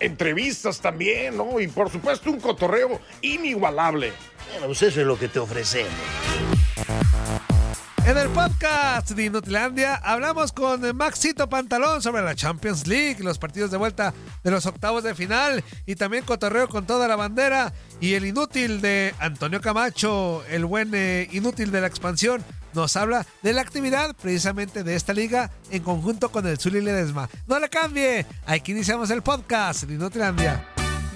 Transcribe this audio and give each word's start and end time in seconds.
Entrevistas 0.00 0.80
también, 0.80 1.36
¿no? 1.36 1.60
Y 1.60 1.68
por 1.68 1.90
supuesto 1.90 2.30
un 2.30 2.40
cotorreo 2.40 3.00
inigualable. 3.20 4.12
Bueno, 4.50 4.66
pues 4.66 4.82
eso 4.82 5.00
es 5.00 5.06
lo 5.06 5.18
que 5.18 5.28
te 5.28 5.38
ofrecemos. 5.38 5.92
En 8.04 8.18
el 8.18 8.28
podcast 8.30 9.12
de 9.12 9.24
Inutilandia 9.26 9.94
hablamos 9.94 10.50
con 10.50 10.96
Maxito 10.96 11.48
Pantalón 11.48 12.02
sobre 12.02 12.22
la 12.22 12.34
Champions 12.34 12.88
League, 12.88 13.22
los 13.22 13.38
partidos 13.38 13.70
de 13.70 13.76
vuelta 13.76 14.12
de 14.42 14.50
los 14.50 14.66
octavos 14.66 15.04
de 15.04 15.14
final 15.14 15.62
y 15.86 15.94
también 15.94 16.24
cotorreo 16.24 16.68
con 16.68 16.84
toda 16.84 17.06
la 17.06 17.14
bandera 17.14 17.72
y 18.00 18.14
el 18.14 18.26
inútil 18.26 18.80
de 18.80 19.14
Antonio 19.20 19.60
Camacho, 19.60 20.42
el 20.50 20.64
buen 20.64 20.90
eh, 20.94 21.28
inútil 21.30 21.70
de 21.70 21.80
la 21.80 21.86
expansión, 21.86 22.44
nos 22.74 22.96
habla 22.96 23.26
de 23.42 23.52
la 23.52 23.62
actividad 23.62 24.14
precisamente 24.20 24.82
de 24.82 24.94
esta 24.94 25.12
liga 25.12 25.50
en 25.70 25.82
conjunto 25.82 26.30
con 26.30 26.46
el 26.46 26.58
Zuli 26.58 26.80
Ledesma. 26.80 27.28
No 27.46 27.58
le 27.58 27.68
cambie, 27.68 28.26
aquí 28.46 28.72
iniciamos 28.72 29.10
el 29.10 29.22
podcast 29.22 29.84
de 29.84 29.94
Inutilandia. 29.94 30.66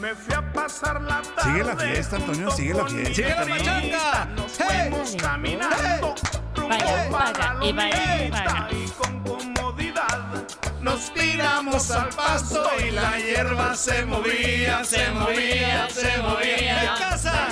Me 0.01 0.15
fui 0.15 0.35
a 0.35 0.53
pasar 0.53 1.01
la 1.01 1.23
tarde. 1.23 1.53
Sigue 1.53 1.65
la 1.65 1.77
fiesta, 1.77 2.17
Antonio, 2.17 2.51
sigue 2.51 2.75
la 2.75 2.87
fiesta. 2.87 3.15
¡Sigue 3.15 3.29
la 3.31 3.47
pachanga! 3.47 4.25
Nos 4.37 4.53
¡Hey! 4.59 4.89
fuimos 4.91 5.17
caminando. 5.17 6.15
rumbo 6.55 6.69
Vaya, 6.69 7.11
para 7.11 7.33
paga, 7.33 7.55
la 7.55 7.67
y 7.67 8.31
paga. 8.31 8.69
Y 8.73 8.89
con 8.91 9.23
comodidad 9.23 10.45
nos 10.83 11.15
tiramos 11.15 11.91
al 11.91 12.11
pasto 12.11 12.65
y 12.87 12.91
la 12.91 13.19
hierba 13.19 13.75
se 13.75 14.05
movía, 14.05 14.85
se 14.85 15.11
movía, 15.13 15.89
se 15.91 16.19
movía. 16.19 16.95
casa! 16.99 17.49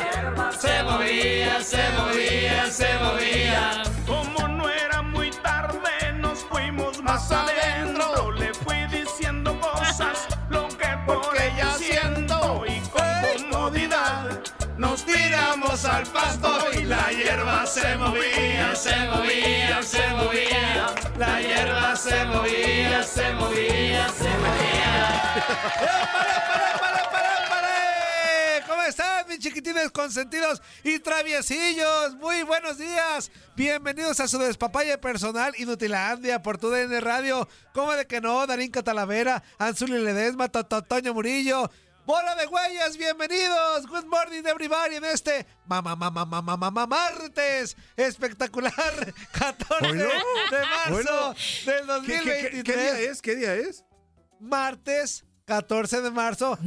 Se 0.60 0.82
movía, 0.82 1.62
se 1.62 1.82
movía, 1.96 2.70
se 2.70 2.98
movía. 2.98 3.93
Como 4.06 4.48
no 4.48 4.68
era 4.68 5.02
muy 5.02 5.30
tarde, 5.30 6.12
nos 6.18 6.40
fuimos 6.44 7.02
más 7.02 7.30
adentro. 7.32 8.32
Le 8.32 8.52
fui 8.54 8.86
diciendo 8.86 9.58
cosas, 9.60 10.26
lo 10.50 10.68
que 10.68 10.88
por 11.06 11.34
ella 11.40 11.72
siento. 11.78 12.64
Y 12.66 12.80
con 12.88 13.50
comodidad 13.50 14.40
nos 14.76 15.04
tiramos 15.04 15.84
al 15.84 16.04
pasto 16.06 16.50
y 16.72 16.84
la 16.84 17.10
hierba 17.10 17.64
se 17.66 17.96
movía, 17.96 18.74
se 18.74 18.96
movía, 19.08 19.82
se 19.82 20.08
movía. 20.10 20.86
La 21.18 21.40
hierba 21.40 21.96
se 21.96 22.24
movía, 22.26 23.02
se 23.02 23.32
movía, 23.34 24.08
se 24.08 24.28
movía. 24.42 25.34
¡Pare, 26.12 26.34
pare, 26.48 26.78
pare, 26.80 27.03
mis 29.34 29.40
chiquitines 29.42 29.90
consentidos 29.90 30.62
y 30.84 30.98
traviesillos? 31.00 32.14
Muy 32.16 32.42
buenos 32.44 32.78
días. 32.78 33.30
Bienvenidos 33.56 34.20
a 34.20 34.28
su 34.28 34.38
despapalle 34.38 34.96
personal 34.98 35.52
Inutilandia 35.58 36.40
por 36.42 36.58
tu 36.58 36.70
DN 36.70 37.00
Radio. 37.00 37.48
¿Cómo 37.72 37.92
de 37.94 38.06
que 38.06 38.20
no? 38.20 38.46
Darín 38.46 38.70
Catalavera, 38.70 39.42
Anzuli 39.58 39.98
Ledesma, 39.98 40.48
Toño 40.48 41.14
Murillo. 41.14 41.68
Bola 42.06 42.34
de 42.36 42.46
güeyes, 42.46 42.96
bienvenidos. 42.96 43.86
Good 43.88 44.04
morning 44.04 44.42
everybody 44.44 44.96
en 44.96 45.04
este 45.06 45.46
mamá 45.66 45.96
mamá 45.96 46.24
mamá 46.24 46.56
mamá 46.56 46.86
martes 46.86 47.76
espectacular 47.96 49.14
14 49.32 49.86
Oilo, 49.86 50.08
de 50.50 50.60
marzo 50.66 51.34
del 51.64 51.86
¿Qué, 52.06 52.20
qué- 52.20 52.62
qué- 52.62 52.62
2023 52.62 52.62
qué 52.64 52.76
día 52.76 53.00
es? 53.10 53.22
¿Qué 53.22 53.34
día 53.36 53.54
es? 53.54 53.84
martes 54.38 55.24
14 55.46 56.00
de 56.00 56.10
marzo, 56.10 56.58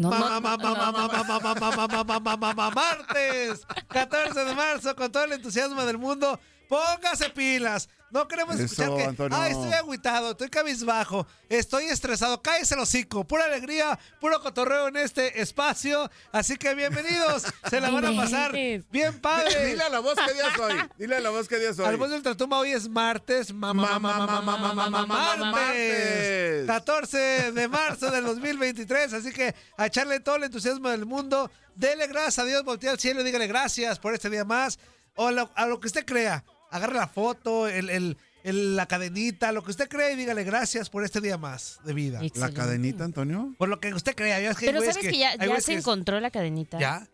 martes. 2.71 3.65
14 3.87 4.45
de 4.45 4.53
marzo, 4.53 4.95
con 4.95 5.11
todo 5.11 5.23
el 5.23 5.33
entusiasmo 5.33 5.83
del 5.85 5.97
mundo, 5.97 6.39
Póngase 6.67 7.29
pilas. 7.29 7.89
No 8.09 8.25
queremos 8.25 8.55
Eso, 8.55 8.63
escuchar 8.63 8.95
que 8.95 9.03
Antonio. 9.03 9.37
Ay, 9.37 9.51
estoy 9.51 9.73
agüitado, 9.73 10.31
estoy 10.31 10.49
cabizbajo, 10.49 11.27
estoy 11.49 11.85
estresado. 11.87 12.41
Cállese 12.41 12.75
el 12.75 12.79
hocico. 12.79 13.27
Pura 13.27 13.43
alegría, 13.45 13.99
puro 14.21 14.39
cotorreo 14.41 14.87
en 14.87 14.95
este 14.95 15.41
espacio. 15.41 16.09
Así 16.31 16.55
que 16.55 16.73
bienvenidos. 16.73 17.43
Se 17.69 17.81
la 17.81 17.89
van 17.89 18.05
a 18.05 18.15
pasar 18.15 18.53
bien 18.53 19.19
padre. 19.19 19.65
Dile 19.71 19.83
a 19.83 19.89
la 19.89 19.99
voz 19.99 20.15
qué 20.25 20.33
día 20.33 20.55
soy. 20.55 20.73
Dile 20.97 21.15
a 21.17 21.19
la 21.19 21.29
voz 21.31 21.47
qué 21.49 21.57
día 21.59 21.73
soy. 21.73 21.85
Al 21.85 21.97
voz 21.97 22.07
del 22.09 22.19
Ultratumba 22.19 22.59
hoy 22.59 22.71
es 22.71 22.87
martes, 22.87 23.53
mamá, 23.53 23.99
mamá, 23.99 24.17
mamá, 24.25 24.41
mamá, 24.41 24.73
mamá, 24.73 24.87
mamá, 24.89 25.35
martes. 25.35 25.45
martes. 25.51 26.65
14 26.67 27.51
de 27.51 27.67
marzo 27.67 28.09
del 28.09 28.23
2023, 28.23 29.13
así 29.13 29.31
que 29.33 29.53
a 29.77 29.85
echarle 29.85 30.21
todo 30.21 30.37
el 30.37 30.43
entusiasmo 30.45 30.89
del 30.89 31.05
mundo. 31.05 31.51
Dele 31.75 32.07
gracias 32.07 32.39
a 32.39 32.45
Dios, 32.45 32.63
voltea 32.63 32.91
al 32.91 32.99
cielo 32.99 33.19
y 33.19 33.23
dígale 33.25 33.47
gracias 33.47 33.99
por 33.99 34.13
este 34.13 34.29
día 34.29 34.45
más. 34.45 34.79
O 35.15 35.29
lo- 35.31 35.49
a 35.55 35.65
lo 35.65 35.79
que 35.81 35.87
usted 35.87 36.05
crea. 36.05 36.45
Agarre 36.71 36.95
la 36.95 37.07
foto, 37.07 37.67
el, 37.67 37.89
el- 37.89 38.17
el- 38.43 38.75
la 38.75 38.85
cadenita, 38.85 39.51
lo 39.51 39.63
que 39.63 39.71
usted 39.71 39.87
crea 39.89 40.11
y 40.11 40.15
dígale 40.15 40.43
gracias 40.43 40.89
por 40.89 41.03
este 41.03 41.21
día 41.21 41.37
más 41.37 41.79
de 41.83 41.93
vida. 41.93 42.19
¿La 42.19 42.25
Excelente. 42.27 42.55
cadenita, 42.55 43.03
Antonio? 43.03 43.53
Por 43.57 43.69
lo 43.69 43.79
que 43.79 43.93
usted 43.93 44.15
crea. 44.15 44.39
Ya 44.39 44.51
es 44.51 44.57
que 44.57 44.65
hay 44.65 44.69
Pero 44.69 44.79
güeyes 44.79 44.95
sabes 44.95 45.11
que 45.11 45.17
ya, 45.17 45.29
hay 45.31 45.37
ya 45.39 45.45
güeyes 45.47 45.63
se 45.65 45.71
que- 45.73 45.79
encontró 45.79 46.19
la 46.19 46.29
cadenita. 46.31 46.77
¿Ya? 46.79 47.07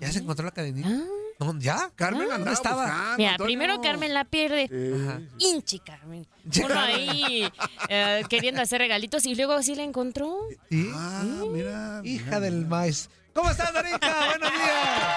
¿Ya 0.00 0.10
se 0.12 0.18
encontró 0.20 0.44
la 0.46 0.52
cadenita? 0.52 0.88
Ah. 0.90 1.02
No, 1.40 1.58
¿Ya? 1.58 1.90
Carmen 1.96 2.22
Ah, 2.30 2.34
andaba 2.34 2.38
¿dónde 2.38 2.52
estaba? 2.52 2.82
buscando, 2.84 3.16
Mira, 3.16 3.30
Antonio. 3.30 3.46
primero 3.48 3.80
Carmen 3.80 4.12
la 4.14 4.24
pierde. 4.24 4.68
Sí. 4.68 5.02
Ajá. 5.08 5.20
Hinchi 5.38 5.78
Carmen. 5.78 6.26
Uno 6.64 6.78
ahí 6.80 7.50
eh, 7.88 8.22
queriendo 8.28 8.60
hacer 8.60 8.78
regalitos 8.80 9.24
y 9.24 9.34
luego 9.34 9.62
sí 9.62 9.74
la 9.74 9.82
encontró. 9.84 10.36
¿Sí? 10.70 10.90
Ah, 10.94 11.22
mira. 11.50 12.00
Hija 12.04 12.24
mira. 12.26 12.40
del 12.40 12.66
maíz. 12.66 13.08
¿Cómo 13.32 13.50
estás, 13.50 13.72
Darinka? 13.72 14.26
Buenos 14.26 14.50
días. 14.52 15.14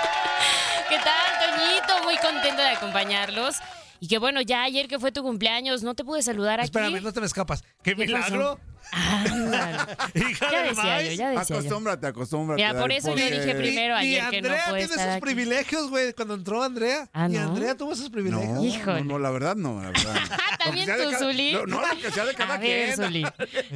¿Qué 0.90 0.98
tal, 1.00 1.58
Toñito? 1.58 2.04
Muy 2.06 2.16
contenta 2.18 2.62
de 2.64 2.70
acompañarlos. 2.70 3.58
Y 4.04 4.08
que 4.10 4.18
bueno, 4.18 4.42
ya 4.42 4.64
ayer 4.64 4.90
que 4.90 5.00
fue 5.00 5.14
tu 5.14 5.24
cumpleaños, 5.24 5.82
no 5.82 5.96
te 5.96 6.04
pude 6.04 6.22
saludar 6.22 6.60
aquí. 6.60 6.66
Espérame, 6.66 7.02
no 7.02 7.14
te 7.14 7.22
me 7.22 7.26
escapas. 7.26 7.64
¿Qué, 7.82 7.96
¿Qué 7.96 8.06
milagro? 8.06 8.60
Ándale. 8.92 9.78
Hija 10.16 10.52
Ya 10.52 10.62
del 10.64 10.76
decía 10.76 11.02
yo, 11.02 11.12
ya 11.12 11.30
decía. 11.30 11.56
Acostúmbrate, 11.58 12.08
acostúmbrate. 12.08 12.62
Mira, 12.66 12.80
por 12.80 12.92
eso 12.92 13.10
yo 13.16 13.26
dije 13.26 13.56
primero 13.56 13.96
ayer 13.96 14.30
que 14.30 14.42
no 14.42 14.48
Andrea 14.50 14.66
puede 14.70 14.80
tiene 14.82 14.94
estar 14.94 15.08
sus 15.08 15.16
aquí. 15.16 15.22
privilegios, 15.22 15.90
güey. 15.90 16.14
Cuando 16.14 16.34
entró 16.36 16.64
Andrea. 16.64 17.10
Ah, 17.14 17.28
¿no? 17.28 17.40
Andrea 17.42 17.76
tuvo 17.76 17.96
sus 17.96 18.10
privilegios. 18.10 18.50
No, 18.50 18.64
Híjole. 18.64 19.02
no, 19.04 19.14
no, 19.14 19.20
la 19.20 19.32
verdad 19.32 19.56
no, 19.56 19.82
la 19.82 19.88
verdad. 19.90 20.16
Ah, 20.54 20.58
también 20.66 20.88
Lo 20.88 20.94
que 20.96 21.00
sea 21.02 21.06
tú, 21.06 21.10
de 21.12 21.18
cada- 21.18 21.32
Zuli. 21.32 21.54
No, 21.54 21.66
no, 21.66 21.82
lo 21.82 22.02
que 22.02 22.12
sea 22.12 22.26
de 22.26 22.34
cada 22.36 22.54
A 22.56 22.58
ver, 22.58 22.94
quien. 22.94 23.06
Zuli. 23.08 23.24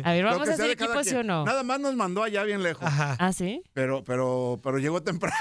A 0.03 0.12
ver, 0.13 0.23
Lo 0.23 0.29
vamos 0.31 0.44
que 0.47 0.53
a 0.53 0.56
sea 0.56 0.66
hacer 0.66 0.68
de 0.69 0.75
cada 0.75 0.91
equipo, 0.91 1.03
¿sí 1.03 1.09
quien. 1.09 1.19
o 1.19 1.24
no? 1.24 1.45
Nada 1.45 1.63
más 1.63 1.79
nos 1.79 1.95
mandó 1.95 2.24
allá 2.24 2.44
bien 2.44 2.63
lejos. 2.63 2.84
Ajá. 2.88 3.16
¿Ah, 3.19 3.34
sí? 3.34 3.62
Pero, 3.74 4.03
pero, 4.03 4.59
pero 4.63 4.78
llegó 4.78 5.01
temprano. 5.01 5.35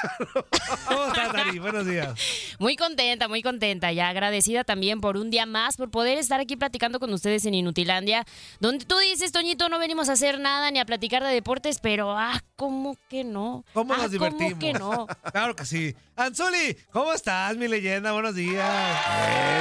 ¿Cómo 0.89 1.07
estás, 1.07 1.33
Dari? 1.33 1.59
Buenos 1.59 1.87
días. 1.87 2.11
Muy 2.59 2.77
contenta, 2.77 3.29
muy 3.29 3.43
contenta. 3.43 3.93
Ya 3.93 4.09
agradecida 4.09 4.65
también 4.65 5.01
por 5.01 5.17
un 5.17 5.31
día 5.31 5.47
más, 5.47 5.77
por 5.77 5.91
poder 5.91 6.19
estar 6.19 6.41
aquí 6.41 6.57
platicando 6.57 6.99
con 7.01 7.13
ustedes 7.13 7.45
en 7.47 7.55
Inutilandia, 7.55 8.25
donde 8.61 8.85
tú 8.85 8.97
dices, 8.99 9.33
Toñito, 9.33 9.56
no 9.69 9.79
venimos 9.79 10.09
a 10.09 10.13
hacer 10.13 10.39
nada 10.39 10.71
ni 10.71 10.79
a 10.79 10.85
platicar 10.85 11.23
de 11.23 11.31
deportes, 11.33 11.79
pero 11.81 12.17
ah, 12.17 12.43
¿cómo 12.57 12.97
que 13.09 13.25
no? 13.25 13.65
¿Cómo 13.73 13.95
ah, 13.95 13.99
nos 13.99 14.11
divertimos? 14.11 14.53
¿Cómo 14.53 14.61
que 14.61 14.73
no? 14.75 15.07
Claro 15.33 15.57
que 15.57 15.65
sí. 15.65 15.95
Anzuli, 16.15 16.77
¿cómo 16.93 17.13
estás, 17.13 17.57
mi 17.57 17.69
leyenda? 17.69 18.13
Buenos 18.13 18.35
días. 18.35 18.65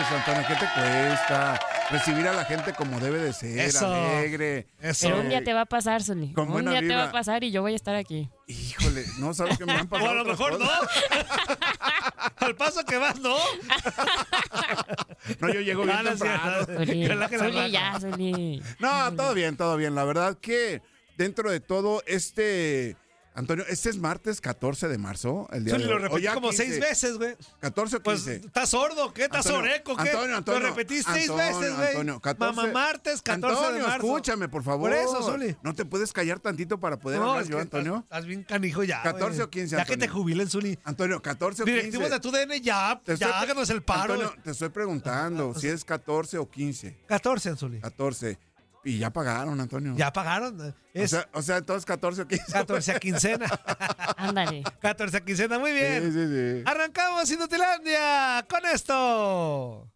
Eso, 0.06 0.16
Antonio, 0.16 0.44
¿qué 0.48 0.54
te 0.56 0.66
cuesta? 0.74 1.60
Recibir 1.92 2.28
a 2.28 2.34
la 2.34 2.46
gente 2.46 2.74
como 2.74 3.00
debe 3.00 3.20
de 3.20 3.34
ser, 3.34 3.60
Eso. 3.60 3.94
alegre. 3.94 4.68
Eso. 4.80 5.08
Pero 5.08 5.22
un 5.22 5.30
día 5.30 5.44
te 5.44 5.54
va 5.54 5.62
a 5.62 5.66
pasar, 5.66 6.02
Zuli. 6.04 6.34
Con 6.34 6.52
Un 6.52 6.66
día 6.70 6.80
te 6.82 6.96
va 6.96 7.06
a 7.06 7.12
pasar 7.12 7.44
y 7.44 7.52
yo 7.52 7.62
voy 7.62 7.74
a 7.74 7.76
estar 7.76 7.96
aquí. 7.96 8.30
Híjole, 8.48 9.06
no 9.20 9.34
sabes 9.34 9.58
que 9.58 9.66
me 9.66 9.74
han 9.74 9.86
O 9.86 9.90
pasado. 9.90 10.12
a 10.12 10.14
lo 10.14 10.26
mejor 10.26 10.60
no. 10.60 10.66
Al 12.38 12.56
paso 12.56 12.84
que 12.86 12.98
vas, 12.98 13.20
¿no? 13.20 13.36
No, 15.40 15.54
yo 15.54 15.62
llego 15.62 15.84
bien 15.84 15.98
no 16.04 16.10
temprano. 16.10 16.66
Zuli, 16.66 17.08
Zuli, 17.38 17.72
ya, 17.72 18.00
Zuli. 18.00 18.64
No, 18.80 19.14
todo 19.16 19.34
bien, 19.34 19.58
todo 19.58 19.78
bien. 19.78 19.96
La 19.96 20.04
verdad 20.04 20.38
que 20.40 20.82
dentro 21.18 21.52
de 21.52 21.60
todo 21.60 22.04
este 22.06 22.96
Antonio, 23.36 23.66
este 23.68 23.90
es 23.90 23.98
martes 23.98 24.40
14 24.40 24.88
de 24.88 24.98
marzo, 24.98 25.48
el 25.52 25.66
día 25.66 25.74
Zuli, 25.74 25.84
de 25.84 25.90
lo 25.90 25.96
hoy. 25.98 26.02
Repetí 26.22 26.28
como 26.34 26.50
15. 26.52 26.66
seis 26.66 26.80
veces, 26.80 27.18
güey. 27.18 27.36
14 27.60 27.98
o 27.98 28.04
Pues, 28.04 28.22
15. 28.24 28.36
¿estás 28.48 28.70
sordo? 28.70 29.14
¿Qué? 29.14 29.24
¿Estás 29.26 29.46
Antonio, 29.46 29.70
soreco? 29.70 29.96
¿Qué? 29.98 30.10
Antonio, 30.10 30.38
Antonio, 30.38 30.60
Lo 30.62 30.68
repetí 30.70 31.04
seis 31.04 31.30
Antonio, 31.30 31.36
veces, 31.60 31.76
güey. 31.76 31.88
Antonio, 31.90 32.20
14. 32.22 32.56
Mamá 32.56 32.72
martes, 32.72 33.22
14 33.22 33.58
Antonio, 33.58 33.82
de 33.84 33.88
marzo. 33.90 34.08
escúchame, 34.08 34.48
por 34.50 34.64
favor. 34.64 34.90
Por 34.90 34.98
eso, 34.98 35.22
Zuli. 35.22 35.56
¿No 35.64 35.76
te 35.76 35.84
puedes 35.86 36.14
callar 36.14 36.40
tantito 36.40 36.80
para 36.80 36.98
poder 36.98 37.20
No, 37.20 37.30
hablar 37.32 37.44
es 37.44 37.50
yo, 37.50 37.58
que 37.58 37.62
Antonio? 37.64 37.96
Estás, 37.96 38.04
estás 38.20 38.26
bien 38.26 38.44
canijo 38.44 38.84
ya, 38.84 39.02
14 39.04 39.36
güey. 39.36 39.42
o 39.42 39.50
15, 39.50 39.76
Ya 39.76 39.86
que 39.86 39.94
Antonio. 39.94 40.08
te 40.08 40.14
jubilen, 40.14 40.50
Zuli. 40.50 40.80
Antonio, 40.86 41.22
14 41.22 41.64
o 41.64 41.66
15. 41.66 41.76
Directivos 41.82 42.10
de 42.12 42.20
tu 42.22 42.32
DN, 42.32 42.62
ya, 42.62 43.02
Te 43.04 43.18
ya 43.18 43.28
estoy- 43.28 43.42
háganos 43.44 43.70
el 43.70 43.84
paro. 43.84 44.14
Antonio, 44.14 44.34
te 44.44 44.52
estoy 44.52 44.70
preguntando 44.70 45.54
si 45.54 45.68
es 45.68 45.84
14 45.84 46.38
o 46.38 46.50
15. 46.50 46.98
14, 47.06 47.56
Zuli. 47.58 47.82
14. 47.82 48.40
Y 48.86 49.00
ya 49.00 49.10
pagaron, 49.12 49.60
Antonio. 49.60 49.96
Ya 49.98 50.14
pagaron. 50.14 50.62
O 50.62 50.74
Es 50.94 51.10
sea, 51.10 51.28
o 51.34 51.42
sea, 51.42 51.58
entonces 51.58 51.86
14 51.86 52.22
o 52.22 52.28
15. 52.28 52.52
14 52.54 52.92
a 52.92 53.00
quincena. 53.00 53.48
Ándale. 54.18 54.64
14 54.80 55.18
a 55.18 55.22
quincena, 55.26 55.58
muy 55.58 55.72
bien. 55.72 56.04
Sí, 56.04 56.12
sí, 56.12 56.28
sí. 56.28 56.64
Arrancamos 56.66 57.30
Inutilandia 57.32 58.46
con 58.48 58.64
esto. 58.68 59.92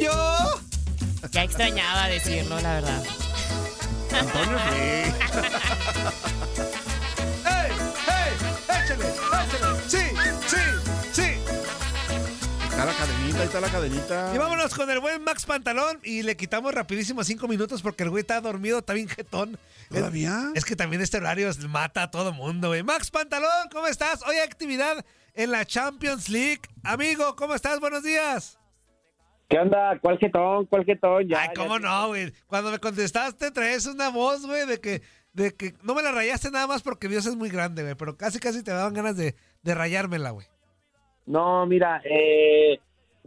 Yo. 0.00 0.60
Ya 1.30 1.42
extrañaba 1.44 2.08
decirlo, 2.08 2.58
la 2.60 2.74
verdad. 2.74 3.02
Antonio, 4.18 4.58
sí. 4.72 5.12
Está 12.82 12.92
la 12.92 12.98
cadenita, 12.98 13.38
ahí 13.38 13.44
está 13.44 13.60
la 13.60 13.68
cadenita. 13.68 14.32
Y 14.34 14.38
vámonos 14.38 14.74
con 14.74 14.90
el 14.90 14.98
buen 14.98 15.22
Max 15.22 15.46
Pantalón 15.46 16.00
y 16.02 16.24
le 16.24 16.36
quitamos 16.36 16.74
rapidísimo 16.74 17.22
cinco 17.22 17.46
minutos 17.46 17.80
porque 17.80 18.02
el 18.02 18.10
güey 18.10 18.22
está 18.22 18.40
dormido, 18.40 18.80
está 18.80 18.92
bien 18.92 19.08
jetón. 19.08 19.56
¿Todavía? 19.88 20.50
Es 20.56 20.64
que 20.64 20.74
también 20.74 21.00
este 21.00 21.18
horario 21.18 21.48
mata 21.68 22.02
a 22.02 22.10
todo 22.10 22.32
mundo, 22.32 22.68
güey. 22.68 22.82
Max 22.82 23.12
Pantalón, 23.12 23.68
¿cómo 23.70 23.86
estás? 23.86 24.22
Hoy 24.26 24.34
hay 24.34 24.40
actividad 24.40 25.06
en 25.34 25.52
la 25.52 25.64
Champions 25.64 26.28
League. 26.28 26.62
Amigo, 26.82 27.36
¿cómo 27.36 27.54
estás? 27.54 27.78
Buenos 27.78 28.02
días. 28.02 28.58
¿Qué 29.48 29.58
onda? 29.60 29.96
¿Cuál 30.00 30.18
jetón? 30.18 30.66
¿Cuál 30.66 30.84
jetón? 30.84 31.28
Ya, 31.28 31.42
Ay, 31.42 31.50
¿cómo 31.54 31.78
no, 31.78 32.08
güey? 32.08 32.32
Cuando 32.48 32.72
me 32.72 32.80
contestaste 32.80 33.52
traes 33.52 33.86
una 33.86 34.08
voz, 34.08 34.44
güey, 34.44 34.66
de 34.66 34.80
que, 34.80 35.02
de 35.34 35.54
que 35.54 35.76
no 35.84 35.94
me 35.94 36.02
la 36.02 36.10
rayaste 36.10 36.50
nada 36.50 36.66
más 36.66 36.82
porque 36.82 37.06
Dios 37.06 37.26
es 37.26 37.36
muy 37.36 37.48
grande, 37.48 37.84
güey, 37.84 37.94
pero 37.94 38.16
casi 38.16 38.40
casi 38.40 38.64
te 38.64 38.72
daban 38.72 38.92
ganas 38.92 39.16
de, 39.16 39.36
de 39.62 39.74
rayármela, 39.76 40.30
güey. 40.30 40.48
No, 41.26 41.66
mira, 41.66 42.02
eh, 42.04 42.78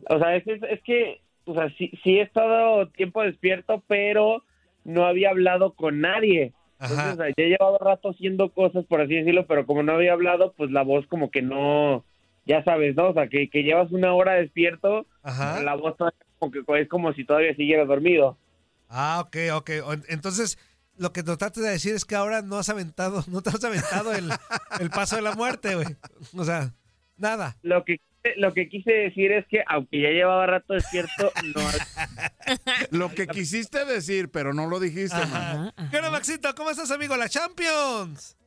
o 0.10 0.20
sea, 0.20 0.36
es, 0.36 0.48
es, 0.48 0.62
es 0.64 0.82
que, 0.84 1.22
o 1.46 1.54
sea, 1.54 1.70
sí, 1.78 1.92
sí 2.04 2.18
he 2.18 2.22
estado 2.22 2.88
tiempo 2.90 3.22
despierto, 3.22 3.84
pero 3.88 4.44
no 4.84 5.06
había 5.06 5.30
hablado 5.30 5.74
con 5.74 6.02
nadie. 6.02 6.54
Entonces, 6.80 7.14
o 7.14 7.16
sea, 7.16 7.28
ya 7.38 7.46
llevaba 7.46 7.78
rato 7.80 8.10
haciendo 8.10 8.50
cosas, 8.50 8.86
por 8.86 9.02
así 9.02 9.16
decirlo, 9.16 9.46
pero 9.48 9.66
como 9.66 9.82
no 9.82 9.94
había 9.94 10.14
hablado, 10.14 10.54
pues 10.58 10.72
la 10.72 10.84
voz 10.84 11.08
como 11.08 11.32
que 11.32 11.42
no, 11.42 12.04
ya 12.46 12.64
sabes, 12.64 12.96
¿no? 12.96 13.10
O 13.10 13.14
sea, 13.14 13.28
que, 13.28 13.50
que 13.50 13.64
llevas 13.64 13.92
una 13.92 14.14
hora 14.14 14.34
despierto, 14.34 15.06
Ajá. 15.24 15.62
la 15.62 15.76
voz 15.76 15.96
como 16.38 16.52
que 16.52 16.62
es 16.82 16.90
como 16.90 17.14
si 17.14 17.26
todavía 17.26 17.56
siguieras 17.56 17.88
dormido. 17.88 18.38
Ah, 18.90 19.24
ok, 19.26 19.38
ok. 19.54 19.70
Entonces, 20.10 20.60
lo 20.98 21.12
que 21.12 21.24
trataste 21.24 21.62
de 21.62 21.72
decir 21.72 21.96
es 21.96 22.06
que 22.06 22.16
ahora 22.16 22.42
no 22.42 22.58
has 22.58 22.70
aventado, 22.70 23.24
no 23.32 23.42
te 23.42 23.50
has 23.50 23.64
aventado 23.64 24.14
el, 24.14 24.30
el 24.80 24.90
paso 24.90 25.16
de 25.16 25.22
la 25.22 25.34
muerte, 25.34 25.76
güey. 25.76 25.88
O 26.38 26.44
sea, 26.44 26.74
nada. 27.18 27.56
Lo 27.62 27.84
que 27.84 28.00
lo 28.38 28.54
que 28.54 28.68
quise 28.68 28.92
decir 28.92 29.32
es 29.32 29.46
que 29.48 29.64
aunque 29.68 30.02
ya 30.02 30.10
llevaba 30.10 30.46
rato 30.48 30.74
despierto, 30.74 31.32
no 31.54 31.62
Lo 32.92 33.10
que 33.10 33.28
quisiste 33.28 33.86
decir, 33.86 34.30
pero 34.32 34.54
no 34.54 34.68
lo 34.68 34.80
dijiste, 34.80 35.18
man. 35.18 35.72
Ajá. 35.76 35.90
¿Qué 35.92 35.98
onda, 35.98 36.12
Maxito? 36.12 36.54
¿Cómo 36.56 36.70
estás, 36.70 36.92
amigo? 36.92 37.16
La 37.18 37.30
Champions. 37.30 38.38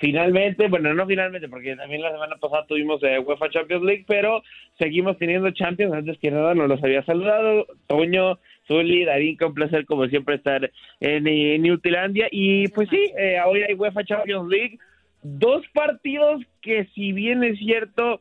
finalmente, 0.00 0.68
bueno, 0.68 0.94
no 0.94 1.06
finalmente, 1.06 1.48
porque 1.48 1.74
también 1.76 2.02
la 2.02 2.12
semana 2.12 2.36
pasada 2.36 2.66
tuvimos 2.66 3.02
eh, 3.02 3.18
UEFA 3.18 3.50
Champions 3.50 3.84
League, 3.84 4.04
pero 4.06 4.42
seguimos 4.78 5.18
teniendo 5.18 5.50
Champions. 5.50 5.94
Antes 5.94 6.18
que 6.18 6.30
nada, 6.30 6.54
nos 6.54 6.68
los 6.68 6.82
había 6.82 7.04
saludado. 7.04 7.66
Toño, 7.86 8.38
Zuli, 8.66 9.04
Darín, 9.04 9.36
que 9.36 9.44
un 9.44 9.54
placer 9.54 9.84
como 9.86 10.06
siempre 10.06 10.36
estar 10.36 10.70
en, 11.00 11.24
Newtilandia. 11.62 12.28
Y 12.30 12.68
pues 12.68 12.88
sí, 12.88 13.12
eh, 13.18 13.38
hoy 13.44 13.62
hay 13.62 13.74
UEFA 13.74 14.04
Champions 14.04 14.48
League. 14.48 14.78
Dos 15.24 15.64
partidos 15.72 16.42
que 16.60 16.84
si 16.94 17.12
bien 17.12 17.42
es 17.44 17.58
cierto, 17.58 18.20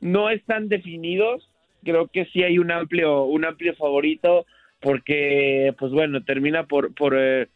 no 0.00 0.30
están 0.30 0.68
definidos. 0.68 1.50
Creo 1.82 2.06
que 2.06 2.26
sí 2.26 2.44
hay 2.44 2.60
un 2.60 2.70
amplio, 2.70 3.24
un 3.24 3.44
amplio 3.44 3.74
favorito, 3.74 4.46
porque, 4.80 5.74
pues 5.76 5.90
bueno, 5.90 6.22
termina 6.22 6.64
por, 6.66 6.94
por 6.94 7.16
eh, 7.18 7.48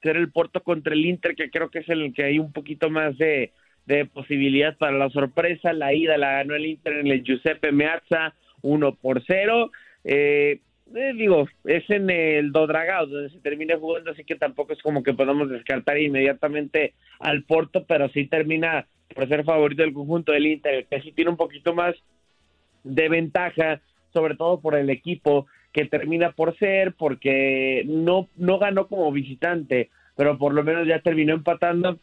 ser 0.00 0.16
el 0.16 0.30
Porto 0.30 0.62
contra 0.62 0.94
el 0.94 1.04
Inter, 1.04 1.34
que 1.34 1.50
creo 1.50 1.70
que 1.70 1.80
es 1.80 1.88
el 1.88 2.14
que 2.14 2.22
hay 2.22 2.38
un 2.38 2.52
poquito 2.52 2.88
más 2.88 3.18
de, 3.18 3.50
de 3.86 4.06
posibilidad 4.06 4.76
para 4.76 4.96
la 4.96 5.10
sorpresa. 5.10 5.72
La 5.72 5.92
ida 5.92 6.16
la 6.18 6.34
ganó 6.34 6.54
el 6.54 6.66
Inter 6.66 6.98
en 6.98 7.08
el 7.08 7.24
Giuseppe 7.24 7.72
Meazza 7.72 8.32
1 8.62 8.94
por 8.94 9.24
0. 9.26 9.72
Eh, 10.04 10.60
eh, 10.94 11.12
digo, 11.14 11.48
es 11.64 11.88
en 11.90 12.10
el 12.10 12.52
Dodragao 12.52 13.06
donde 13.06 13.30
se 13.30 13.40
termina 13.40 13.76
jugando, 13.78 14.10
así 14.10 14.24
que 14.24 14.36
tampoco 14.36 14.72
es 14.72 14.82
como 14.82 15.02
que 15.02 15.14
podamos 15.14 15.50
descartar 15.50 15.98
inmediatamente 15.98 16.94
al 17.20 17.42
Porto, 17.44 17.84
pero 17.86 18.08
sí 18.10 18.26
termina 18.26 18.86
por 19.14 19.28
ser 19.28 19.44
favorito 19.44 19.82
del 19.82 19.92
conjunto 19.92 20.32
del 20.32 20.46
Inter, 20.46 20.86
que 20.86 21.00
sí 21.02 21.12
tiene 21.12 21.30
un 21.30 21.36
poquito 21.36 21.74
más 21.74 21.94
de 22.84 23.08
ventaja, 23.08 23.80
sobre 24.12 24.36
todo 24.36 24.60
por 24.60 24.76
el 24.76 24.90
equipo 24.90 25.46
que 25.72 25.84
termina 25.84 26.32
por 26.32 26.56
ser, 26.58 26.94
porque 26.94 27.84
no, 27.86 28.28
no 28.36 28.58
ganó 28.58 28.88
como 28.88 29.12
visitante, 29.12 29.90
pero 30.16 30.38
por 30.38 30.54
lo 30.54 30.64
menos 30.64 30.86
ya 30.86 31.00
terminó 31.00 31.34
empatando, 31.34 31.98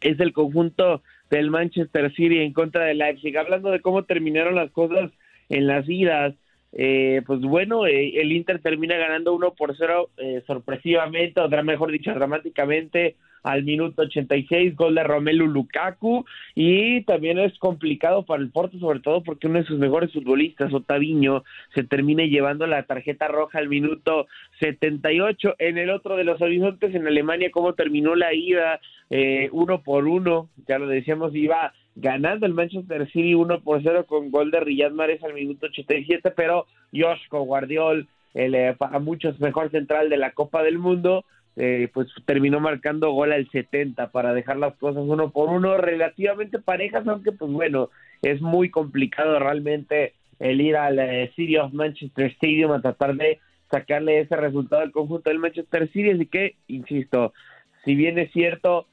es 0.00 0.18
el 0.20 0.32
conjunto 0.32 1.02
del 1.30 1.50
Manchester 1.50 2.14
City 2.14 2.38
en 2.38 2.52
contra 2.52 2.84
del 2.84 2.98
Leipzig. 2.98 3.36
Hablando 3.36 3.70
de 3.70 3.80
cómo 3.80 4.04
terminaron 4.04 4.54
las 4.54 4.70
cosas 4.70 5.10
en 5.48 5.66
las 5.66 5.88
idas, 5.88 6.34
eh, 6.78 7.22
pues 7.26 7.40
bueno, 7.40 7.86
eh, 7.86 8.20
el 8.20 8.32
Inter 8.32 8.60
termina 8.60 8.98
ganando 8.98 9.32
1 9.34 9.54
por 9.54 9.74
0 9.74 10.10
eh, 10.18 10.42
sorpresivamente, 10.46 11.40
o 11.40 11.48
mejor 11.48 11.90
dicho, 11.90 12.12
dramáticamente 12.12 13.16
al 13.42 13.62
minuto 13.62 14.02
86, 14.02 14.76
gol 14.76 14.96
de 14.96 15.04
Romelu 15.04 15.46
Lukaku, 15.46 16.26
y 16.54 17.02
también 17.04 17.38
es 17.38 17.56
complicado 17.58 18.24
para 18.24 18.42
el 18.42 18.50
Porto, 18.50 18.78
sobre 18.78 19.00
todo 19.00 19.22
porque 19.22 19.46
uno 19.46 19.60
de 19.60 19.64
sus 19.64 19.78
mejores 19.78 20.12
futbolistas, 20.12 20.74
Otaviño, 20.74 21.44
se 21.74 21.84
termina 21.84 22.24
llevando 22.24 22.66
la 22.66 22.82
tarjeta 22.82 23.28
roja 23.28 23.58
al 23.58 23.68
minuto 23.68 24.26
78. 24.60 25.54
En 25.58 25.78
el 25.78 25.90
otro 25.90 26.16
de 26.16 26.24
los 26.24 26.42
horizontes, 26.42 26.94
en 26.94 27.06
Alemania, 27.06 27.50
cómo 27.52 27.72
terminó 27.74 28.16
la 28.16 28.34
ida, 28.34 28.80
eh, 29.08 29.48
uno 29.52 29.82
por 29.82 30.06
uno, 30.06 30.50
ya 30.68 30.78
lo 30.78 30.88
decíamos, 30.88 31.34
iba 31.34 31.72
ganando 31.96 32.46
el 32.46 32.52
Manchester 32.52 33.06
City 33.10 33.34
1 33.34 33.60
por 33.60 33.82
0 33.82 34.04
con 34.06 34.30
gol 34.30 34.50
de 34.50 34.60
Riyad 34.60 34.92
Mahrez 34.92 35.24
al 35.24 35.34
minuto 35.34 35.66
87, 35.66 36.30
pero 36.30 36.66
Joshko 36.94 37.42
Guardiol, 37.42 38.06
el 38.34 38.54
eh, 38.54 38.74
para 38.78 38.98
muchos 38.98 39.40
mejor 39.40 39.70
central 39.70 40.10
de 40.10 40.18
la 40.18 40.32
Copa 40.32 40.62
del 40.62 40.78
Mundo, 40.78 41.24
eh, 41.56 41.88
pues 41.94 42.08
terminó 42.26 42.60
marcando 42.60 43.12
gol 43.12 43.32
al 43.32 43.48
70 43.50 44.10
para 44.10 44.34
dejar 44.34 44.58
las 44.58 44.76
cosas 44.76 45.04
uno 45.06 45.30
por 45.30 45.48
uno 45.48 45.78
relativamente 45.78 46.58
parejas, 46.58 47.08
aunque 47.08 47.32
pues 47.32 47.50
bueno, 47.50 47.88
es 48.20 48.42
muy 48.42 48.68
complicado 48.68 49.38
realmente 49.38 50.12
el 50.38 50.60
ir 50.60 50.76
al 50.76 50.98
eh, 50.98 51.32
City 51.34 51.56
of 51.56 51.72
Manchester 51.72 52.26
Stadium 52.32 52.72
a 52.72 52.82
tratar 52.82 53.16
de 53.16 53.40
sacarle 53.70 54.20
ese 54.20 54.36
resultado 54.36 54.82
al 54.82 54.92
conjunto 54.92 55.30
del 55.30 55.38
Manchester 55.38 55.88
City, 55.92 56.10
así 56.10 56.26
que, 56.26 56.56
insisto, 56.68 57.32
si 57.86 57.94
bien 57.94 58.18
es 58.18 58.30
cierto, 58.32 58.86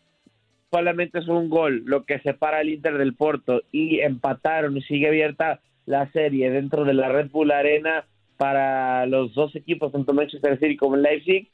solamente 0.74 1.20
es 1.20 1.28
un 1.28 1.50
gol 1.50 1.84
lo 1.86 2.04
que 2.04 2.20
separa 2.20 2.58
al 2.58 2.70
Inter 2.70 2.98
del 2.98 3.14
Porto 3.14 3.62
y 3.72 4.00
empataron 4.00 4.76
y 4.76 4.82
sigue 4.82 5.08
abierta 5.08 5.60
la 5.86 6.12
serie 6.12 6.50
dentro 6.50 6.84
de 6.84 6.96
la 6.96 7.10
Red 7.10 7.30
Bull 7.30 7.52
Arena 7.52 8.06
para 8.38 9.06
los 9.06 9.36
dos 9.36 9.56
equipos, 9.56 9.92
tanto 9.92 10.14
Manchester 10.14 10.58
City 10.58 10.76
como 10.76 10.96
Leipzig, 10.96 11.48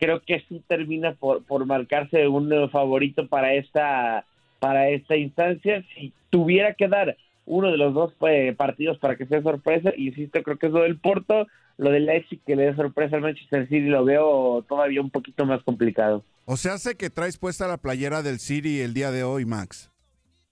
creo 0.00 0.20
que 0.20 0.42
sí 0.48 0.60
termina 0.66 1.12
por, 1.12 1.44
por 1.44 1.64
marcarse 1.66 2.26
un 2.26 2.68
favorito 2.70 3.28
para 3.28 3.54
esta 3.54 4.24
para 4.58 4.88
esta 4.88 5.16
instancia. 5.16 5.84
Si 5.94 6.12
tuviera 6.30 6.74
que 6.74 6.88
dar 6.88 7.16
uno 7.46 7.70
de 7.70 7.76
los 7.76 7.94
dos 7.94 8.12
eh, 8.28 8.54
partidos 8.56 8.98
para 8.98 9.16
que 9.16 9.26
sea 9.26 9.42
sorpresa, 9.42 9.92
insisto, 9.96 10.42
creo 10.42 10.56
que 10.56 10.66
es 10.66 10.72
lo 10.72 10.82
del 10.82 10.98
Porto, 10.98 11.46
lo 11.76 11.90
del 11.90 12.06
Leipzig 12.06 12.40
que 12.44 12.56
le 12.56 12.64
dé 12.64 12.76
sorpresa 12.76 13.16
al 13.16 13.22
Manchester 13.22 13.68
City 13.68 13.86
lo 13.86 14.04
veo 14.04 14.64
todavía 14.68 15.00
un 15.00 15.10
poquito 15.10 15.44
más 15.44 15.62
complicado. 15.62 16.24
O 16.44 16.56
sea, 16.56 16.74
hace 16.74 16.96
que 16.96 17.10
traes 17.10 17.38
puesta 17.38 17.66
la 17.66 17.78
playera 17.78 18.22
del 18.22 18.38
City 18.38 18.80
el 18.80 18.94
día 18.94 19.10
de 19.10 19.24
hoy, 19.24 19.44
Max. 19.44 19.90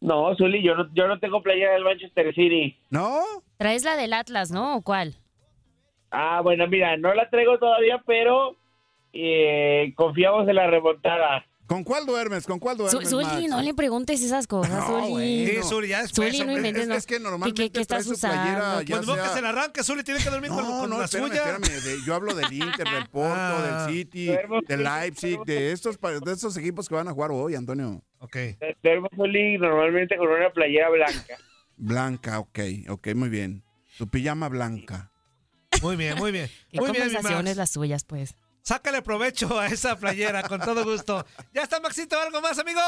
No, 0.01 0.35
Zuli, 0.37 0.63
yo 0.63 0.75
no, 0.75 0.93
yo 0.95 1.07
no 1.07 1.21
tengo 1.21 1.43
playera 1.43 1.75
del 1.75 1.85
Manchester 1.85 2.35
City. 2.35 2.77
¿No? 2.91 3.21
Traes 3.57 3.85
la 3.85 3.97
del 3.97 4.13
Atlas, 4.13 4.51
¿no? 4.51 4.77
¿O 4.77 4.83
cuál? 4.83 5.15
Ah, 6.11 6.41
bueno, 6.43 6.67
mira, 6.67 6.97
no 6.97 7.15
la 7.15 7.31
traigo 7.31 7.59
todavía, 7.59 8.03
pero 8.05 8.57
eh, 9.13 9.93
confiamos 9.95 10.49
en 10.49 10.57
la 10.57 10.67
remontada. 10.67 11.47
¿Con 11.73 11.85
cuál 11.85 12.05
duermes? 12.05 12.47
¿Con 12.47 12.59
cuál 12.59 12.77
Su- 12.77 12.83
duermes, 12.83 13.09
Zuli, 13.09 13.25
Max? 13.25 13.49
no 13.49 13.63
le 13.63 13.73
preguntes 13.73 14.21
esas 14.23 14.47
cosas, 14.47 14.89
No, 14.89 15.09
Zuli. 15.09 15.47
Sí, 15.47 15.57
Zuli, 15.63 15.89
ya 15.89 16.03
después, 16.03 16.31
Zuli, 16.37 16.45
no 16.47 16.57
inventes, 16.57 16.83
Es- 16.83 16.89
no. 16.89 16.95
es 16.95 17.07
que 17.07 17.19
normalmente 17.19 17.63
¿Qué, 17.63 17.71
qué 17.71 17.87
trae 17.87 18.01
estás 18.01 18.05
su 18.15 18.21
playera 18.21 18.59
usando? 18.59 18.83
ya 18.83 18.97
Pues 18.97 19.07
no, 19.09 19.15
que 19.23 19.29
se 19.31 19.41
la 19.41 19.49
arranque, 19.49 19.83
Zuli 19.83 20.03
tiene 20.05 20.23
que 20.23 20.29
dormir 20.31 20.51
con, 20.51 20.63
No, 20.65 20.81
con 20.81 20.91
no, 20.91 20.99
la 20.99 21.05
espérame, 21.07 21.29
suya. 21.29 21.57
espérame. 21.57 21.83
de- 21.83 22.05
yo 22.07 22.15
hablo 22.15 22.35
del 22.35 22.53
Inter, 22.53 22.87
del 22.89 23.07
Porto, 23.09 23.35
Ah. 23.35 23.87
del 23.87 23.95
City, 23.95 24.27
Duermo 24.27 24.61
del 24.69 24.83
con- 24.85 24.93
Leipzig, 25.01 25.41
de 25.47 25.73
estos, 25.73 25.99
de 25.99 26.33
estos 26.33 26.57
equipos 26.59 26.89
que 26.89 26.95
van 26.95 27.09
a 27.09 27.13
jugar 27.13 27.31
hoy, 27.33 27.55
Antonio. 27.55 28.03
Ok. 28.19 28.37
Duermo 28.83 29.09
Zuli 29.17 29.57
normalmente 29.57 30.17
con 30.19 30.29
una 30.29 30.51
playera 30.51 30.91
blanca. 30.91 31.37
Blanca, 31.77 32.39
ok, 32.39 32.59
ok, 32.91 33.09
muy 33.15 33.29
bien. 33.31 33.65
Tu 33.97 34.07
pijama 34.09 34.49
blanca. 34.49 35.11
Muy 35.81 35.97
bien, 35.97 36.19
muy 36.19 36.33
bien. 36.33 36.49
¿Qué 36.71 36.79
Muy 36.81 36.91
bien, 36.93 37.57
las 37.57 37.71
suyas, 37.71 38.05
pues? 38.05 38.35
Sácale 38.63 39.03
provecho 39.03 39.59
a 39.59 39.67
esa 39.67 39.99
playera, 39.99 40.43
con 40.45 40.61
todo 40.61 40.85
gusto. 40.85 41.25
¿Ya 41.53 41.63
está, 41.63 41.81
Maxito? 41.81 42.17
¿Algo 42.19 42.41
más, 42.41 42.59
amigo? 42.61 42.81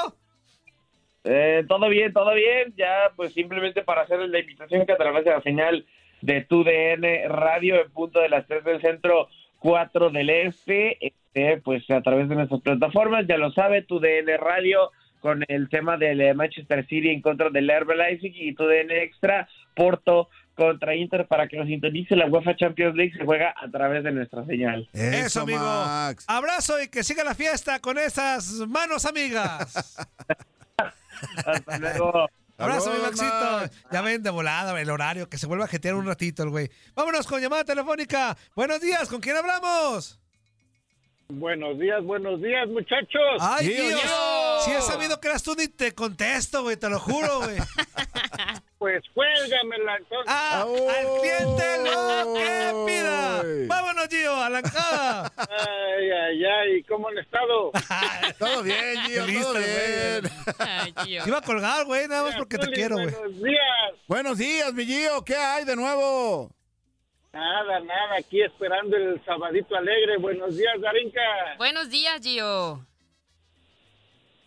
Eh, 1.25 1.65
todo 1.67 1.89
bien, 1.89 2.13
todo 2.13 2.33
bien. 2.35 2.73
Ya, 2.77 3.11
pues 3.17 3.33
simplemente 3.33 3.83
para 3.83 4.03
hacer 4.03 4.21
la 4.21 4.39
invitación 4.39 4.87
que 4.87 4.93
a 4.93 4.97
través 4.97 5.25
de 5.25 5.33
la 5.33 5.43
señal 5.43 5.85
de 6.21 6.43
tu 6.43 6.63
DN 6.63 7.29
Radio 7.29 7.81
en 7.81 7.91
punto 7.91 8.21
de 8.21 8.29
las 8.29 8.47
3 8.47 8.63
del 8.65 8.81
centro, 8.81 9.29
4 9.59 10.11
del 10.11 10.31
este, 10.31 10.99
este, 11.05 11.61
pues 11.63 11.91
a 11.91 12.03
través 12.03 12.29
de 12.29 12.37
nuestras 12.37 12.61
plataformas, 12.61 13.27
ya 13.27 13.37
lo 13.37 13.51
sabe, 13.51 13.83
tu 13.83 13.99
DN 13.99 14.37
Radio 14.37 14.91
con 15.21 15.43
el 15.49 15.69
tema 15.71 15.97
del 15.97 16.35
Manchester 16.35 16.87
City 16.87 17.09
en 17.09 17.23
contra 17.23 17.51
del 17.51 17.69
RB 17.69 17.97
Leipzig 17.97 18.33
y 18.37 18.55
tu 18.55 18.65
DN 18.65 19.03
Extra, 19.03 19.49
Porto 19.75 20.29
contra 20.55 20.95
Inter 20.95 21.27
para 21.27 21.49
que 21.49 21.57
nos 21.57 21.67
sintonice 21.67 22.17
la 22.17 22.27
UEFA 22.27 22.57
Champions 22.57 22.95
League 22.97 23.13
se 23.17 23.25
juega 23.25 23.55
a 23.57 23.69
través 23.71 24.05
de 24.05 24.13
nuestra 24.13 24.45
señal. 24.47 24.89
Eso, 24.93 25.43
amigo. 25.43 25.61
Max. 25.61 26.25
Abrazo 26.29 26.81
y 26.81 26.89
que 26.89 27.03
siga 27.03 27.25
la 27.25 27.35
fiesta 27.35 27.81
con 27.81 27.99
esas 27.99 28.53
manos 28.69 29.05
amigas. 29.05 29.97
Hasta 31.47 31.79
luego. 31.79 32.29
Abrazo, 32.57 32.93
mi 32.93 33.01
Maxito. 33.01 33.51
Max. 33.61 33.85
Ya 33.91 34.03
ven 34.03 34.23
de 34.23 34.31
volada 34.31 34.81
el 34.81 34.91
horario, 34.91 35.29
que 35.29 35.39
se 35.39 35.47
vuelva 35.47 35.65
a 35.65 35.69
jetear 35.69 35.95
un 35.95 36.07
ratito 36.07 36.43
el 36.43 36.51
güey. 36.51 36.71
Vámonos 36.95 37.27
con 37.27 37.41
llamada 37.41 37.65
telefónica. 37.65 38.37
Buenos 38.55 38.81
días, 38.81 39.09
¿con 39.09 39.21
quién 39.21 39.37
hablamos? 39.37 40.21
Buenos 41.29 41.79
días, 41.79 42.05
buenos 42.05 42.41
días, 42.41 42.69
muchachos. 42.69 43.39
Ay, 43.41 43.69
Dios. 43.69 44.01
Si 44.65 44.71
he 44.71 44.81
sabido 44.83 45.19
que 45.21 45.29
eras 45.29 45.43
tú, 45.43 45.55
ni 45.57 45.69
te 45.69 45.95
contesto, 45.95 46.63
güey, 46.63 46.77
te 46.77 46.89
lo 46.89 47.01
juro, 47.01 47.41
güey. 47.41 47.57
Pues 48.85 49.03
cuélgamela 49.15 49.97
entonces. 49.97 50.27
Ah, 50.29 50.61
Au. 50.61 50.91
al 50.91 51.21
cliente 51.23 51.65
lo 51.85 52.35
que 52.35 52.85
pida. 52.87 53.43
Vámonos, 53.67 54.09
Gio, 54.11 54.37
a 54.37 54.51
la 54.51 54.59
encada. 54.59 55.33
Ay, 55.39 56.11
ay, 56.11 56.45
ay, 56.45 56.83
¿cómo 56.83 57.09
han 57.09 57.17
estado? 57.17 57.73
Todo 58.39 58.63
bien, 58.63 59.01
Gio, 59.07 59.25
Listo, 59.25 59.53
todo 59.55 59.55
bien. 59.55 60.31
Ay. 60.59 60.93
Te 60.93 61.29
iba 61.31 61.39
a 61.39 61.41
colgar, 61.41 61.87
güey, 61.87 62.07
nada 62.09 62.25
más 62.25 62.37
porque 62.37 62.59
te 62.59 62.67
Zuli, 62.67 62.77
quiero, 62.77 62.97
güey. 62.97 63.09
Buenos 63.09 63.43
días. 63.43 63.93
Buenos 64.07 64.37
días, 64.37 64.75
mi 64.75 64.85
Gio, 64.85 65.25
¿qué 65.25 65.35
hay 65.35 65.65
de 65.65 65.77
nuevo? 65.77 66.51
Nada, 67.33 67.81
nada, 67.81 68.17
aquí 68.19 68.43
esperando 68.43 68.99
el 68.99 69.25
sabadito 69.25 69.75
alegre. 69.77 70.19
Buenos 70.19 70.59
días, 70.59 70.79
Darinka. 70.83 71.21
Buenos 71.57 71.89
días, 71.89 72.21
Gio. 72.23 72.85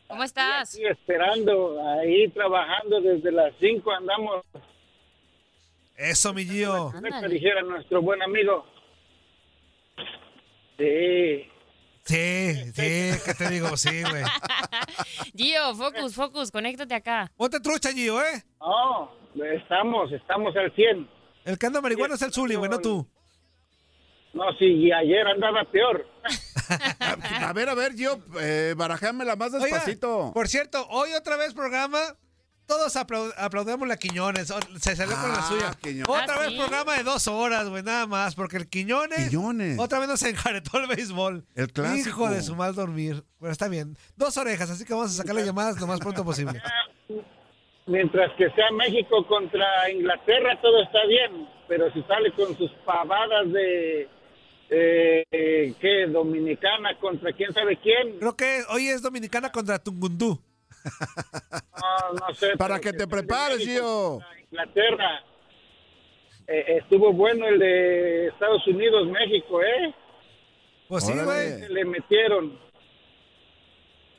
¿Cómo 0.08 0.24
estás? 0.24 0.74
Aquí 0.74 0.86
esperando, 0.86 1.82
ahí 1.90 2.30
trabajando 2.30 3.02
desde 3.02 3.32
las 3.32 3.54
5 3.60 3.92
andamos. 3.92 4.46
Eso, 5.96 6.34
mi 6.34 6.46
Gio. 6.46 6.92
Ándale. 6.94 7.28
dijera 7.28 7.62
nuestro 7.62 8.02
buen 8.02 8.22
amigo. 8.22 8.66
Sí. 10.78 11.50
Sí, 12.04 12.54
sí, 12.74 13.20
¿qué 13.26 13.34
te 13.38 13.50
digo? 13.50 13.76
Sí, 13.76 14.02
güey. 14.04 14.24
Gio, 15.36 15.76
focus, 15.76 16.16
focus, 16.16 16.52
conéctate 16.52 16.94
acá. 16.94 17.30
Ponte 17.36 17.60
trucha, 17.60 17.92
Gio, 17.92 18.22
¿eh? 18.22 18.44
No, 18.62 19.12
estamos, 19.44 20.12
estamos 20.14 20.56
al 20.56 20.74
100. 20.74 21.10
El 21.44 21.58
que 21.58 21.66
anda 21.66 21.82
marihuana 21.82 22.16
es 22.16 22.22
el 22.22 22.32
Zuli, 22.32 22.56
güey, 22.56 22.70
no 22.70 22.80
tú. 22.80 23.06
No, 24.38 24.53
sí, 24.60 24.65
y 24.65 24.91
ayer 24.91 25.25
andaba 25.27 25.63
peor. 25.65 26.06
A 27.41 27.53
ver, 27.53 27.70
a 27.70 27.74
ver, 27.75 27.94
Gio, 27.94 28.20
eh, 28.41 28.74
barajámela 28.77 29.36
más 29.36 29.53
Oiga, 29.53 29.65
despacito. 29.65 30.32
por 30.34 30.48
cierto, 30.50 30.86
hoy 30.89 31.12
otra 31.13 31.38
vez 31.38 31.53
programa. 31.53 32.00
Todos 32.65 32.98
aplau- 32.98 33.34
aplaudemos 33.38 33.89
a 33.89 33.96
Quiñones. 33.96 34.53
Se 34.82 34.94
salió 34.98 35.15
con 35.15 35.29
la 35.32 35.38
Ah, 35.39 35.48
suya. 35.48 35.72
Quiñones. 35.82 36.10
Otra 36.10 36.36
Ah, 36.36 36.39
vez 36.39 36.50
¿sí? 36.50 36.58
programa 36.58 36.98
de 36.98 37.03
dos 37.03 37.25
horas, 37.29 37.70
güey, 37.70 37.82
nada 37.82 38.06
más. 38.08 38.36
Porque 38.36 38.58
el 38.58 38.67
Quiñones. 38.67 39.29
Quiñones. 39.29 39.79
Otra 39.79 40.00
vez 40.00 40.10
nos 40.10 40.22
enjaretó 40.24 40.77
el 40.79 40.88
béisbol. 40.88 41.46
El 41.56 41.72
clásico. 41.72 42.10
Hijo 42.10 42.29
de 42.29 42.41
su 42.41 42.56
mal 42.58 42.75
dormir. 42.75 43.24
Bueno, 43.39 43.53
está 43.53 43.70
bien. 43.70 43.96
Dos 44.17 44.36
orejas, 44.36 44.70
así 44.70 44.84
que 44.84 44.94
vamos 44.94 45.12
a 45.12 45.13
sacarle 45.13 45.46
llamadas 45.46 45.79
lo 45.79 45.88
más 45.88 46.01
pronto 46.01 46.25
posible. 46.25 46.62
Mientras 47.88 48.34
que 48.38 48.50
sea 48.50 48.70
México 48.74 49.25
contra 49.27 49.89
Inglaterra, 49.89 50.60
todo 50.62 50.84
está 50.84 51.06
bien. 51.08 51.48
Pero 51.70 51.89
si 51.94 52.01
sale 52.03 52.34
con 52.34 52.58
sus 52.58 52.70
pavadas 52.86 53.50
de. 53.53 54.10
Eh, 54.69 55.24
eh, 55.31 55.74
¿Qué? 55.79 56.07
Dominicana 56.07 56.97
contra 57.00 57.31
quién 57.33 57.53
sabe 57.53 57.77
quién. 57.77 58.19
Creo 58.19 58.36
que 58.36 58.63
hoy 58.69 58.88
es 58.89 59.01
Dominicana 59.01 59.51
contra 59.51 59.79
Tungundú. 59.79 60.41
No, 60.83 62.19
no 62.19 62.36
sé. 62.36 62.55
Para 62.57 62.79
que 62.79 62.93
te 62.93 63.07
prepares, 63.07 63.59
contra 63.59 64.27
Inglaterra. 64.41 65.24
Eh, 66.47 66.77
estuvo 66.79 67.12
bueno 67.13 67.47
el 67.47 67.59
de 67.59 68.27
Estados 68.27 68.65
Unidos, 68.67 69.07
México, 69.07 69.62
¿eh? 69.62 69.93
Pues 70.88 71.05
sí, 71.05 71.13
güey. 71.13 71.67
Le 71.69 71.86
metieron. 71.86 72.57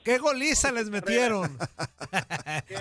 Qué 0.05 0.19
goliza 0.19 0.73
les 0.73 0.89
metieron. 0.91 1.59
Qué 2.69 2.77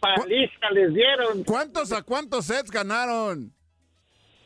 paliza 0.00 0.70
les 0.72 0.94
dieron. 0.94 1.44
¿Cuántos 1.44 1.92
a 1.92 2.02
cuántos 2.02 2.46
sets 2.46 2.70
ganaron? 2.70 3.54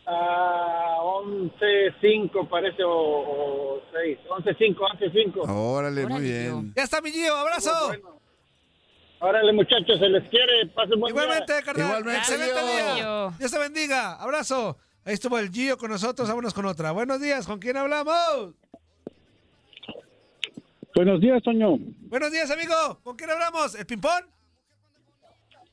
A 0.06 0.98
11-5 1.02 2.48
parece, 2.48 2.82
o, 2.84 3.80
6. 3.92 4.18
11-5, 4.28 4.76
11-5. 4.76 5.48
Órale, 5.48 6.06
muy 6.06 6.20
bien. 6.20 6.74
Ya 6.76 6.82
está 6.82 7.00
mi 7.00 7.10
Gio, 7.10 7.34
abrazo. 7.34 7.70
Bueno. 7.88 8.20
Órale, 9.20 9.52
muchachos, 9.54 9.98
se 9.98 10.08
les 10.08 10.28
quiere. 10.28 10.66
Pasen 10.74 11.00
buen 11.00 11.14
día. 11.14 11.22
Igualmente, 11.24 11.62
carnal. 11.64 11.86
Igualmente, 11.86 12.18
Excelente 12.18 12.60
Gio. 12.60 12.94
día. 12.94 13.30
Dios 13.38 13.50
te 13.50 13.58
bendiga. 13.58 14.14
Abrazo. 14.14 14.76
Ahí 15.06 15.14
estuvo 15.14 15.38
el 15.38 15.50
Gio 15.50 15.78
con 15.78 15.90
nosotros. 15.90 16.28
Vámonos 16.28 16.52
con 16.52 16.66
otra. 16.66 16.92
Buenos 16.92 17.20
días. 17.20 17.46
¿Con 17.46 17.58
quién 17.58 17.76
hablamos? 17.78 18.54
Buenos 20.94 21.20
días, 21.20 21.42
Toño. 21.42 21.76
Buenos 22.02 22.30
días, 22.30 22.50
amigo. 22.50 23.00
¿Con 23.02 23.16
quién 23.16 23.30
hablamos? 23.30 23.74
¿El 23.74 23.86
Pimpón? 23.86 24.26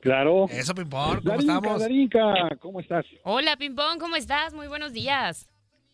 Claro. 0.02 0.46
Eso, 0.50 0.74
Pimpón. 0.74 1.20
¿Cómo 1.20 1.30
Darinka, 1.30 1.54
estamos? 1.54 1.80
Darinka, 1.80 2.56
¿cómo 2.58 2.80
estás? 2.80 3.06
Hola, 3.22 3.56
Pimpón, 3.56 4.00
¿cómo 4.00 4.16
estás? 4.16 4.52
Muy 4.52 4.66
buenos 4.66 4.92
días. 4.92 5.48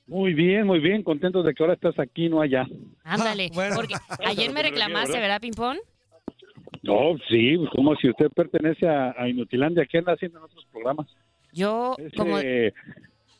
Muy 0.06 0.32
bien, 0.32 0.66
muy 0.66 0.80
bien. 0.80 1.02
Contento 1.02 1.42
de 1.42 1.52
que 1.52 1.62
ahora 1.62 1.74
estás 1.74 1.98
aquí, 1.98 2.30
no 2.30 2.40
allá. 2.40 2.66
Ándale. 3.04 3.48
Ah, 3.50 3.54
bueno. 3.54 3.76
Porque 3.76 3.94
ayer 4.24 4.50
me 4.50 4.62
reclamaste, 4.62 5.12
¿verdad, 5.20 5.42
Pimpón? 5.42 5.76
No, 6.82 7.18
sí, 7.28 7.56
como 7.76 7.94
si 7.96 8.08
usted 8.08 8.30
pertenece 8.34 8.88
a, 8.88 9.14
a 9.14 9.28
Inutilandia. 9.28 9.84
¿Qué 9.84 9.98
anda 9.98 10.14
haciendo 10.14 10.38
en 10.38 10.44
otros 10.44 10.66
programas? 10.72 11.06
Yo, 11.52 11.94
Ese, 11.98 12.16
como... 12.16 12.38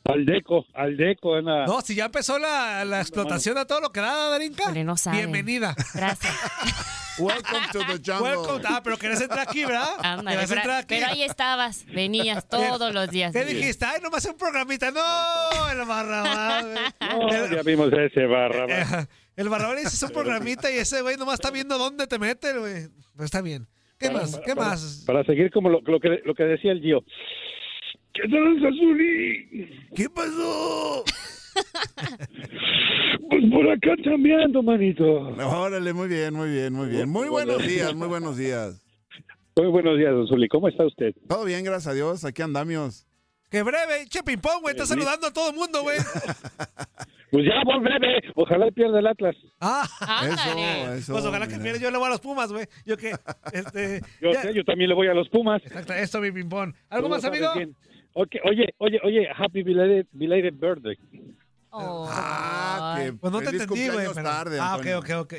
Aldeco, 0.05 0.67
Aldeco. 0.75 1.35
Anda. 1.35 1.65
No, 1.65 1.81
si 1.81 1.95
ya 1.95 2.05
empezó 2.05 2.39
la, 2.39 2.85
la 2.85 3.01
explotación 3.01 3.57
a 3.57 3.65
todo 3.65 3.81
lo 3.81 3.91
que 3.91 4.01
da, 4.01 4.29
Darinka. 4.29 4.71
No. 4.85 4.95
Bienvenida. 5.13 5.75
Gracias. 5.95 7.05
Welcome 7.19 7.67
to 7.73 7.79
the 7.81 7.99
jungle. 8.05 8.23
Welcome. 8.23 8.63
Ah, 8.67 8.81
pero 8.83 8.97
querés 8.97 9.21
entrar 9.21 9.41
aquí, 9.49 9.65
¿verdad? 9.65 9.95
Ándale, 10.03 10.37
¿Querés 10.37 10.49
pero, 10.49 10.61
entrar 10.61 10.79
aquí? 10.79 10.95
pero 10.95 11.07
ahí 11.07 11.23
estabas, 11.23 11.85
venías 11.87 12.49
todos 12.49 12.93
los 12.95 13.11
días. 13.11 13.33
¿Qué 13.33 13.45
dijiste? 13.45 13.85
Ay, 13.85 14.01
nomás 14.03 14.25
un 14.27 14.37
programita. 14.37 14.91
No, 14.91 15.71
el 15.71 15.87
barrabás, 15.87 16.65
güey. 16.65 16.77
No, 17.01 17.29
El- 17.35 17.55
ya 17.57 17.63
vimos 17.63 17.93
ese 17.93 18.27
barra. 18.27 18.67
Eh, 18.69 19.07
El 19.37 19.49
barrabás 19.49 19.77
dice 19.77 19.95
es 19.95 20.03
un 20.03 20.11
programita 20.11 20.69
y 20.71 20.79
ese 20.79 21.01
güey 21.01 21.17
nomás 21.17 21.35
está 21.35 21.51
viendo 21.53 21.79
dónde 21.79 22.07
te 22.09 22.19
mete, 22.19 22.59
güey. 22.59 22.89
Pero 23.15 23.25
está 23.25 23.41
bien. 23.41 23.69
¿Qué 23.99 24.11
más? 24.11 24.37
¿Qué 24.45 24.55
para, 24.57 24.71
más? 24.71 25.05
Para 25.07 25.25
seguir 25.25 25.51
como 25.53 25.69
lo, 25.69 25.81
lo 25.83 26.01
que, 26.01 26.21
lo 26.25 26.35
que 26.35 26.43
decía 26.43 26.73
el 26.73 26.81
Gio. 26.81 27.05
¿Qué 28.13 28.23
tal? 28.29 28.59
¿Qué 29.95 30.11
pasó? 30.11 31.05
Pues 33.31 33.45
por 33.53 33.71
acá 33.71 33.91
cambiando, 34.05 34.63
manito. 34.63 35.05
Órale, 35.05 35.93
muy 35.93 36.09
bien, 36.09 36.35
muy 36.35 36.51
bien, 36.51 36.73
muy 36.73 36.89
bien. 36.89 37.09
Muy 37.09 37.29
buenos 37.29 37.67
días, 37.67 37.95
muy 37.95 38.09
buenos 38.09 38.37
días. 38.37 38.83
Muy 39.57 39.67
buenos 39.69 39.99
días, 39.99 40.13
don 40.13 40.27
Zuli. 40.29 40.49
¿Cómo 40.49 40.69
está 40.69 40.85
usted? 40.87 41.15
Todo 41.29 41.45
bien, 41.45 41.65
gracias 41.65 41.89
a 41.89 41.95
Dios. 41.95 42.25
Aquí 42.25 42.43
andamos. 42.43 43.07
Que 43.51 43.63
breve, 43.63 44.07
che 44.09 44.23
ping-pong, 44.23 44.61
güey. 44.61 44.73
Está 44.75 44.85
Sí. 44.87 44.91
saludando 44.95 45.27
a 45.27 45.33
todo 45.33 45.51
el 45.51 45.57
mundo, 45.57 45.83
güey. 45.83 45.97
Pues 47.31 47.45
ya, 47.45 47.61
volveré. 47.63 48.23
Ojalá 48.37 48.71
pierda 48.71 49.01
el 49.01 49.07
Atlas. 49.07 49.37
Ah. 49.61 49.87
Eso, 50.25 50.95
eso. 50.95 51.13
pues 51.13 51.27
ojalá 51.27 51.47
que 51.47 51.59
mira. 51.59 51.65
pierda. 51.65 51.81
Yo 51.81 51.91
le 51.91 51.99
voy 51.99 52.07
a 52.07 52.11
los 52.13 52.21
Pumas, 52.21 52.51
güey. 52.51 52.65
Yo 52.87 52.97
que, 52.97 53.13
este. 53.53 54.01
Yo 54.23 54.33
sé, 54.33 54.55
yo 54.55 54.65
también 54.65 54.89
le 54.89 54.95
voy 54.95 55.09
a 55.09 55.13
los 55.13 55.29
Pumas. 55.29 55.61
Exacto, 55.63 55.93
esto 55.93 56.21
mi 56.23 56.33
ping-pong. 56.33 56.73
¿Algo 56.89 57.11
más, 57.11 57.23
amigo? 57.27 57.49
bien. 57.55 57.77
Ok, 58.15 58.37
Oye, 58.45 58.73
oye, 58.79 58.99
oye, 59.05 59.29
happy 59.37 59.63
belated, 59.63 60.07
belated 60.13 60.55
birthday. 60.55 60.97
Oh. 61.71 62.09
Ah, 62.11 62.97
que 62.99 63.13
Pues 63.13 63.33
no 63.33 63.39
te 63.41 63.51
entendí, 63.51 63.89
güey. 63.89 64.07
pero- 64.15 64.29
tarde, 64.29 64.59
Ah, 64.61 64.77
ok, 64.77 64.87
ok, 64.99 65.11
ok. 65.21 65.35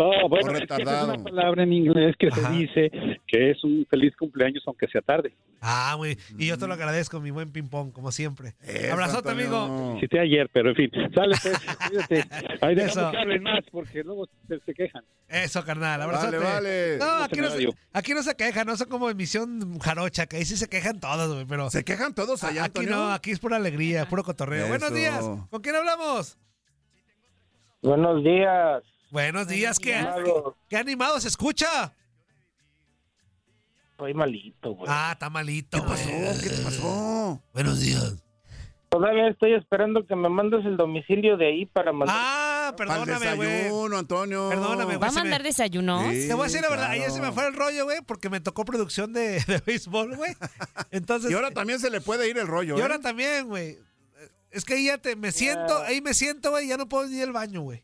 Oh, 0.00 0.28
bueno, 0.28 0.52
es 0.52 0.60
que 0.60 0.82
es 0.82 0.88
una 0.88 1.16
palabra 1.24 1.64
en 1.64 1.72
inglés 1.72 2.14
que 2.16 2.28
Ajá. 2.28 2.52
se 2.52 2.56
dice 2.56 2.90
que 3.26 3.50
es 3.50 3.64
un 3.64 3.84
feliz 3.90 4.14
cumpleaños 4.16 4.62
aunque 4.64 4.86
sea 4.86 5.00
tarde. 5.00 5.34
Ah, 5.60 5.94
muy. 5.98 6.16
Y 6.38 6.46
yo 6.46 6.56
te 6.56 6.68
lo 6.68 6.74
agradezco, 6.74 7.18
mi 7.20 7.32
buen 7.32 7.50
ping-pong, 7.50 7.90
como 7.92 8.12
siempre. 8.12 8.54
Abrazote, 8.92 9.30
Antonio. 9.30 9.56
amigo. 9.64 9.98
Cité 10.00 10.20
ayer, 10.20 10.48
pero 10.52 10.68
en 10.70 10.76
fin. 10.76 10.90
Sale, 11.12 11.34
pues, 11.42 11.58
cuídate. 11.88 12.24
Ahí 12.60 12.74
Eso. 12.76 12.84
dejamos 12.84 13.10
que 13.10 13.18
hablen 13.18 13.42
más 13.42 13.64
porque 13.72 14.04
luego 14.04 14.28
se, 14.46 14.60
se 14.60 14.72
quejan. 14.72 15.02
Eso, 15.26 15.64
carnal. 15.64 16.00
Abrazote. 16.00 16.38
Vale, 16.38 16.96
vale. 16.96 16.98
No, 16.98 17.24
aquí 17.24 17.40
no, 17.40 17.50
se, 17.50 17.68
aquí 17.92 18.14
no 18.14 18.22
se 18.22 18.36
quejan, 18.36 18.68
no 18.68 18.76
son 18.76 18.88
como 18.88 19.10
emisión 19.10 19.80
jarocha, 19.80 20.26
que 20.26 20.36
ahí 20.36 20.44
sí 20.44 20.56
se 20.56 20.68
quejan 20.68 21.00
todos, 21.00 21.34
güey, 21.34 21.44
pero 21.46 21.70
¿Se 21.70 21.82
quejan 21.84 22.14
todos 22.14 22.44
allá, 22.44 22.66
aquí 22.66 22.78
Antonio? 22.82 22.90
no, 22.96 23.10
aquí 23.10 23.32
es 23.32 23.40
pura 23.40 23.56
alegría, 23.56 24.06
puro 24.08 24.22
cotorreo. 24.22 24.66
Eso. 24.66 24.68
Buenos 24.68 24.94
días. 24.94 25.24
¿Con 25.50 25.60
quién 25.60 25.74
hablamos? 25.74 26.38
Buenos 27.82 28.22
días. 28.22 28.84
Buenos 29.10 29.48
días, 29.48 29.78
¿qué, 29.78 30.06
qué 30.68 30.76
animado 30.76 31.18
se 31.20 31.28
escucha? 31.28 31.92
Estoy 33.92 34.14
malito, 34.14 34.74
güey. 34.74 34.86
Ah, 34.88 35.10
está 35.12 35.30
malito. 35.30 35.80
¿Qué 35.82 35.88
pasó? 35.88 36.08
¿Qué 36.42 36.50
te 36.50 36.62
pasó? 36.62 37.42
Buenos 37.52 37.80
días. 37.80 38.22
Todavía 38.90 39.28
estoy 39.28 39.54
esperando 39.54 40.06
que 40.06 40.14
me 40.14 40.28
mandes 40.28 40.64
el 40.64 40.76
domicilio 40.76 41.36
de 41.36 41.46
ahí 41.48 41.66
para 41.66 41.92
mandar. 41.92 42.16
Ah, 42.18 42.74
perdóname, 42.76 43.34
güey. 43.36 43.48
desayuno, 43.48 43.98
Antonio. 43.98 44.48
Perdóname, 44.50 44.84
güey. 44.84 44.98
¿Va 44.98 45.06
a 45.08 45.10
se 45.10 45.16
me- 45.16 45.22
mandar 45.22 45.42
desayunos? 45.42 46.02
Sí. 46.12 46.28
Te 46.28 46.34
voy 46.34 46.42
a 46.42 46.46
decir 46.46 46.60
la 46.62 46.68
verdad, 46.70 46.86
claro. 46.86 47.00
ayer 47.02 47.10
se 47.10 47.20
me 47.20 47.32
fue 47.32 47.46
el 47.48 47.54
rollo, 47.54 47.84
güey, 47.84 47.98
porque 48.06 48.30
me 48.30 48.40
tocó 48.40 48.64
producción 48.64 49.12
de, 49.12 49.40
de 49.46 49.62
béisbol, 49.66 50.16
güey. 50.16 50.34
Entonces, 50.90 51.30
Y 51.30 51.34
ahora 51.34 51.50
también 51.50 51.80
se 51.80 51.90
le 51.90 52.00
puede 52.00 52.28
ir 52.30 52.38
el 52.38 52.46
rollo, 52.46 52.76
y 52.76 52.80
¿eh? 52.80 52.82
ahora 52.82 52.98
también, 53.00 53.48
güey. 53.48 53.78
Es 54.50 54.64
que 54.64 54.74
ahí 54.74 54.86
ya 54.86 54.96
te, 54.98 55.16
me 55.16 55.32
siento, 55.32 55.76
ahí 55.82 56.00
me 56.00 56.14
siento, 56.14 56.50
güey, 56.50 56.68
ya 56.68 56.76
no 56.78 56.88
puedo 56.88 57.06
ir 57.10 57.22
al 57.24 57.32
baño, 57.32 57.60
güey. 57.62 57.82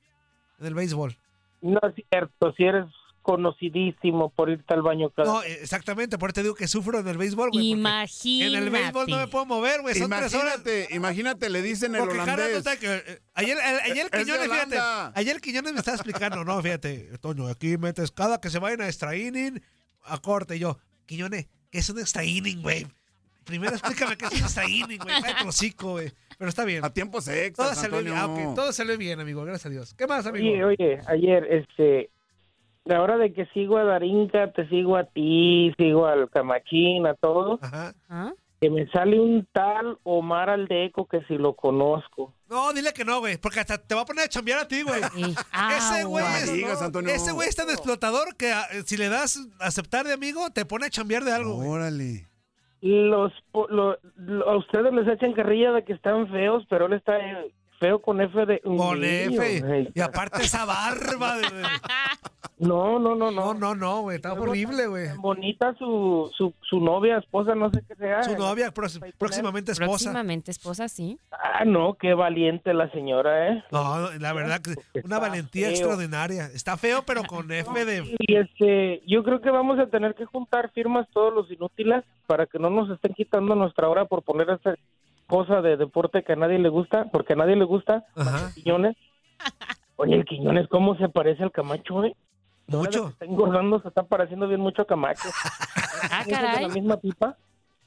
En 0.60 0.66
el 0.66 0.74
béisbol. 0.74 1.16
No 1.62 1.80
es 1.82 1.94
cierto, 2.10 2.52
si 2.56 2.64
eres 2.64 2.84
conocidísimo 3.22 4.28
por 4.30 4.50
irte 4.50 4.74
al 4.74 4.82
baño 4.82 5.10
cada 5.10 5.32
No, 5.32 5.42
eh, 5.42 5.58
exactamente, 5.62 6.18
por 6.18 6.28
eso 6.30 6.34
te 6.34 6.42
digo 6.42 6.54
que 6.54 6.68
sufro 6.68 6.98
en 7.00 7.08
el 7.08 7.16
béisbol, 7.16 7.50
güey. 7.50 7.70
Imagínate. 7.70 8.56
En 8.56 8.62
el 8.62 8.70
béisbol 8.70 9.06
no 9.08 9.16
me 9.16 9.26
puedo 9.28 9.46
mover, 9.46 9.80
güey, 9.80 9.94
son 9.94 10.10
tres 10.10 10.34
horas. 10.34 10.56
Imagínate, 10.56 10.94
imagínate, 10.94 11.50
le 11.50 11.62
dicen 11.62 11.94
el 11.94 12.02
Porque 12.02 12.18
Jara, 12.18 12.34
holandés. 12.34 12.64
sabes 12.64 12.78
que, 12.78 12.94
eh, 12.96 13.20
ayer, 13.34 13.56
el- 13.56 13.90
ayer 13.92 14.06
Es 14.06 14.10
de 14.12 14.18
Quiñones, 14.24 14.48
fíjate, 14.50 14.78
ayer 15.14 15.34
el 15.36 15.40
Quiñones 15.40 15.72
me 15.72 15.78
estaba 15.78 15.96
explicando, 15.96 16.44
no, 16.44 16.60
fíjate, 16.62 17.18
Toño, 17.18 17.46
aquí 17.48 17.78
metes 17.78 18.10
cada 18.10 18.40
que 18.40 18.50
se 18.50 18.58
vayan 18.58 18.82
a 18.82 18.86
extra 18.86 19.16
inning, 19.16 19.60
a 20.04 20.18
corte, 20.18 20.56
y 20.56 20.60
yo, 20.60 20.78
Quiñones, 21.06 21.46
¿qué 21.70 21.78
es 21.78 21.88
un 21.90 21.98
extra 21.98 22.24
inning, 22.24 22.60
güey? 22.62 22.86
Primero 23.44 23.72
explícame 23.72 24.16
qué 24.16 24.26
es 24.26 24.56
un 24.56 24.70
inning, 24.70 24.98
güey, 24.98 25.22
cállate 25.22 25.42
el 25.42 25.48
hocico, 25.48 25.92
güey. 25.92 26.12
Pero 26.38 26.48
está 26.48 26.64
bien. 26.64 26.84
A 26.84 26.92
tiempos 26.92 27.26
Todo 27.26 27.34
extras, 27.34 27.78
salió 27.78 28.02
bien, 28.02 28.16
ah, 28.16 28.52
todo 28.54 28.72
salió 28.72 28.98
bien, 28.98 29.20
amigo, 29.20 29.44
gracias 29.44 29.66
a 29.66 29.68
Dios. 29.70 29.94
¿Qué 29.94 30.06
más, 30.06 30.26
amigo? 30.26 30.46
Oye, 30.46 30.64
oye, 30.64 31.00
ayer, 31.06 31.46
este, 31.50 32.10
la 32.84 33.02
hora 33.02 33.16
de 33.16 33.32
que 33.32 33.46
sigo 33.46 33.78
a 33.78 33.84
Darinka, 33.84 34.52
te 34.52 34.68
sigo 34.68 34.96
a 34.96 35.04
ti, 35.04 35.72
sigo 35.78 36.06
al 36.06 36.28
Camachín, 36.30 37.06
a 37.06 37.14
todos, 37.14 37.62
Ajá. 37.62 37.94
¿Ah? 38.08 38.32
que 38.60 38.70
me 38.70 38.86
sale 38.88 39.20
un 39.20 39.46
tal 39.52 39.98
Omar 40.04 40.48
Aldeco 40.48 41.06
que 41.06 41.22
si 41.24 41.36
lo 41.36 41.54
conozco. 41.54 42.32
No, 42.48 42.72
dile 42.72 42.92
que 42.94 43.04
no, 43.04 43.20
güey, 43.20 43.36
porque 43.36 43.60
hasta 43.60 43.76
te 43.76 43.94
va 43.94 44.02
a 44.02 44.04
poner 44.06 44.24
a 44.24 44.28
chambear 44.28 44.60
a 44.60 44.68
ti, 44.68 44.82
güey. 44.82 45.02
Sí. 45.14 45.34
Ese 45.76 46.04
güey 46.04 46.24
Agua. 46.24 46.38
es, 46.38 46.52
digas, 46.52 46.80
Antonio. 46.82 47.12
ese 47.12 47.32
güey 47.32 47.48
es 47.48 47.56
tan 47.56 47.68
explotador 47.68 48.36
que 48.36 48.52
ah, 48.52 48.66
si 48.86 48.96
le 48.96 49.08
das 49.08 49.38
aceptar 49.60 50.06
de 50.06 50.14
amigo, 50.14 50.50
te 50.50 50.64
pone 50.64 50.86
a 50.86 50.90
chambear 50.90 51.24
de 51.24 51.32
algo, 51.32 51.56
güey. 51.56 51.68
Órale. 51.68 52.26
Los, 52.86 53.32
lo- 53.70 53.96
lo- 54.16 54.48
a 54.50 54.56
ustedes 54.58 54.92
les 54.92 55.08
echan 55.08 55.32
carrilla 55.32 55.72
de 55.72 55.84
que 55.84 55.94
están 55.94 56.28
feos, 56.28 56.64
pero 56.68 56.84
él 56.84 56.92
está 56.92 57.18
eh, 57.18 57.50
feo 57.80 58.02
con 58.02 58.20
F 58.20 58.44
de... 58.44 58.60
Con 58.60 59.02
F. 59.02 59.90
Y 59.94 60.00
aparte 60.02 60.42
esa 60.42 60.66
barba. 60.66 61.38
de- 61.38 61.46
No, 62.66 62.98
no, 62.98 63.14
no, 63.14 63.30
No, 63.30 63.52
no. 63.52 63.54
no, 63.54 63.74
no, 63.74 64.00
güey. 64.02 64.16
Está 64.16 64.32
horrible, 64.32 64.86
güey. 64.86 65.08
Tan 65.08 65.20
bonita 65.20 65.74
su, 65.78 66.30
su, 66.36 66.52
su 66.62 66.80
novia, 66.80 67.18
esposa, 67.18 67.54
no 67.54 67.70
sé 67.70 67.82
qué 67.86 67.94
sea. 67.94 68.22
Su 68.22 68.36
novia, 68.36 68.72
próxim- 68.72 69.12
próximamente 69.18 69.72
esposa. 69.72 69.88
Próximamente 69.90 70.50
esposa, 70.50 70.88
sí. 70.88 71.18
Ah, 71.32 71.64
no, 71.64 71.94
qué 71.94 72.14
valiente 72.14 72.72
la 72.74 72.90
señora, 72.90 73.48
¿eh? 73.52 73.64
No, 73.70 74.10
la 74.18 74.32
verdad 74.32 74.60
que 74.60 74.74
una 75.04 75.18
valentía 75.18 75.66
feo. 75.66 75.70
extraordinaria. 75.76 76.46
Está 76.46 76.76
feo, 76.76 77.02
pero 77.06 77.22
con 77.28 77.50
F 77.50 77.84
de. 77.84 78.14
Y 78.18 78.36
este, 78.36 79.02
yo 79.06 79.22
creo 79.24 79.40
que 79.40 79.50
vamos 79.50 79.78
a 79.78 79.86
tener 79.86 80.14
que 80.14 80.24
juntar 80.24 80.70
firmas 80.72 81.06
todos 81.12 81.32
los 81.34 81.50
inútiles 81.50 82.04
para 82.26 82.46
que 82.46 82.58
no 82.58 82.70
nos 82.70 82.88
estén 82.90 83.14
quitando 83.14 83.54
nuestra 83.54 83.88
hora 83.88 84.04
por 84.06 84.22
poner 84.22 84.48
esta 84.50 84.74
cosa 85.26 85.60
de 85.62 85.76
deporte 85.76 86.22
que 86.22 86.32
a 86.34 86.36
nadie 86.36 86.58
le 86.58 86.68
gusta, 86.68 87.06
porque 87.12 87.32
a 87.32 87.36
nadie 87.36 87.56
le 87.56 87.64
gusta, 87.64 88.04
Ajá. 88.14 88.50
Quiñones. 88.54 88.96
Oye, 89.96 90.16
el 90.16 90.24
Quiñones, 90.24 90.68
¿cómo 90.68 90.96
se 90.96 91.08
parece 91.08 91.42
al 91.44 91.52
Camacho, 91.52 92.04
eh? 92.04 92.16
Mucho. 92.66 93.08
Está 93.08 93.24
engordando, 93.24 93.80
se 93.80 93.88
está 93.88 94.02
pareciendo 94.04 94.48
bien 94.48 94.60
mucho 94.60 94.82
a 94.82 94.86
Camacho. 94.86 95.28
Ah, 96.10 96.20
¿Es 96.20 96.26
de 96.26 96.32
la 96.32 96.40
caray. 96.40 96.68
misma 96.68 96.98
pipa? 96.98 97.38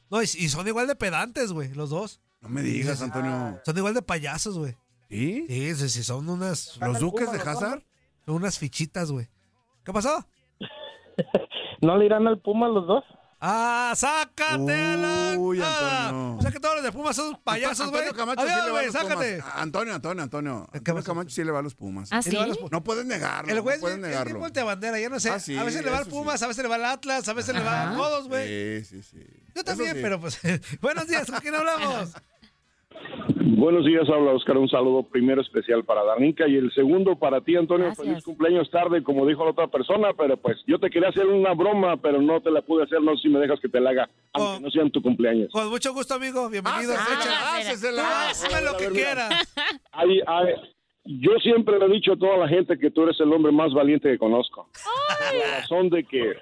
No, 0.10 0.22
y, 0.24 0.26
y 0.26 0.50
son 0.50 0.68
igual 0.68 0.88
de 0.88 0.96
pedantes, 0.96 1.52
güey, 1.52 1.72
los 1.76 1.92
dos. 1.92 2.20
No 2.42 2.50
me 2.50 2.64
digas, 2.64 3.00
Antonio. 3.04 3.60
Son 3.64 3.78
igual 3.78 3.94
de 3.94 4.02
payasos, 4.02 4.58
güey. 4.58 4.76
¿Sí? 5.08 5.46
Sí, 5.48 5.76
sí, 5.76 5.90
sí, 5.90 6.04
son 6.04 6.28
unas. 6.28 6.78
¿Los 6.82 7.00
duques 7.00 7.32
de 7.32 7.38
Hazard? 7.40 7.84
Son 8.26 8.34
unas 8.36 8.58
fichitas, 8.58 9.12
güey. 9.12 9.28
¿Qué 9.84 9.94
pasó? 9.94 10.26
¿No 11.82 11.96
le 11.98 12.06
irán 12.06 12.28
al 12.28 12.40
Puma 12.40 12.68
los 12.68 12.88
dos? 12.88 13.04
¡Ah, 13.40 13.94
sácate 13.96 14.74
a 14.74 14.98
la. 14.98 15.36
Uy, 15.38 15.62
Ah, 15.64 16.08
Antonio. 16.08 16.38
O 16.38 16.42
sea 16.42 16.52
que 16.52 16.60
todos 16.60 16.76
los 16.76 16.84
de 16.84 16.92
Pumas 16.92 17.16
son 17.16 17.40
payasos, 17.44 17.90
güey. 17.92 18.02
Antonio 18.02 18.18
Camacho 18.18 18.42
Adiós, 18.42 18.56
sí 18.56 18.56
le 18.56 18.62
va 18.62 18.68
a 18.68 18.72
güey, 18.72 18.86
los 18.86 18.94
sácate. 18.94 19.38
Pumas. 19.38 19.54
Antonio, 19.58 19.94
Antonio, 19.94 20.24
Antonio. 20.24 20.70
Antonio? 20.74 21.04
Camacho 21.04 21.30
sí 21.30 21.44
le 21.44 21.52
va 21.52 21.60
a 21.60 21.62
los 21.62 21.76
Pumas. 21.76 22.10
¿Ah, 22.12 22.22
sí? 22.24 22.36
No 22.72 22.84
puedes 22.84 23.06
negarlo. 23.06 23.52
El 23.54 23.62
güey 23.62 23.74
no 23.74 23.76
es 23.76 23.82
puedes 23.82 24.00
negarlo. 24.00 24.40
volteabandera, 24.40 25.00
ya 25.00 25.10
no 25.10 25.20
sé. 25.20 25.30
Ah, 25.30 25.40
sí, 25.40 25.56
a 25.56 25.64
veces 25.64 25.84
le 25.86 25.92
va 25.92 26.00
al 26.00 26.06
sí. 26.06 26.10
Pumas, 26.10 26.42
a 26.42 26.48
veces 26.48 26.64
le 26.64 26.70
va 26.70 26.76
al 26.76 26.86
Atlas, 26.86 27.28
a 27.28 27.34
veces 27.34 27.54
le 27.54 27.62
va 27.62 27.92
a 27.92 27.96
todos, 27.96 28.28
güey. 28.28 28.84
Sí, 28.84 28.86
sí, 29.02 29.04
sí. 29.04 29.24
Yo 29.56 29.64
también, 29.64 29.94
sí. 29.96 30.00
pero 30.02 30.20
pues. 30.20 30.40
Buenos 30.82 31.08
días, 31.08 31.30
¿con 31.30 31.40
quién 31.40 31.54
hablamos? 31.56 32.10
Buenos 33.40 33.86
días, 33.86 34.08
habla 34.10 34.32
Oscar. 34.32 34.58
Un 34.58 34.70
saludo 34.70 35.04
primero 35.04 35.42
especial 35.42 35.84
para 35.84 36.04
Danica 36.04 36.48
y 36.48 36.56
el 36.56 36.72
segundo 36.74 37.18
para 37.18 37.42
ti, 37.42 37.56
Antonio. 37.56 37.88
Gracias. 37.88 38.08
Feliz 38.08 38.24
cumpleaños 38.24 38.70
tarde, 38.70 39.04
como 39.04 39.26
dijo 39.26 39.44
la 39.44 39.52
otra 39.52 39.68
persona, 39.68 40.10
pero 40.18 40.38
pues 40.38 40.58
yo 40.68 40.80
te 40.80 40.90
quería 40.90 41.10
hacer 41.10 41.26
una 41.28 41.54
broma, 41.54 41.98
pero 41.98 42.22
no 42.22 42.40
te 42.42 42.52
la 42.52 42.62
pude 42.62 42.84
hacer. 42.84 43.02
No 43.02 43.16
sé 43.16 43.24
si 43.24 43.30
me 43.30 43.40
dejas 43.40 43.60
que 43.60 43.70
te 43.70 43.80
la 43.80 43.92
haga, 43.92 44.10
aunque 44.34 44.58
Oh. 44.58 44.60
no 44.62 44.70
sea 44.72 44.84
en 44.84 44.92
tu 44.92 45.02
cumpleaños. 45.02 45.50
Con 45.52 45.70
mucho 45.70 45.94
gusto, 45.94 46.14
amigo. 46.16 46.50
Bienvenido. 46.50 46.94
Hácesela, 46.94 47.22
Echa- 47.22 47.58
hácesela. 47.58 48.02
Tú 48.02 48.08
hazme 48.08 48.62
lo 48.62 48.78
que 48.78 48.88
quieras. 48.90 49.56
Hay- 49.92 50.22
hay- 50.26 50.54
yo 51.06 51.32
siempre 51.42 51.80
le 51.80 51.86
he 51.86 51.90
dicho 51.90 52.14
a 52.14 52.18
toda 52.18 52.38
la 52.38 52.48
gente 52.48 52.78
que 52.78 52.92
tú 52.92 53.04
eres 53.04 53.20
el 53.20 53.32
hombre 53.32 53.52
más 53.52 53.74
valiente 53.74 54.10
que 54.10 54.18
conozco. 54.18 54.70
Por 54.74 55.38
la 55.38 55.60
razón 55.60 55.90
de 55.90 56.04
que, 56.04 56.34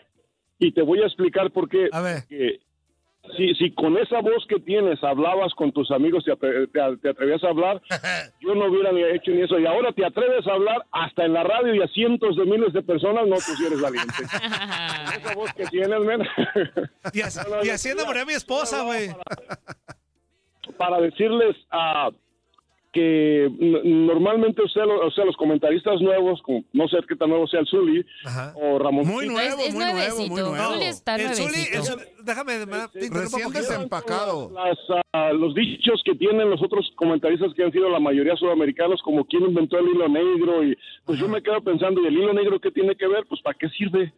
y 0.59 0.71
te 0.71 0.81
voy 0.81 1.01
a 1.01 1.05
explicar 1.05 1.51
por 1.51 1.69
qué. 1.69 1.87
A 1.91 2.01
ver. 2.01 2.23
que 2.27 2.59
si, 3.37 3.53
si 3.55 3.71
con 3.73 3.97
esa 3.97 4.21
voz 4.21 4.45
que 4.47 4.59
tienes 4.59 5.03
hablabas 5.03 5.53
con 5.55 5.71
tus 5.71 5.91
amigos, 5.91 6.23
te, 6.25 6.31
atre- 6.31 6.71
te- 6.71 6.97
te 6.97 7.09
atrevías 7.09 7.43
a 7.43 7.49
hablar, 7.49 7.81
yo 8.41 8.55
no 8.55 8.65
hubiera 8.65 8.91
ni 8.91 9.03
hecho 9.03 9.31
ni 9.31 9.41
eso. 9.41 9.59
Y 9.59 9.65
ahora 9.65 9.91
te 9.91 10.05
atreves 10.05 10.47
a 10.47 10.53
hablar 10.53 10.85
hasta 10.91 11.25
en 11.25 11.33
la 11.33 11.43
radio 11.43 11.73
y 11.75 11.81
a 11.81 11.87
cientos 11.87 12.35
de 12.37 12.45
miles 12.45 12.73
de 12.73 12.81
personas, 12.83 13.27
no, 13.27 13.35
tú 13.35 13.55
sí 13.57 13.65
eres 13.65 13.81
valiente. 13.81 14.13
Con 14.15 15.13
esa 15.21 15.35
voz 15.35 15.53
que 15.53 15.65
tienes, 15.65 15.99
men. 16.01 16.21
Y, 17.13 17.21
así, 17.21 17.39
No, 17.49 17.57
no, 17.57 17.63
y 17.63 17.67
yo 17.67 17.73
así 17.73 17.89
quería- 17.89 18.01
enamoré 18.01 18.21
a 18.21 18.25
mi 18.25 18.33
esposa, 18.33 18.83
güey. 18.83 19.09
para 20.77 20.99
decirles 21.01 21.55
ah, 21.71 22.09
que 22.95 23.51
normalmente 23.83 24.63
usted, 24.63 24.81
lo- 24.85 25.05
o 25.05 25.11
sea, 25.11 25.25
los 25.25 25.35
comentaristas 25.35 25.99
nuevos, 25.99 26.41
como- 26.43 26.63
no 26.71 26.87
sé 26.87 26.95
qué 27.09 27.15
tan 27.17 27.29
nuevo 27.29 27.45
sea 27.45 27.59
el 27.59 27.67
Zuli 27.67 28.05
Ajá. 28.23 28.53
o 28.55 28.79
Ramón. 28.79 29.05
Muy 29.05 29.27
nuevo, 29.27 29.61
es 29.61 29.73
muy 29.75 29.83
nuevo, 29.83 30.17
muy 30.29 30.41
nuevo. 30.41 30.73
Zuli 30.73 30.85
está 30.85 31.15
el 31.17 31.35
Zuli, 31.35 31.47
nuevecito. 31.47 31.77
el 31.77 31.83
Zuli- 31.83 32.23
déjame, 32.23 32.53
Recién 33.11 33.51
desempacado. 33.51 34.49
Las, 34.51 34.77
ah, 35.11 35.33
los 35.33 35.53
dichos 35.53 36.01
que 36.05 36.15
tienen 36.15 36.49
los 36.49 36.63
otros 36.63 36.89
comentaristas 36.95 37.53
que 37.53 37.63
han 37.65 37.71
sido 37.73 37.89
la 37.89 37.99
mayoría 37.99 38.37
sudamericanos, 38.37 39.01
como 39.01 39.25
quién 39.25 39.43
inventó 39.43 39.77
el 39.77 39.89
hilo 39.89 40.07
negro, 40.07 40.63
y 40.63 40.77
pues 41.05 41.19
yo 41.19 41.27
me 41.27 41.43
quedo 41.43 41.61
pensando, 41.61 42.01
¿y 42.01 42.07
el 42.07 42.13
hilo 42.17 42.33
negro 42.33 42.61
qué 42.61 42.71
tiene 42.71 42.95
que 42.95 43.07
ver? 43.07 43.25
Pues 43.27 43.41
¿para 43.41 43.57
qué 43.59 43.67
sirve? 43.69 44.13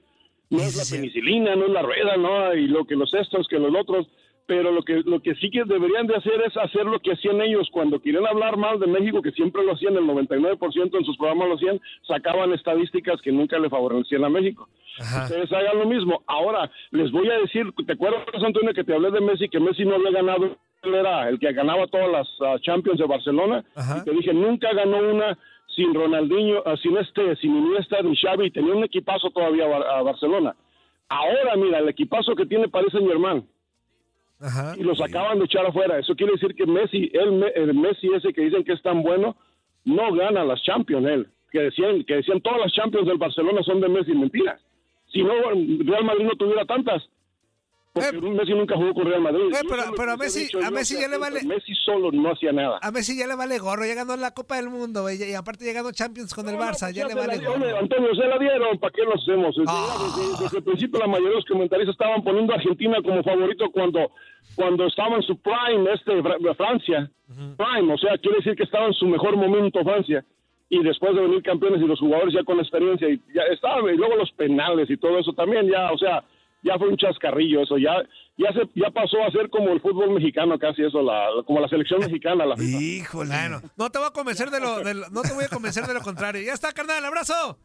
No 0.51 0.59
es 0.59 0.77
la 0.77 0.95
penicilina, 0.97 1.55
no 1.55 1.65
es 1.65 1.71
la 1.71 1.81
rueda, 1.81 2.15
¿no? 2.15 2.53
Y 2.53 2.67
lo 2.67 2.85
que 2.85 2.95
los 2.95 3.11
estos, 3.13 3.47
que 3.47 3.57
los 3.57 3.73
otros. 3.75 4.07
Pero 4.47 4.71
lo 4.71 4.81
que, 4.81 5.03
lo 5.05 5.19
que 5.19 5.35
sí 5.35 5.51
que 5.51 5.65
deberían 5.65 6.07
de 6.07 6.15
hacer 6.15 6.41
es 6.47 6.55
hacer 6.55 6.85
lo 6.85 6.99
que 6.99 7.11
hacían 7.11 7.41
ellos 7.41 7.67
cuando 7.69 7.99
querían 7.99 8.25
hablar 8.25 8.55
mal 8.55 8.79
de 8.79 8.87
México, 8.87 9.21
que 9.21 9.31
siempre 9.31 9.61
lo 9.63 9.73
hacían, 9.73 9.97
el 9.97 10.05
99% 10.05 10.97
en 10.97 11.05
sus 11.05 11.17
programas 11.17 11.49
lo 11.49 11.55
hacían, 11.55 11.81
sacaban 12.07 12.53
estadísticas 12.53 13.21
que 13.21 13.33
nunca 13.33 13.59
le 13.59 13.69
favorecían 13.69 14.23
a 14.23 14.29
México. 14.29 14.69
Ajá. 15.01 15.23
Ustedes 15.25 15.51
hagan 15.51 15.79
lo 15.79 15.85
mismo. 15.85 16.23
Ahora, 16.27 16.71
les 16.91 17.11
voy 17.11 17.29
a 17.29 17.39
decir, 17.39 17.65
¿te 17.85 17.91
acuerdas, 17.91 18.23
Antonio, 18.41 18.73
que 18.73 18.85
te 18.85 18.93
hablé 18.93 19.11
de 19.11 19.19
Messi, 19.19 19.49
que 19.49 19.59
Messi 19.59 19.83
no 19.83 19.95
había 19.95 20.11
ganado? 20.11 20.57
Él 20.83 20.95
era 20.95 21.27
el 21.27 21.39
que 21.39 21.51
ganaba 21.51 21.85
todas 21.87 22.09
las 22.09 22.27
ah, 22.39 22.55
Champions 22.61 22.99
de 22.99 23.05
Barcelona. 23.05 23.65
Ajá. 23.75 23.97
Y 23.99 24.05
te 24.05 24.11
dije, 24.11 24.33
nunca 24.33 24.71
ganó 24.73 24.99
una 24.99 25.37
sin 25.75 25.93
Ronaldinho, 25.93 26.63
ah, 26.65 26.75
sin 26.81 26.95
este, 26.95 27.35
sin 27.35 27.53
Iniesta 27.53 28.01
ni 28.01 28.15
Xavi. 28.15 28.49
Tenía 28.51 28.73
un 28.73 28.85
equipazo 28.85 29.29
todavía 29.29 29.65
a, 29.65 29.99
a 29.99 30.01
Barcelona. 30.03 30.55
Ahora, 31.09 31.57
mira, 31.57 31.79
el 31.79 31.89
equipazo 31.89 32.33
que 32.33 32.45
tiene 32.45 32.69
parece 32.69 33.01
mi 33.01 33.11
hermano. 33.11 33.45
Y 34.77 34.83
los 34.83 35.01
acaban 35.01 35.39
de 35.39 35.45
echar 35.45 35.65
afuera. 35.65 35.97
Eso 35.97 36.15
quiere 36.15 36.33
decir 36.33 36.53
que 36.53 36.65
Messi, 36.65 37.09
el, 37.13 37.43
el 37.55 37.73
Messi 37.73 38.07
ese 38.13 38.33
que 38.33 38.41
dicen 38.41 38.63
que 38.63 38.73
es 38.73 38.81
tan 38.81 39.01
bueno, 39.01 39.35
no 39.85 40.13
gana 40.13 40.43
las 40.43 40.61
Champions 40.63 41.07
él. 41.07 41.27
que 41.51 41.61
decían 41.61 42.03
que 42.03 42.15
decían 42.15 42.41
todas 42.41 42.59
las 42.59 42.73
Champions 42.73 43.07
del 43.07 43.17
Barcelona 43.17 43.63
son 43.63 43.81
de 43.81 43.89
Messi, 43.89 44.13
mentiras. 44.13 44.61
Si 45.11 45.23
no, 45.23 45.33
Real 45.33 46.03
Madrid 46.03 46.25
no 46.25 46.35
tuviera 46.35 46.65
tantas. 46.65 47.01
Porque 48.11 48.21
Messi 48.29 48.51
nunca 48.53 48.75
jugó 48.75 48.93
con 48.93 49.05
Real 49.05 49.21
Madrid. 49.21 49.41
Eh, 49.53 49.61
pero- 49.69 50.11
a 50.11 50.17
Messi- 50.17 50.43
dicho, 50.45 50.59
a 50.59 50.69
ya 50.81 51.07
le 51.07 51.17
vale- 51.17 51.43
Messi 51.43 51.73
solo 51.75 52.11
no 52.11 52.31
hacía 52.31 52.51
nada. 52.51 52.79
A 52.81 52.91
Messi 52.91 53.17
ya 53.17 53.27
le 53.27 53.35
vale 53.35 53.57
gorro, 53.59 53.85
ya 53.85 53.95
ganó 53.95 54.15
la 54.15 54.31
Copa 54.33 54.55
del 54.57 54.69
Mundo, 54.69 55.09
y 55.11 55.33
aparte 55.33 55.71
ganó 55.73 55.91
Champions 55.91 56.33
con 56.33 56.47
el 56.49 56.55
Barça, 56.55 56.91
ya 56.91 57.07
le 57.07 57.13
la 57.15 57.21
vale 57.27 57.37
gorro. 57.45 57.77
Antonio, 57.77 58.15
se 58.15 58.27
la 58.27 58.37
dieron, 58.37 58.77
¿para 58.79 58.93
qué 58.93 59.03
lo 59.03 59.15
hacemos? 59.15 59.55
Desde, 59.55 59.71
Ah. 59.71 59.97
desde- 59.99 60.43
desde 60.43 60.57
el 60.57 60.63
principio 60.63 60.99
la 60.99 61.07
mayoría 61.07 61.29
de 61.29 61.35
los 61.35 61.45
comentaristas 61.45 61.93
estaban 61.93 62.23
poniendo 62.23 62.53
a 62.53 62.55
Argentina 62.57 62.97
como 63.03 63.23
favorito 63.23 63.69
cuando, 63.71 64.11
cuando 64.55 64.85
estaba 64.87 65.15
en 65.15 65.21
su 65.23 65.37
prime, 65.39 65.91
este, 65.93 66.21
Fra- 66.21 66.37
Francia. 66.55 67.11
Prime, 67.57 67.93
o 67.93 67.97
sea, 67.97 68.17
quiere 68.17 68.37
decir 68.37 68.55
que 68.55 68.63
estaba 68.63 68.85
en 68.87 68.93
su 68.93 69.05
mejor 69.05 69.35
momento 69.35 69.83
Francia. 69.83 70.23
Y 70.69 70.83
después 70.83 71.15
de 71.15 71.21
venir 71.21 71.41
campeones 71.43 71.81
y 71.81 71.85
los 71.87 71.99
jugadores 71.99 72.33
ya 72.33 72.43
con 72.43 72.59
experiencia, 72.59 73.07
y 73.09 73.21
ya 73.33 73.43
estaba, 73.53 73.89
y 73.91 73.95
luego 73.95 74.15
los 74.17 74.31
penales 74.33 74.89
y 74.89 74.97
todo 74.97 75.17
eso 75.19 75.31
también, 75.33 75.67
ya, 75.69 75.91
o 75.93 75.97
sea, 75.97 76.23
ya 76.67 76.77
fue 76.77 76.89
un 76.89 76.97
chascarrillo 76.97 77.61
eso, 77.63 77.77
ya, 77.77 77.93
ya 78.37 78.51
se, 78.53 78.61
ya 78.75 78.91
pasó 78.91 79.23
a 79.27 79.31
ser 79.31 79.49
como 79.49 79.69
el 79.69 79.81
fútbol 79.81 80.11
mexicano 80.11 80.59
casi 80.59 80.83
eso, 80.83 81.01
la, 81.01 81.27
como 81.45 81.59
la 81.59 81.67
selección 81.67 81.99
mexicana, 82.01 82.45
la 82.45 82.55
FIFA. 82.57 82.81
Híjole. 82.81 83.29
Bueno, 83.35 83.61
no 83.77 83.89
te 83.89 83.97
voy 83.99 84.07
a 84.07 84.11
convencer 84.11 84.51
de 84.51 84.59
lo, 84.59 84.79
de 84.83 84.93
lo- 84.93 85.09
no 85.09 85.21
te 85.21 85.33
voy 85.33 85.45
a 85.45 85.49
convencer 85.49 85.85
de 85.87 85.93
lo 85.93 86.01
contrario. 86.01 86.41
Ya 86.41 86.53
está, 86.53 86.71
carnal, 86.73 87.03
abrazo. 87.05 87.57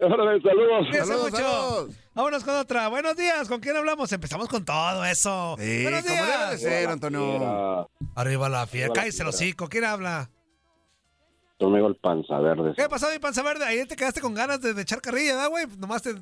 Órale, 0.00 0.40
saludos. 0.40 0.86
Saludos, 0.92 1.30
mucho. 1.32 1.36
saludos. 1.42 1.96
Vámonos 2.14 2.44
con 2.44 2.54
otra. 2.54 2.86
Buenos 2.86 3.16
días, 3.16 3.48
¿con 3.48 3.58
quién 3.60 3.76
hablamos? 3.76 4.12
Empezamos 4.12 4.48
con 4.48 4.64
todo 4.64 5.04
eso. 5.04 5.56
Sí, 5.58 5.82
Buenos 5.82 6.02
como 6.04 6.14
debe 6.14 6.26
de 6.30 6.46
días. 6.46 6.60
ser, 6.60 6.88
Antonio. 6.88 7.88
Arriba 8.14 8.48
la 8.48 8.66
fiera. 8.68 8.92
Cállese 8.92 9.22
el 9.24 9.28
hocico. 9.30 9.68
¿Quién 9.68 9.84
habla? 9.84 10.30
Conmigo 11.58 11.88
el 11.88 11.96
panza 11.96 12.38
verde. 12.38 12.74
¿Qué 12.76 12.88
pasó, 12.88 13.08
mi 13.12 13.18
panza 13.18 13.42
verde? 13.42 13.64
Ayer 13.64 13.88
te 13.88 13.96
quedaste 13.96 14.20
con 14.20 14.34
ganas 14.34 14.60
de, 14.60 14.72
de 14.74 14.82
echar 14.82 15.00
carrilla, 15.00 15.34
¿verdad, 15.34 15.50
güey? 15.50 15.66
Nomás 15.78 16.02
te 16.02 16.14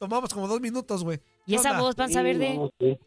tomamos 0.00 0.34
como 0.34 0.48
dos 0.48 0.60
minutos, 0.60 1.04
güey. 1.04 1.20
¿Y 1.46 1.52
¿Qué 1.52 1.56
esa 1.56 1.70
onda? 1.72 1.82
voz, 1.82 1.94
panza 1.94 2.22
verde? 2.22 2.54
No, 2.56 2.70
sí. 2.78 2.98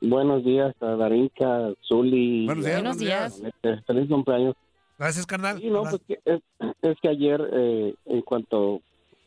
Buenos 0.00 0.44
días, 0.44 0.74
a 0.80 0.86
Darinka, 0.96 1.72
Zuli. 1.88 2.46
Buenos 2.46 2.64
días. 2.64 2.76
Buenos 2.76 2.98
días. 2.98 3.42
Feliz 3.86 4.08
cumpleaños. 4.08 4.54
Gracias, 4.98 5.26
carnal. 5.26 5.58
Sí, 5.60 5.68
no, 5.68 5.82
pues 5.82 6.00
que 6.06 6.20
es, 6.24 6.40
es 6.82 6.96
que 7.02 7.08
ayer, 7.08 7.40
eh, 7.52 7.94
en 8.06 8.22
cuanto 8.22 8.80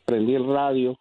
prendí 0.04 0.34
el 0.34 0.46
radio 0.46 0.98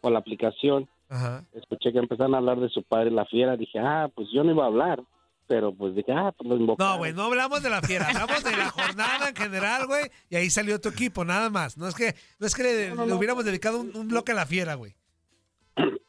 o 0.00 0.10
la 0.10 0.18
aplicación, 0.18 0.88
Ajá. 1.08 1.44
escuché 1.52 1.92
que 1.92 1.98
empezaron 1.98 2.34
a 2.34 2.38
hablar 2.38 2.58
de 2.58 2.68
su 2.70 2.82
padre, 2.82 3.10
la 3.10 3.26
fiera. 3.26 3.56
Dije, 3.56 3.78
ah, 3.78 4.08
pues 4.14 4.28
yo 4.32 4.42
no 4.42 4.52
iba 4.52 4.64
a 4.64 4.68
hablar. 4.68 5.02
Pero 5.46 5.74
pues 5.74 5.96
dije, 5.96 6.12
ah, 6.12 6.32
pues 6.36 6.48
lo 6.48 6.56
invocaron. 6.56 6.92
No, 6.92 6.98
güey, 6.98 7.12
no 7.12 7.24
hablamos 7.24 7.60
de 7.60 7.70
la 7.70 7.82
fiera, 7.82 8.06
hablamos 8.08 8.44
de 8.44 8.56
la 8.56 8.70
jornada 8.70 9.28
en 9.30 9.34
general, 9.34 9.88
güey, 9.88 10.04
y 10.28 10.36
ahí 10.36 10.48
salió 10.48 10.80
tu 10.80 10.90
equipo, 10.90 11.24
nada 11.24 11.50
más. 11.50 11.76
No 11.76 11.88
es 11.88 11.96
que, 11.96 12.14
no 12.38 12.46
es 12.46 12.54
que 12.54 12.62
le, 12.62 12.94
le 12.94 13.12
hubiéramos 13.12 13.44
dedicado 13.44 13.80
un, 13.80 13.90
un 13.96 14.06
bloque 14.06 14.30
a 14.30 14.36
la 14.36 14.46
fiera, 14.46 14.74
güey. 14.74 14.94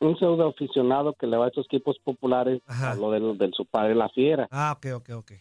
Un 0.02 0.18
pseudo 0.18 0.50
aficionado 0.50 1.14
que 1.14 1.28
le 1.28 1.38
va 1.38 1.46
a 1.46 1.48
estos 1.48 1.66
equipos 1.68 1.98
populares 2.00 2.62
Ajá. 2.68 2.92
a 2.92 2.96
lo 2.96 3.12
de, 3.12 3.20
de 3.46 3.52
su 3.54 3.66
padre, 3.66 3.96
la 3.96 4.10
fiera. 4.10 4.48
Ah, 4.52 4.74
ok, 4.76 4.88
ok, 4.96 5.10
ok. 5.16 5.32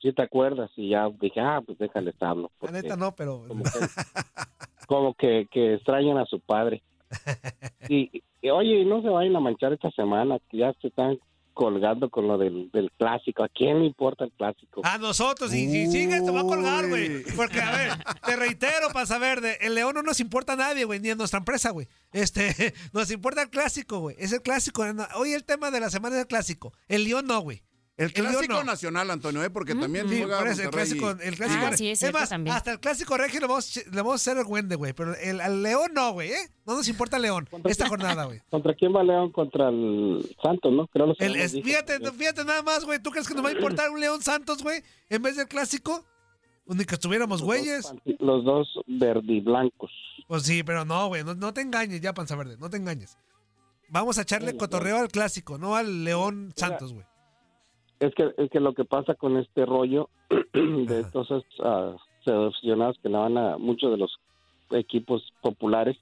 ¿Sí 0.00 0.12
te 0.12 0.22
acuerdas? 0.22 0.70
Y 0.76 0.90
ya 0.90 1.08
dije, 1.20 1.40
ah, 1.40 1.62
pues 1.64 1.78
déjales 1.78 2.16
hablo. 2.20 2.50
La 2.60 2.72
neta 2.72 2.96
no, 2.96 3.14
pero... 3.14 3.44
Como 3.46 3.62
que, 3.62 3.70
como 4.88 5.14
que, 5.14 5.46
que 5.50 5.74
extrañan 5.74 6.18
a 6.18 6.26
su 6.26 6.40
padre. 6.40 6.82
Y, 7.88 8.22
y, 8.40 8.48
oye, 8.48 8.84
no 8.84 9.02
se 9.02 9.08
vayan 9.08 9.34
a 9.34 9.40
manchar 9.40 9.72
esta 9.72 9.90
semana, 9.90 10.38
que 10.48 10.58
ya 10.58 10.72
se 10.80 10.86
están 10.86 11.18
colgando 11.52 12.10
con 12.10 12.26
lo 12.28 12.38
del, 12.38 12.70
del 12.70 12.90
clásico. 12.92 13.44
¿A 13.44 13.48
quién 13.48 13.80
le 13.80 13.86
importa 13.86 14.24
el 14.24 14.32
clásico? 14.32 14.82
A 14.84 14.98
nosotros, 14.98 15.52
y 15.54 15.68
si 15.70 15.90
sigues 15.90 16.24
te 16.24 16.30
va 16.30 16.40
a 16.40 16.44
colgar, 16.44 16.88
güey. 16.88 17.24
Porque, 17.36 17.60
a 17.60 17.70
ver, 17.70 17.92
te 18.24 18.36
reitero, 18.36 18.88
para 18.92 19.06
saber, 19.06 19.40
de, 19.40 19.58
el 19.60 19.74
León 19.74 19.94
no 19.94 20.02
nos 20.02 20.20
importa 20.20 20.54
a 20.54 20.56
nadie, 20.56 20.84
güey, 20.84 21.00
ni 21.00 21.10
a 21.10 21.14
nuestra 21.14 21.38
empresa, 21.38 21.70
güey. 21.70 21.88
Este, 22.12 22.74
nos 22.92 23.10
importa 23.10 23.42
el 23.42 23.50
clásico, 23.50 24.00
güey. 24.00 24.16
Es 24.18 24.32
el 24.32 24.42
clásico. 24.42 24.84
Hoy 25.16 25.32
el 25.32 25.44
tema 25.44 25.70
de 25.70 25.80
la 25.80 25.90
semana 25.90 26.16
es 26.16 26.22
el 26.22 26.28
clásico. 26.28 26.72
El 26.88 27.04
León 27.04 27.26
no, 27.26 27.40
güey. 27.40 27.62
El 27.98 28.10
clásico 28.12 28.54
no. 28.54 28.64
nacional, 28.64 29.10
Antonio, 29.10 29.44
¿eh? 29.44 29.50
porque 29.50 29.74
también 29.74 30.08
Sí, 30.08 30.18
juega 30.18 30.38
por 30.38 30.48
eso, 30.48 30.62
el 30.62 30.70
clásico, 30.70 31.10
el 31.10 31.36
clásico 31.36 31.64
Ah, 31.66 31.76
sí, 31.76 31.90
es 31.90 31.98
cierto 31.98 32.18
más, 32.18 32.30
también. 32.30 32.56
hasta 32.56 32.72
el 32.72 32.80
clásico 32.80 33.16
regio 33.18 33.38
le 33.40 33.46
vamos, 33.46 33.76
le 33.76 33.96
vamos 33.96 34.12
a 34.12 34.14
hacer 34.16 34.38
el 34.38 34.44
güende, 34.44 34.76
güey. 34.76 34.94
Pero 34.94 35.14
el, 35.14 35.40
al 35.42 35.62
León 35.62 35.90
no, 35.94 36.12
güey, 36.12 36.32
¿eh? 36.32 36.48
No 36.66 36.74
nos 36.74 36.88
importa 36.88 37.16
el 37.16 37.22
León 37.22 37.48
esta 37.64 37.88
jornada, 37.88 38.24
güey. 38.24 38.40
¿Contra 38.50 38.74
quién 38.74 38.96
va 38.96 39.04
León? 39.04 39.30
Contra 39.30 39.68
el 39.68 40.34
Santos, 40.42 40.72
¿no? 40.72 40.86
Creo 40.88 41.06
los 41.06 41.20
El- 41.20 41.36
es- 41.36 41.52
fíjate, 41.52 41.98
fíjate 42.12 42.44
nada 42.46 42.62
más, 42.62 42.84
güey. 42.86 42.98
¿Tú 42.98 43.10
crees 43.10 43.28
que 43.28 43.34
nos 43.34 43.44
va 43.44 43.50
a 43.50 43.52
importar 43.52 43.90
un 43.90 44.00
León 44.00 44.22
Santos, 44.22 44.62
güey? 44.62 44.82
En 45.10 45.22
vez 45.22 45.36
del 45.36 45.46
clásico. 45.48 46.04
Pues 46.64 46.78
Ni 46.78 46.84
que 46.86 46.94
estuviéramos 46.94 47.42
güeyes. 47.42 47.92
Los 48.20 48.44
dos 48.44 48.68
verdiblancos. 48.86 49.90
Pues 50.28 50.44
sí, 50.44 50.62
pero 50.62 50.84
no, 50.84 51.08
güey. 51.08 51.24
No, 51.24 51.34
no 51.34 51.52
te 51.52 51.60
engañes 51.60 52.00
ya, 52.00 52.14
panza 52.14 52.36
verde. 52.36 52.56
No 52.58 52.70
te 52.70 52.76
engañes. 52.78 53.18
Vamos 53.88 54.16
a 54.18 54.22
echarle 54.22 54.56
cotorreo 54.56 54.96
al 54.98 55.08
clásico, 55.08 55.58
no 55.58 55.76
al 55.76 56.04
León 56.04 56.52
Santos, 56.56 56.94
güey. 56.94 57.04
Es 58.02 58.12
que, 58.16 58.34
es 58.36 58.50
que 58.50 58.58
lo 58.58 58.74
que 58.74 58.84
pasa 58.84 59.14
con 59.14 59.36
este 59.36 59.64
rollo 59.64 60.08
de 60.52 61.00
estos 61.00 61.30
uh, 61.30 61.96
seleccionados 62.24 62.98
que 63.00 63.08
le 63.08 63.16
van 63.16 63.38
a 63.38 63.58
muchos 63.58 63.92
de 63.92 63.96
los 63.96 64.18
equipos 64.70 65.22
populares 65.40 65.96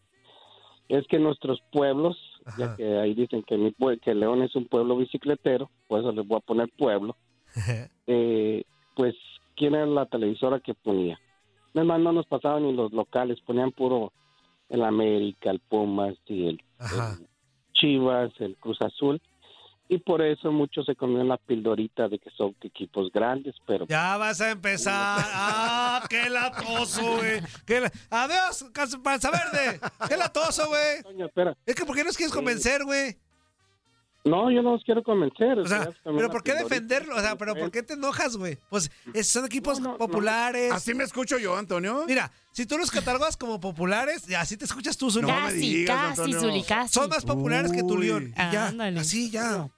es 0.88 1.06
que 1.08 1.18
nuestros 1.18 1.60
pueblos, 1.70 2.16
ya 2.56 2.74
que 2.74 2.98
ahí 2.98 3.14
dicen 3.14 3.42
que, 3.42 3.58
mi 3.58 3.72
que 3.98 4.14
León 4.14 4.42
es 4.42 4.56
un 4.56 4.66
pueblo 4.66 4.96
bicicletero, 4.96 5.70
por 5.88 6.00
eso 6.00 6.10
les 6.10 6.26
voy 6.26 6.38
a 6.38 6.46
poner 6.46 6.70
pueblo, 6.76 7.16
eh, 8.06 8.64
pues 8.96 9.14
quién 9.54 9.74
era 9.74 9.84
la 9.84 10.06
televisora 10.06 10.58
que 10.58 10.72
ponía. 10.72 11.20
Además 11.74 12.00
no 12.00 12.12
nos 12.12 12.26
pasaban 12.26 12.64
ni 12.64 12.72
los 12.72 12.92
locales, 12.92 13.38
ponían 13.42 13.72
puro 13.72 14.12
el 14.70 14.82
América, 14.82 15.50
el 15.50 15.60
Pumas 15.60 16.16
y 16.26 16.48
el. 16.48 16.62
Chivas, 17.74 18.32
el 18.40 18.56
Cruz 18.56 18.80
Azul. 18.80 19.20
Y 19.92 19.98
por 19.98 20.22
eso 20.22 20.53
muchos 20.53 20.87
se 20.87 20.94
comieron 20.94 21.26
la 21.26 21.37
pildorita 21.37 22.09
de 22.09 22.20
que 22.20 22.31
son 22.31 22.55
equipos 22.61 23.11
grandes, 23.12 23.57
pero 23.66 23.87
Ya 23.88 24.16
vas 24.18 24.40
a 24.40 24.53
empezar. 24.53 24.94
¡Ah, 25.35 26.07
qué 26.09 26.31
latoso, 26.31 27.16
güey! 27.16 27.40
La- 27.66 27.90
¡Adiós, 28.09 28.66
panza 29.03 29.33
verde! 29.33 29.81
¡Qué 30.09 30.16
latoso, 30.16 30.68
güey! 30.68 31.26
Es 31.66 31.74
que 31.74 31.85
¿por 31.85 31.96
qué 31.96 32.05
nos 32.05 32.16
quieres 32.16 32.33
convencer, 32.33 32.85
güey? 32.85 33.16
No, 34.22 34.50
yo 34.50 34.61
no 34.62 34.72
los 34.72 34.85
quiero 34.85 35.02
convencer. 35.02 35.59
O 35.61 35.66
sea, 35.66 35.88
pero 36.04 36.28
¿por 36.30 36.42
qué 36.42 36.54
defenderlo? 36.54 37.16
O 37.16 37.20
sea, 37.20 37.37
¿pero 37.37 37.54
por 37.54 37.70
qué 37.70 37.83
te 37.83 37.94
enojas, 37.94 38.37
güey? 38.37 38.59
Pues 38.68 38.90
es- 39.14 39.28
son 39.28 39.46
equipos 39.46 39.80
populares. 39.80 40.72
¿Así 40.72 40.92
me 40.92 41.04
escucho 41.04 41.38
yo, 41.38 41.56
Antonio? 41.56 42.04
Mira, 42.06 42.30
si 42.52 42.66
tú 42.66 42.76
los 42.76 42.90
catalogas 42.90 43.37
como 43.38 43.59
populares, 43.61 44.26
así 44.35 44.59
te 44.59 44.66
escuchas 44.66 44.98
tú, 44.98 45.11
Zuli. 45.11 45.26
No 45.26 45.35
me 45.35 45.40
Casi, 45.40 45.59
digas, 45.61 45.96
casi, 45.96 46.20
Antonio. 46.20 46.40
Zuli, 46.40 46.62
casi. 46.64 46.92
Son 46.92 47.09
más 47.09 47.24
populares 47.24 47.72
que 47.72 47.83
tu. 47.83 47.96
León. 47.96 48.35
Ya, 48.37 48.68
Ándale. 48.68 49.00
así 49.00 49.30
ya. 49.30 49.68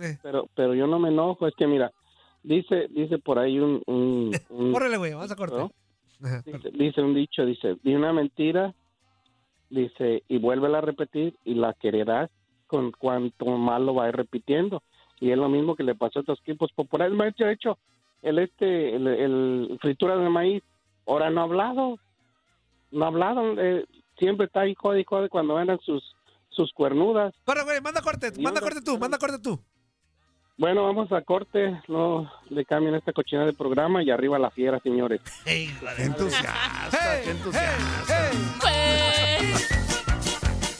Eh, 0.00 0.16
pero, 0.22 0.48
pero 0.54 0.74
yo 0.74 0.86
no 0.86 0.98
me 0.98 1.08
enojo, 1.08 1.46
es 1.46 1.54
que 1.56 1.66
mira, 1.66 1.92
dice, 2.42 2.86
dice 2.90 3.18
por 3.18 3.38
ahí 3.38 3.58
un, 3.58 3.82
un, 3.86 4.30
un- 4.48 4.72
Córrele, 4.72 4.96
güey, 4.96 5.12
vamos 5.12 5.30
a 5.30 5.36
cortar. 5.36 5.68
dice, 6.46 6.70
dice 6.72 7.00
un 7.02 7.14
dicho, 7.14 7.44
dice, 7.44 7.76
di 7.82 7.94
una 7.94 8.12
mentira, 8.12 8.74
dice, 9.70 10.22
y 10.28 10.38
vuélvela 10.38 10.78
a 10.78 10.82
repetir 10.82 11.36
y 11.44 11.54
la 11.54 11.74
quererás 11.74 12.30
con 12.68 12.92
cuanto 12.92 13.46
más 13.46 13.80
lo 13.80 13.94
va 13.94 14.08
repitiendo. 14.12 14.82
Y 15.20 15.32
es 15.32 15.36
lo 15.36 15.48
mismo 15.48 15.74
que 15.74 15.82
le 15.82 15.96
pasó 15.96 16.20
a 16.20 16.22
estos 16.22 16.38
equipos 16.40 16.70
populares. 16.72 17.12
Me 17.12 17.24
ha 17.24 17.50
hecho 17.50 17.76
el 18.22 18.38
este, 18.38 18.94
el, 18.94 19.06
el 19.08 19.78
fritura 19.80 20.16
de 20.16 20.28
maíz, 20.28 20.62
ahora 21.06 21.30
no 21.30 21.40
ha 21.40 21.44
hablado, 21.44 21.98
no 22.92 23.04
ha 23.04 23.08
hablado, 23.08 23.54
eh, 23.60 23.84
siempre 24.18 24.46
está 24.46 24.60
ahí 24.60 24.74
jode 24.76 25.00
y 25.00 25.04
jode 25.04 25.28
cuando 25.28 25.56
ganan 25.56 25.78
sus, 25.80 26.14
sus 26.50 26.72
cuernudas. 26.72 27.34
Corre, 27.44 27.64
güey, 27.64 27.80
manda 27.80 28.00
corte, 28.00 28.32
Y 28.36 28.42
manda 28.42 28.60
corte 28.60 28.80
tú, 28.80 28.96
manda 28.98 29.18
corte 29.18 29.38
tú. 29.40 29.58
Bueno, 30.56 30.82
vamos 30.84 31.10
a 31.12 31.20
corte, 31.22 31.80
no 31.86 32.28
le 32.50 32.64
cambien 32.64 32.96
esta 32.96 33.12
cochina 33.12 33.46
de 33.46 33.52
programa 33.52 34.02
y 34.02 34.10
arriba 34.10 34.40
la 34.40 34.50
fiera, 34.50 34.80
señores. 34.80 35.20
Qué 35.44 35.68
de- 35.96 36.04
entusiasta, 36.04 36.88
Hey, 36.90 37.22
qué 37.24 37.30
entusiasta. 37.30 38.30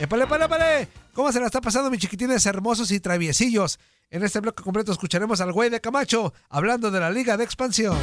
¡Épale, 0.00 0.24
épale, 0.24 0.44
épale! 0.44 0.88
¿Cómo 1.12 1.32
se 1.32 1.40
la 1.40 1.46
está 1.46 1.60
pasando, 1.60 1.90
mis 1.90 2.00
chiquitines 2.00 2.46
hermosos 2.46 2.90
y 2.92 3.00
traviesillos? 3.00 3.78
En 4.10 4.22
este 4.22 4.40
bloque 4.40 4.62
completo 4.62 4.92
escucharemos 4.92 5.40
al 5.40 5.52
güey 5.52 5.70
de 5.70 5.80
Camacho 5.80 6.32
hablando 6.48 6.90
de 6.90 7.00
la 7.00 7.10
Liga 7.10 7.36
de 7.36 7.44
Expansión. 7.44 7.98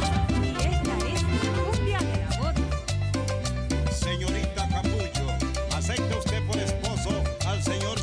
Señorita 3.90 4.68
Capullo, 4.68 5.32
¿acepta 5.74 6.18
usted 6.18 6.46
por 6.46 6.58
esposo 6.58 7.24
al 7.46 7.62
señor 7.62 7.98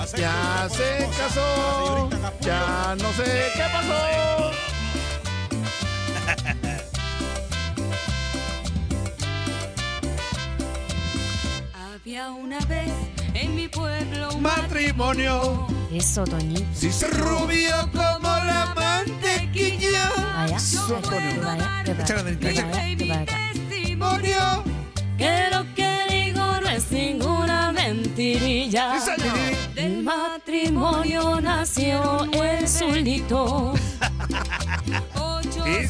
¿acepta 0.00 0.16
Ya 0.16 0.68
se 0.70 1.08
casó. 1.18 2.08
Ya 2.40 2.96
no 3.00 3.12
sé 3.12 3.24
qué 3.54 3.64
pasó. 3.72 4.52
Había 12.12 12.30
una 12.32 12.58
vez 12.66 12.92
en 13.32 13.56
mi 13.56 13.68
pueblo 13.68 14.34
un 14.34 14.42
Matrimonio. 14.42 15.66
Eso, 15.90 16.24
Toñito. 16.24 16.66
Sí, 16.74 16.92
se 16.92 17.06
rubio 17.06 17.74
como 17.90 18.28
la 18.28 18.74
mantequilla. 18.76 20.10
Vaya, 20.34 20.56
Eso, 20.58 20.94
Antonio. 20.94 21.40
vaya, 21.42 21.82
que 21.84 21.94
vaya, 21.94 22.04
que 22.04 22.46
vaya, 22.52 22.96
que 22.98 23.04
vaya. 23.08 23.24
Testimonio. 23.54 24.62
Que 25.16 25.48
lo 25.52 25.74
que 25.74 25.98
digo 26.10 26.42
no 26.60 26.68
es 26.68 26.92
ninguna 26.92 27.72
mentirilla. 27.72 29.00
Sí, 29.00 29.10
señor. 29.16 29.74
Del 29.74 30.02
matrimonio 30.02 31.40
nació 31.40 32.24
el 32.30 32.68
zulito. 32.68 33.72
Ocho 35.14 35.64
Sí, 35.64 35.86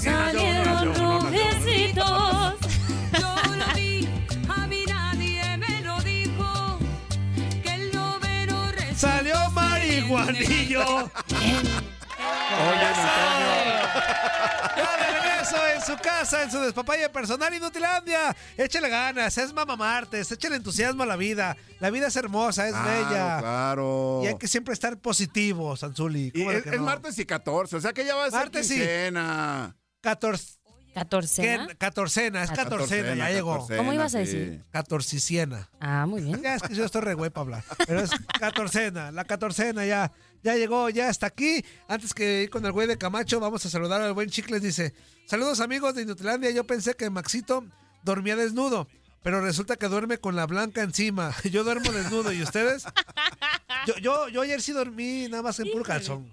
marihuanillo. 10.24 11.10
Ya 14.76 14.96
de 14.96 15.20
regreso 15.20 15.56
en 15.74 15.80
su 15.82 15.96
casa, 16.02 16.42
en 16.42 16.50
su 16.50 16.58
despapaya 16.60 17.10
personal 17.12 17.52
Inutilandia. 17.52 18.34
Échale 18.56 18.88
ganas, 18.88 19.36
es 19.38 19.52
mamá 19.52 19.76
martes, 19.76 20.30
échale 20.32 20.56
entusiasmo 20.56 21.02
a 21.02 21.06
la 21.06 21.16
vida. 21.16 21.56
La 21.80 21.90
vida 21.90 22.06
es 22.08 22.16
hermosa, 22.16 22.66
es 22.68 22.72
Claro, 22.74 22.90
bella. 23.08 23.38
Claro. 23.40 24.20
Y 24.22 24.26
hay 24.28 24.38
que 24.38 24.48
siempre 24.48 24.72
estar 24.74 24.96
positivo, 24.98 25.76
Sanzuli. 25.76 26.30
Y 26.34 26.38
¿Cómo 26.40 26.50
de 26.50 26.58
es, 26.58 26.62
que 26.62 26.70
es 26.70 26.76
no? 26.78 26.82
martes 26.84 27.18
y 27.18 27.26
14, 27.26 27.76
o 27.76 27.80
sea 27.80 27.92
que 27.92 28.04
ya 28.04 28.14
va 28.14 28.22
a 28.26 28.30
ser 28.30 28.40
Martes 28.40 28.70
y- 28.70 28.74
quincena. 28.76 29.76
14. 30.00 30.58
¿Catorcena? 30.94 31.66
¿Qué? 31.68 31.76
Catorcena, 31.76 32.42
es 32.42 32.50
catorcena, 32.50 33.14
ya 33.14 33.30
llegó. 33.30 33.52
catorcena, 33.54 33.78
¿Cómo 33.78 33.92
ibas 33.94 34.14
a 34.14 34.18
sí. 34.18 34.24
decir? 34.24 34.64
Catorciciena. 34.70 35.70
Ah, 35.80 36.04
muy 36.06 36.20
bien. 36.22 36.42
Ya 36.42 36.54
es 36.54 36.62
que 36.62 36.74
yo 36.74 36.84
estoy 36.84 37.00
re 37.00 37.14
güey 37.14 37.30
para 37.30 37.42
hablar. 37.42 37.64
Pero 37.86 38.00
es 38.00 38.10
catorcena, 38.38 39.10
la 39.10 39.24
catorcena 39.24 39.86
ya, 39.86 40.12
ya 40.42 40.54
llegó, 40.56 40.90
ya 40.90 41.08
está 41.08 41.26
aquí. 41.28 41.64
Antes 41.88 42.12
que 42.12 42.42
ir 42.42 42.50
con 42.50 42.64
el 42.66 42.72
güey 42.72 42.86
de 42.86 42.98
Camacho, 42.98 43.40
vamos 43.40 43.64
a 43.64 43.70
saludar 43.70 44.02
al 44.02 44.12
buen 44.12 44.28
Chicles. 44.28 44.60
Dice: 44.60 44.92
Saludos 45.26 45.60
amigos 45.60 45.94
de 45.94 46.02
Inutilandia. 46.02 46.50
Yo 46.50 46.64
pensé 46.64 46.94
que 46.94 47.08
Maxito 47.08 47.64
dormía 48.02 48.36
desnudo, 48.36 48.86
pero 49.22 49.40
resulta 49.40 49.76
que 49.76 49.88
duerme 49.88 50.18
con 50.18 50.36
la 50.36 50.46
blanca 50.46 50.82
encima. 50.82 51.34
Yo 51.50 51.64
duermo 51.64 51.90
desnudo, 51.90 52.32
¿y 52.32 52.42
ustedes? 52.42 52.84
Yo, 53.86 53.96
yo, 53.98 54.28
yo 54.28 54.42
ayer 54.42 54.62
sí 54.62 54.72
dormí 54.72 55.26
nada 55.28 55.42
más 55.42 55.58
en 55.58 55.70
puro 55.72 55.82
calzón. 55.84 56.30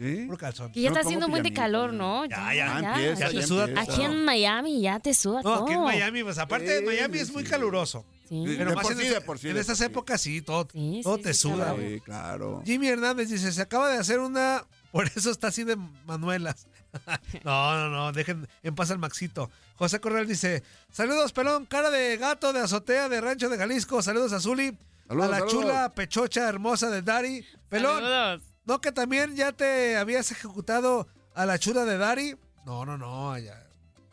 ¿Sí? 0.00 0.24
Puro 0.24 0.38
calzón. 0.38 0.72
Que 0.72 0.80
ya 0.80 0.88
está 0.88 1.00
haciendo 1.00 1.26
un 1.26 1.30
buen 1.32 1.42
de 1.42 1.52
calor, 1.52 1.92
¿no? 1.92 2.24
Ya, 2.24 2.54
ya. 2.54 2.80
Ya 2.80 2.88
empieza, 2.94 3.26
aquí, 3.26 3.36
ya 3.36 3.46
suda 3.46 3.64
empieza. 3.64 3.92
aquí 3.92 4.02
en 4.02 4.24
Miami 4.24 4.80
ya 4.80 4.98
te 4.98 5.12
suda 5.12 5.42
No, 5.42 5.42
todo. 5.42 5.64
aquí 5.64 5.72
en 5.74 5.82
Miami, 5.82 6.24
pues 6.24 6.38
aparte 6.38 6.80
de 6.80 6.82
Miami 6.82 7.18
es 7.18 7.30
muy 7.30 7.44
caluroso. 7.44 8.06
Sí. 8.26 8.46
De 8.46 8.56
Pero 8.56 8.74
más 8.74 8.82
por 8.82 8.92
en, 8.92 8.98
sí, 8.98 9.08
de 9.08 9.20
por 9.20 9.38
sí, 9.38 9.48
en 9.48 9.54
de 9.56 9.60
estas 9.60 9.76
por 9.78 9.86
épocas 9.88 10.20
sí, 10.22 10.40
todo, 10.40 10.66
Sí, 10.72 11.00
todo 11.04 11.16
sí, 11.18 11.22
te 11.22 11.34
sí, 11.34 11.40
suda. 11.40 11.76
Sí, 11.78 12.00
claro. 12.00 12.62
Jimmy 12.64 12.88
Hernández 12.88 13.28
dice, 13.28 13.52
se 13.52 13.60
acaba 13.60 13.90
de 13.90 13.98
hacer 13.98 14.20
una, 14.20 14.64
por 14.92 15.06
eso 15.14 15.30
está 15.30 15.48
así 15.48 15.64
de 15.64 15.76
Manuelas. 16.06 16.66
no, 17.44 17.74
no, 17.76 17.90
no, 17.90 18.12
dejen 18.12 18.48
en 18.62 18.74
paz 18.74 18.90
al 18.90 18.98
Maxito. 18.98 19.50
José 19.76 20.00
Corral 20.00 20.26
dice, 20.26 20.62
saludos 20.90 21.32
pelón, 21.32 21.66
cara 21.66 21.90
de 21.90 22.16
gato 22.16 22.52
de 22.54 22.60
azotea 22.60 23.10
de 23.10 23.20
Rancho 23.20 23.50
de 23.50 23.58
Jalisco, 23.58 24.00
saludos 24.02 24.32
a 24.32 24.40
Zuli, 24.40 24.78
Saludos, 25.08 25.28
a 25.28 25.30
la 25.30 25.38
saludos. 25.40 25.52
chula 25.60 25.92
pechocha 25.94 26.48
hermosa 26.48 26.88
de 26.88 27.02
Dari. 27.02 27.44
Pelón, 27.68 27.96
Saludos. 28.02 28.42
¿No 28.64 28.80
que 28.80 28.92
también 28.92 29.34
ya 29.36 29.52
te 29.52 29.96
habías 29.96 30.30
ejecutado 30.30 31.06
a 31.34 31.46
la 31.46 31.58
chula 31.58 31.84
de 31.84 31.98
Dari? 31.98 32.36
No, 32.64 32.84
no, 32.84 32.96
no, 32.98 33.36
ya, 33.38 33.66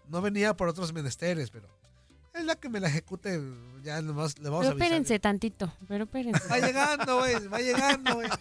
no 0.07 0.21
venía 0.21 0.55
por 0.55 0.67
otros 0.69 0.93
menesteres, 0.93 1.49
pero 1.49 1.67
es 2.33 2.45
la 2.45 2.55
que 2.55 2.69
me 2.69 2.79
la 2.79 2.87
ejecute, 2.87 3.41
ya 3.81 4.01
nomás 4.01 4.37
le 4.39 4.49
vamos 4.49 4.65
Pero 4.65 4.69
a 4.69 4.71
avisar. 4.73 4.85
espérense 4.87 5.19
tantito, 5.19 5.73
pero 5.87 6.03
espérense. 6.05 6.47
Va 6.47 6.59
llegando, 6.59 7.17
güey, 7.17 7.47
va 7.47 7.59
llegando, 7.59 8.15
güey. 8.15 8.29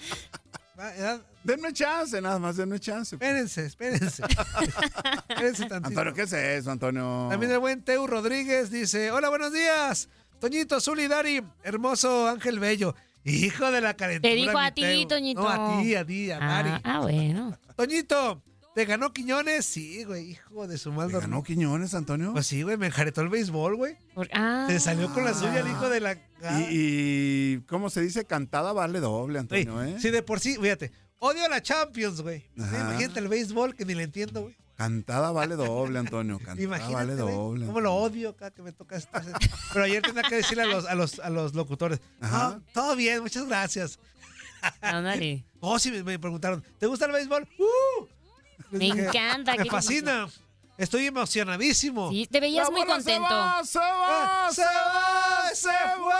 Denme 1.42 1.72
chance, 1.72 2.20
nada 2.20 2.38
más, 2.38 2.56
denme 2.56 2.78
chance. 2.78 3.14
Espérense, 3.14 3.64
espérense. 3.64 4.22
espérense 5.28 5.66
tantito. 5.66 5.86
Antonio, 6.00 6.12
¿qué 6.12 6.22
es 6.22 6.32
eso, 6.32 6.70
Antonio? 6.70 7.28
También 7.30 7.52
el 7.52 7.58
buen 7.58 7.82
Teu 7.82 8.06
Rodríguez 8.06 8.70
dice, 8.70 9.10
hola, 9.10 9.30
buenos 9.30 9.52
días. 9.52 10.08
Toñito, 10.38 10.78
Zuli, 10.80 11.08
Dari, 11.08 11.42
hermoso 11.62 12.28
Ángel 12.28 12.58
Bello. 12.58 12.94
Hijo 13.26 13.70
de 13.70 13.80
la 13.80 13.94
calentura. 13.94 14.30
Te 14.30 14.36
dijo 14.36 14.58
a 14.58 14.70
ti. 14.70 15.06
Toñito. 15.08 15.42
No, 15.42 15.48
a 15.48 15.82
ti, 15.82 15.94
a 15.94 16.06
ti, 16.06 16.30
a. 16.30 16.38
Ah, 16.40 16.80
ah, 16.84 17.00
bueno. 17.00 17.58
Toñito, 17.74 18.42
¿te 18.74 18.84
ganó 18.84 19.12
Quiñones? 19.12 19.66
Sí, 19.66 20.04
güey, 20.04 20.30
hijo 20.30 20.68
de 20.68 20.78
su 20.78 20.92
mal 20.92 21.10
¿Te 21.10 21.18
ganó 21.18 21.42
Quiñones, 21.42 21.94
Antonio? 21.94 22.32
Pues 22.32 22.46
sí, 22.46 22.62
güey, 22.62 22.76
me 22.76 22.86
enjaretó 22.86 23.22
el 23.22 23.28
béisbol, 23.28 23.76
güey. 23.76 23.96
Por- 24.14 24.28
ah. 24.32 24.66
Se 24.68 24.78
salió 24.78 25.12
con 25.12 25.24
la 25.24 25.34
suya 25.34 25.60
el 25.60 25.66
hijo 25.66 25.88
de 25.88 26.00
la... 26.00 26.12
y, 26.14 26.66
y, 26.70 27.60
¿cómo 27.68 27.90
se 27.90 28.00
dice? 28.00 28.24
Cantada 28.24 28.72
vale 28.72 29.00
doble, 29.00 29.40
Antonio, 29.40 29.82
¿eh? 29.82 29.96
Sí, 29.98 30.10
de 30.10 30.22
por 30.22 30.40
sí, 30.40 30.56
fíjate. 30.60 30.92
Odio 31.18 31.44
a 31.44 31.48
la 31.48 31.62
Champions, 31.62 32.20
güey. 32.20 32.44
Imagínate 32.56 33.18
el 33.20 33.28
béisbol 33.28 33.74
que 33.74 33.84
ni 33.84 33.94
le 33.94 34.04
entiendo, 34.04 34.42
güey. 34.42 34.56
Cantada 34.76 35.30
vale 35.32 35.56
doble, 35.56 35.98
Antonio. 35.98 36.38
Cantada 36.44 36.62
Imagínate, 36.62 36.94
vale 36.94 37.14
doble. 37.16 37.66
cómo 37.66 37.80
lo 37.80 37.94
odio 37.94 38.30
acá 38.30 38.50
que 38.50 38.62
me 38.62 38.72
toca 38.72 38.96
esto. 38.96 39.10
Pero 39.72 39.84
ayer 39.84 40.02
tenía 40.02 40.22
que 40.22 40.36
decirle 40.36 40.64
a 40.64 40.66
los, 40.66 40.84
a 40.86 40.94
los, 40.94 41.18
a 41.18 41.30
los 41.30 41.54
locutores, 41.54 42.00
Ajá. 42.20 42.50
"No, 42.56 42.62
todo 42.72 42.94
bien, 42.96 43.22
muchas 43.22 43.46
gracias. 43.46 43.98
Ándale. 44.80 45.44
Oh, 45.68 45.80
sí, 45.80 45.90
me, 45.90 46.16
preguntaron, 46.18 46.62
¿te 46.78 46.86
gusta 46.86 47.06
el 47.06 47.12
béisbol? 47.12 47.48
¡Uh! 47.58 48.06
Me 48.70 48.86
encanta, 48.86 49.56
Me 49.56 49.64
fascina. 49.64 50.28
Estoy 50.78 51.06
emocionadísimo. 51.06 52.10
Sí, 52.10 52.28
te 52.30 52.38
veías 52.38 52.66
La 52.66 52.70
muy 52.70 52.80
bola 52.82 53.00
se 53.00 53.16
contento. 53.16 53.34
va, 53.34 53.64
se 53.64 53.78
va, 53.78 54.46
¡Ah, 54.46 54.50
¡Se 54.52 54.62
va! 54.62 55.54
¡Se 55.54 55.68
fue! 55.98 56.12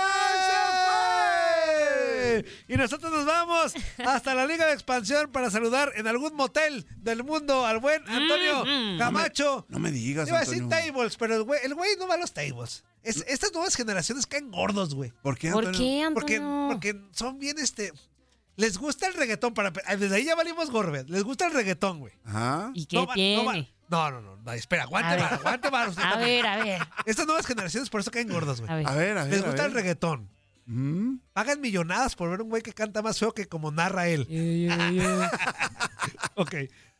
Y 2.68 2.76
nosotros 2.76 3.12
nos 3.12 3.24
vamos 3.24 3.74
hasta 4.04 4.34
la 4.34 4.46
Liga 4.46 4.66
de 4.66 4.72
Expansión 4.72 5.30
para 5.32 5.50
saludar 5.50 5.92
en 5.96 6.06
algún 6.06 6.34
motel 6.34 6.86
del 6.96 7.22
mundo 7.24 7.64
al 7.66 7.78
buen 7.78 8.02
Antonio 8.08 8.64
Mm, 8.64 8.94
mm. 8.96 8.98
Camacho. 8.98 9.66
No 9.68 9.78
me 9.78 9.90
digas, 9.90 10.28
Iba 10.28 10.38
a 10.38 10.40
decir 10.40 10.68
tables, 10.68 11.16
pero 11.16 11.36
el 11.36 11.42
güey, 11.44 11.60
el 11.64 11.74
güey 11.74 11.90
no 11.98 12.06
va 12.08 12.14
a 12.14 12.18
los 12.18 12.32
tables. 12.32 12.84
Es- 13.02 13.24
estas 13.28 13.52
nuevas 13.52 13.74
generaciones 13.76 14.26
caen 14.26 14.50
gordos, 14.50 14.94
güey. 14.94 15.12
¿Por 15.22 15.38
qué, 15.38 15.50
¿Por 15.52 15.66
Antonio? 15.66 15.78
qué, 16.08 16.10
Porque, 16.14 16.36
Antonio? 16.36 16.68
porque 16.70 17.00
son 17.12 17.38
bien, 17.38 17.58
este... 17.58 17.92
Les 18.56 18.78
gusta 18.78 19.06
el 19.06 19.12
reggaetón. 19.12 19.52
Para, 19.52 19.70
desde 19.70 20.16
ahí 20.16 20.24
ya 20.24 20.34
valimos 20.34 20.70
gorbet. 20.70 21.10
Les 21.10 21.22
gusta 21.24 21.46
el 21.46 21.52
reggaetón, 21.52 21.98
güey. 22.00 22.14
Ajá. 22.24 22.70
¿Y 22.72 22.86
qué 22.86 22.96
No 22.96 23.04
no 23.04 23.12
tiene? 23.12 23.70
No, 23.88 24.10
no, 24.10 24.20
no, 24.22 24.36
no, 24.38 24.52
espera, 24.52 24.84
aguante, 24.84 25.14
vara, 25.16 25.36
aguante, 25.36 25.68
vara, 25.70 25.92
a 26.02 26.16
ver, 26.16 26.44
a 26.46 26.56
ver, 26.56 26.88
Estas 27.04 27.26
nuevas 27.26 27.46
generaciones 27.46 27.88
por 27.90 28.00
eso 28.00 28.10
caen 28.10 28.28
gordos, 28.28 28.60
güey. 28.62 28.72
a 28.72 28.76
ver. 28.76 28.86
A 28.88 29.24
ver. 29.24 29.26
Les 29.30 29.42
gusta 29.44 29.62
ver. 29.62 29.66
el 29.66 29.72
reggaetón. 29.74 30.30
Mm. 30.66 31.18
Pagan 31.32 31.60
millonadas 31.60 32.16
por 32.16 32.30
ver 32.30 32.42
un 32.42 32.48
güey 32.48 32.62
que 32.62 32.72
canta 32.72 33.02
más 33.02 33.18
feo 33.18 33.32
que 33.32 33.46
como 33.46 33.70
narra 33.70 34.08
él. 34.08 34.26
ok, 36.34 36.54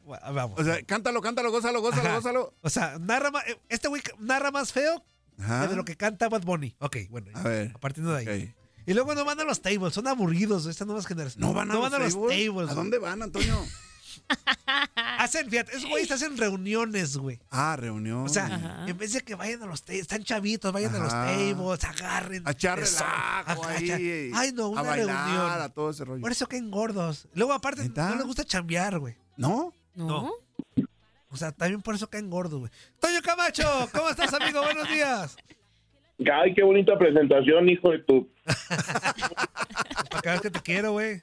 bueno, 0.05 0.33
vamos. 0.33 0.61
O 0.61 0.64
sea, 0.64 0.83
cántalo, 0.85 1.20
cántalo, 1.20 1.50
gózalo, 1.50 1.81
gózalo, 1.81 2.09
Ajá. 2.09 2.16
gózalo. 2.16 2.55
O 2.62 2.70
sea, 2.70 2.98
narra 2.98 3.31
más, 3.31 3.44
este 3.68 3.88
güey 3.88 4.02
narra 4.18 4.50
más 4.50 4.72
feo 4.72 5.05
Ajá. 5.38 5.62
que 5.62 5.68
de 5.68 5.76
lo 5.76 5.85
que 5.85 5.96
canta 5.96 6.29
Bad 6.29 6.42
Bunny. 6.42 6.74
Ok, 6.79 6.96
bueno, 7.11 7.31
A 7.35 7.42
ver. 7.42 7.72
a 7.74 7.79
partir 7.79 8.05
de 8.05 8.16
ahí. 8.16 8.44
ok. 8.44 8.57
Y 8.88 8.94
luego 8.94 9.16
no 9.16 9.24
van 9.24 9.40
a 9.40 9.44
los 9.44 9.62
tables, 9.62 9.94
son 9.94 10.07
aburridos 10.07 10.66
estas 10.66 10.87
nuevas 10.87 11.07
generaciones. 11.07 11.44
No 11.44 11.52
van 11.52 11.68
a, 11.70 11.74
no 11.74 11.81
los, 11.81 11.90
van 11.90 12.00
a 12.00 12.05
los 12.05 12.14
tables? 12.14 12.46
tables. 12.46 12.70
¿A 12.70 12.74
dónde 12.74 12.98
van, 12.98 13.22
Antonio? 13.22 13.57
hacen, 15.18 15.50
fíjate, 15.50 15.76
esos 15.76 15.88
güeyes 15.88 16.11
hacen 16.11 16.37
reuniones, 16.37 17.16
güey. 17.16 17.38
Ah, 17.50 17.76
reunión. 17.76 18.24
O 18.24 18.29
sea, 18.29 18.85
en 18.87 18.96
vez 18.98 19.12
de 19.12 19.20
que 19.22 19.35
vayan 19.35 19.62
a 19.62 19.66
los 19.66 19.83
tables, 19.83 20.02
están 20.02 20.22
chavitos, 20.24 20.72
vayan 20.72 20.94
a 20.94 20.98
los 20.98 21.11
tables, 21.12 21.85
agarren. 21.85 22.42
A 22.46 22.50
echar 22.52 22.79
relajo 22.79 23.05
a- 23.05 23.40
a 23.50 23.70
ahí, 23.76 23.88
echar- 23.88 24.33
Ay, 24.38 24.52
no, 24.52 24.64
a 24.64 24.68
una 24.68 24.83
bailar, 24.83 25.26
reunión. 25.29 25.62
a 25.62 25.68
todo 25.70 25.90
ese 25.90 26.05
rollo. 26.05 26.20
Por 26.22 26.33
eso 26.33 26.46
caen 26.46 26.70
gordos. 26.70 27.29
Luego, 27.35 27.52
aparte, 27.52 27.88
no 27.94 28.14
les 28.16 28.24
gusta 28.26 28.44
chambear, 28.44 28.98
güey. 28.98 29.16
¿No? 29.37 29.72
No. 29.94 30.31
O 31.29 31.37
sea, 31.37 31.52
también 31.52 31.83
por 31.83 31.94
eso 31.94 32.09
caen 32.09 32.31
gordos, 32.31 32.61
güey. 32.61 32.72
Toño 33.00 33.20
Camacho, 33.22 33.88
¿cómo 33.92 34.09
estás, 34.09 34.33
amigo? 34.35 34.62
Buenos 34.62 34.88
días. 34.88 35.37
Ay, 36.33 36.55
qué 36.55 36.62
bonita 36.62 36.96
presentación, 36.98 37.68
hijo 37.68 37.90
de 37.90 37.98
tu... 38.05 38.31
Para 40.11 40.22
que 40.22 40.29
veas 40.31 40.40
que 40.40 40.50
te 40.50 40.61
quiero, 40.61 40.92
güey. 40.92 41.22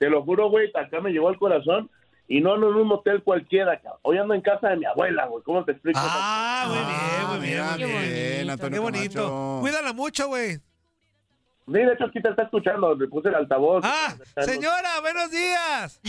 Te 0.00 0.08
lo 0.08 0.22
juro, 0.24 0.48
güey, 0.48 0.70
acá 0.74 0.98
me 1.02 1.10
llegó 1.10 1.28
al 1.28 1.38
corazón. 1.38 1.90
Y 2.26 2.40
no 2.40 2.54
ando 2.54 2.70
en 2.70 2.76
un 2.76 2.86
motel 2.86 3.22
cualquiera, 3.22 3.78
cabrón. 3.80 3.98
Hoy 4.02 4.16
ando 4.16 4.32
en 4.34 4.40
casa 4.40 4.68
de 4.70 4.76
mi 4.78 4.86
abuela, 4.86 5.26
güey. 5.26 5.42
¿Cómo 5.44 5.62
te 5.64 5.72
explico? 5.72 5.98
Ah, 6.00 6.64
muy 6.68 6.78
bien, 6.78 7.28
muy 7.28 7.48
bien, 7.48 7.90
muy 7.90 8.00
bien. 8.00 8.14
bien, 8.14 8.50
Antonio 8.50 8.76
Qué 8.76 8.78
bonito. 8.80 9.22
Camacho. 9.24 9.58
Cuídala 9.60 9.92
mucho, 9.92 10.28
güey. 10.28 10.54
Sí, 10.56 11.72
de 11.72 11.92
hecho, 11.92 12.04
aquí 12.04 12.22
te 12.22 12.30
está 12.30 12.44
escuchando. 12.44 12.94
Le 12.94 13.08
puse 13.08 13.28
el 13.28 13.34
altavoz. 13.34 13.82
Ah, 13.84 14.14
señora, 14.42 15.00
buenos 15.02 15.30
días. 15.30 16.00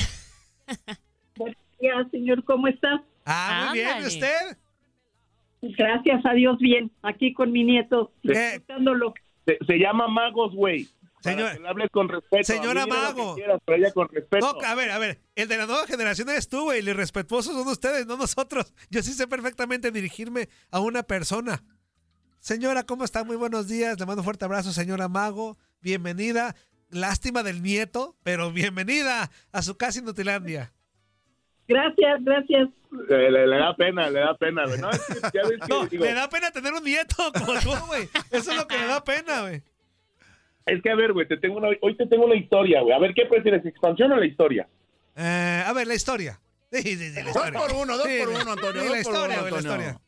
Ya, 1.82 2.08
señor, 2.12 2.44
¿cómo 2.46 2.68
está? 2.68 3.04
Ah, 3.26 3.66
muy 3.70 3.80
bien. 3.80 3.88
¿Y 3.88 3.92
Ándale. 3.92 4.08
usted? 4.08 4.58
Gracias 5.64 6.26
a 6.26 6.34
Dios, 6.34 6.58
bien. 6.60 6.92
Aquí 7.02 7.34
con 7.34 7.52
mi 7.52 7.64
nieto, 7.66 8.12
disfrutándolo. 8.24 9.16
Se, 9.46 9.58
se 9.66 9.80
llama 9.80 10.08
Magos, 10.08 10.54
güey. 10.54 10.88
Señor- 11.22 11.54
que 11.54 11.60
le 11.60 11.68
hables 11.70 11.90
con 11.92 12.10
respeto. 12.10 12.44
Señora 12.44 12.86
Mago. 12.88 13.36
quieras, 13.36 13.62
pero 13.66 13.78
ella 13.78 13.92
con 13.94 14.10
respeto. 14.10 14.54
No, 14.60 14.68
a 14.68 14.76
ver, 14.76 14.92
a 14.92 14.98
ver. 14.98 15.22
El 15.36 15.48
de 15.48 15.58
la 15.58 15.66
nueva 15.68 15.86
generación 15.88 16.30
eres 16.30 16.50
tú, 16.50 16.64
güey. 16.64 16.82
Los 16.82 16.96
respetuosos 16.96 17.54
son 17.54 17.68
ustedes, 17.68 18.06
no 18.08 18.18
nosotros. 18.18 18.74
Yo 18.90 19.02
sí 19.04 19.14
sé 19.14 19.28
perfectamente 19.28 19.92
dirigirme 19.92 20.50
a 20.72 20.80
una 20.80 21.04
persona. 21.04 21.64
Señora, 22.40 22.84
¿cómo 22.84 23.04
está? 23.04 23.24
Muy 23.24 23.36
buenos 23.36 23.68
días. 23.68 24.00
Le 24.00 24.06
mando 24.06 24.22
un 24.22 24.26
fuerte 24.26 24.46
abrazo, 24.46 24.72
señora 24.74 25.08
Mago. 25.08 25.58
Bienvenida. 25.82 26.56
Lástima 26.90 27.44
del 27.44 27.62
nieto, 27.62 28.18
pero 28.24 28.52
bienvenida 28.52 29.30
a 29.52 29.62
su 29.62 29.78
casa 29.78 30.00
Inutilandia. 30.00 30.74
Gracias, 31.68 32.20
gracias. 32.24 32.70
Le, 33.08 33.32
le- 33.32 33.48
le 33.48 33.58
da 33.58 33.74
pena, 33.76 34.10
le 34.10 34.20
da 34.20 34.36
pena, 34.38 34.66
güey. 34.66 34.80
No, 34.80 34.90
es 34.90 35.00
que 35.06 35.16
ya 35.34 35.48
ves 35.48 35.60
que, 35.62 35.68
No, 35.70 35.86
digo, 35.86 36.04
le 36.04 36.14
da 36.14 36.28
pena 36.30 36.52
tener 36.52 36.74
un 36.74 36.84
nieto 36.84 37.32
como 37.32 37.54
tú, 37.62 37.72
güey. 37.88 38.10
Eso 38.32 38.52
es 38.52 38.58
lo 38.58 38.68
que 38.68 38.78
le 38.78 38.88
da 38.88 39.02
pena, 39.04 39.42
güey. 39.42 39.64
Es 40.66 40.82
que, 40.82 40.90
a 40.90 40.96
ver, 40.96 41.14
güey, 41.14 41.28
te 41.28 41.38
tengo 41.38 41.58
una, 41.58 41.70
hoy 41.82 41.96
te 41.96 42.06
tengo 42.08 42.26
una 42.26 42.36
historia, 42.36 42.82
güey. 42.82 42.94
A 42.94 43.00
ver, 43.00 43.14
¿qué 43.14 43.26
prefieres, 43.26 43.66
expansión 43.66 44.12
o 44.12 44.18
la 44.18 44.26
historia? 44.26 44.68
Eh, 45.16 45.64
a 45.66 45.74
ver, 45.74 45.88
la 45.88 45.96
historia. 45.96 46.40
Sí, 46.72 46.82
sí, 46.82 46.96
sí, 46.98 47.16
la 47.16 47.32
Dos 47.32 47.52
por 47.52 47.74
uno, 47.74 47.98
dos 47.98 48.08
Sí, 48.08 48.20
por 48.20 48.30
uno, 48.30 48.52
Antonio. 48.52 48.82
dos 48.82 48.84
la 48.84 48.90
por 48.90 48.98
historia, 49.00 49.40
güey, 49.42 49.52
la 49.52 49.60
historia. 49.60 50.02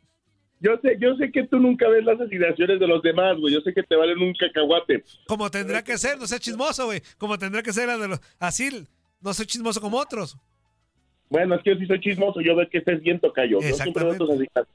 Yo 0.59 0.77
sé, 0.81 0.97
yo 0.97 1.15
sé 1.17 1.29
que 1.29 1.45
tú 1.47 1.59
nunca 1.59 1.89
ves 1.89 2.05
las 2.05 2.21
asignaciones 2.21 2.79
de 2.79 2.87
los 2.87 3.01
demás, 3.01 3.37
güey. 3.37 3.53
Yo 3.53 3.59
sé 3.61 3.73
que 3.73 3.83
te 3.83 3.97
valen 3.97 4.17
un 4.19 4.33
cacahuate. 4.33 5.03
Como 5.27 5.51
tendrá 5.51 5.83
que 5.83 5.97
ser, 5.97 6.17
no 6.17 6.25
sea 6.25 6.39
chismoso, 6.39 6.85
güey. 6.85 7.01
Como 7.17 7.37
tendrá 7.37 7.61
que 7.61 7.73
ser 7.73 7.87
la 7.87 7.97
de 7.97 8.07
los... 8.07 8.21
Así, 8.39 8.87
no 9.19 9.33
soy 9.33 9.45
chismoso 9.45 9.81
como 9.81 9.97
otros. 9.97 10.37
Bueno, 11.29 11.55
es 11.55 11.63
que 11.63 11.71
yo 11.71 11.75
sí 11.77 11.85
soy 11.85 11.99
chismoso. 11.99 12.39
Yo 12.39 12.55
veo 12.55 12.69
que 12.69 12.77
estés 12.77 13.01
bien 13.01 13.19
tocayo. 13.19 13.59
Yo 13.59 13.75
siempre 13.75 14.05
veo 14.05 14.15
tus 14.15 14.29
asignaciones. 14.29 14.71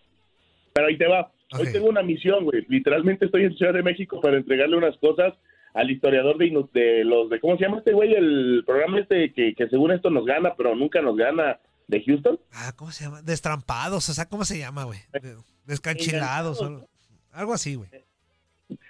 Pero 0.74 0.88
ahí 0.88 0.98
te 0.98 1.06
va. 1.06 1.32
Hoy 1.58 1.72
tengo 1.72 1.88
una 1.88 2.02
misión, 2.02 2.44
güey. 2.44 2.66
Literalmente 2.68 3.24
estoy 3.24 3.44
en 3.44 3.56
Ciudad 3.56 3.72
de 3.72 3.82
México 3.82 4.20
para 4.20 4.36
entregarle 4.36 4.76
unas 4.76 4.96
cosas 4.98 5.32
al 5.78 5.90
historiador 5.90 6.38
de, 6.38 6.46
Inu- 6.46 6.70
de 6.72 7.04
los 7.04 7.30
de... 7.30 7.38
¿Cómo 7.40 7.56
se 7.56 7.64
llama 7.64 7.78
este 7.78 7.92
güey? 7.92 8.12
El 8.14 8.62
programa 8.66 8.98
este 9.00 9.32
que, 9.32 9.54
que 9.54 9.68
según 9.68 9.92
esto 9.92 10.10
nos 10.10 10.24
gana, 10.26 10.54
pero 10.56 10.74
nunca 10.74 11.00
nos 11.00 11.16
gana 11.16 11.58
de 11.86 12.02
Houston. 12.04 12.38
Ah, 12.52 12.72
¿cómo 12.76 12.90
se 12.90 13.04
llama? 13.04 13.22
Destrampados, 13.22 14.08
o 14.08 14.12
sea, 14.14 14.26
¿cómo 14.26 14.44
se 14.44 14.58
llama, 14.58 14.84
güey? 14.84 14.98
De- 15.12 15.36
Descanchilados, 15.66 16.60
o- 16.62 16.86
algo 17.32 17.52
así, 17.54 17.74
güey. 17.76 17.88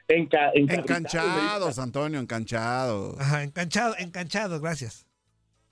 Enca- 0.08 0.50
Encanchados, 0.54 1.78
Antonio, 1.78 2.18
encanchados. 2.20 3.20
Ajá, 3.20 3.42
enganchado, 3.44 3.94
enganchados, 3.98 4.60
gracias. 4.60 5.06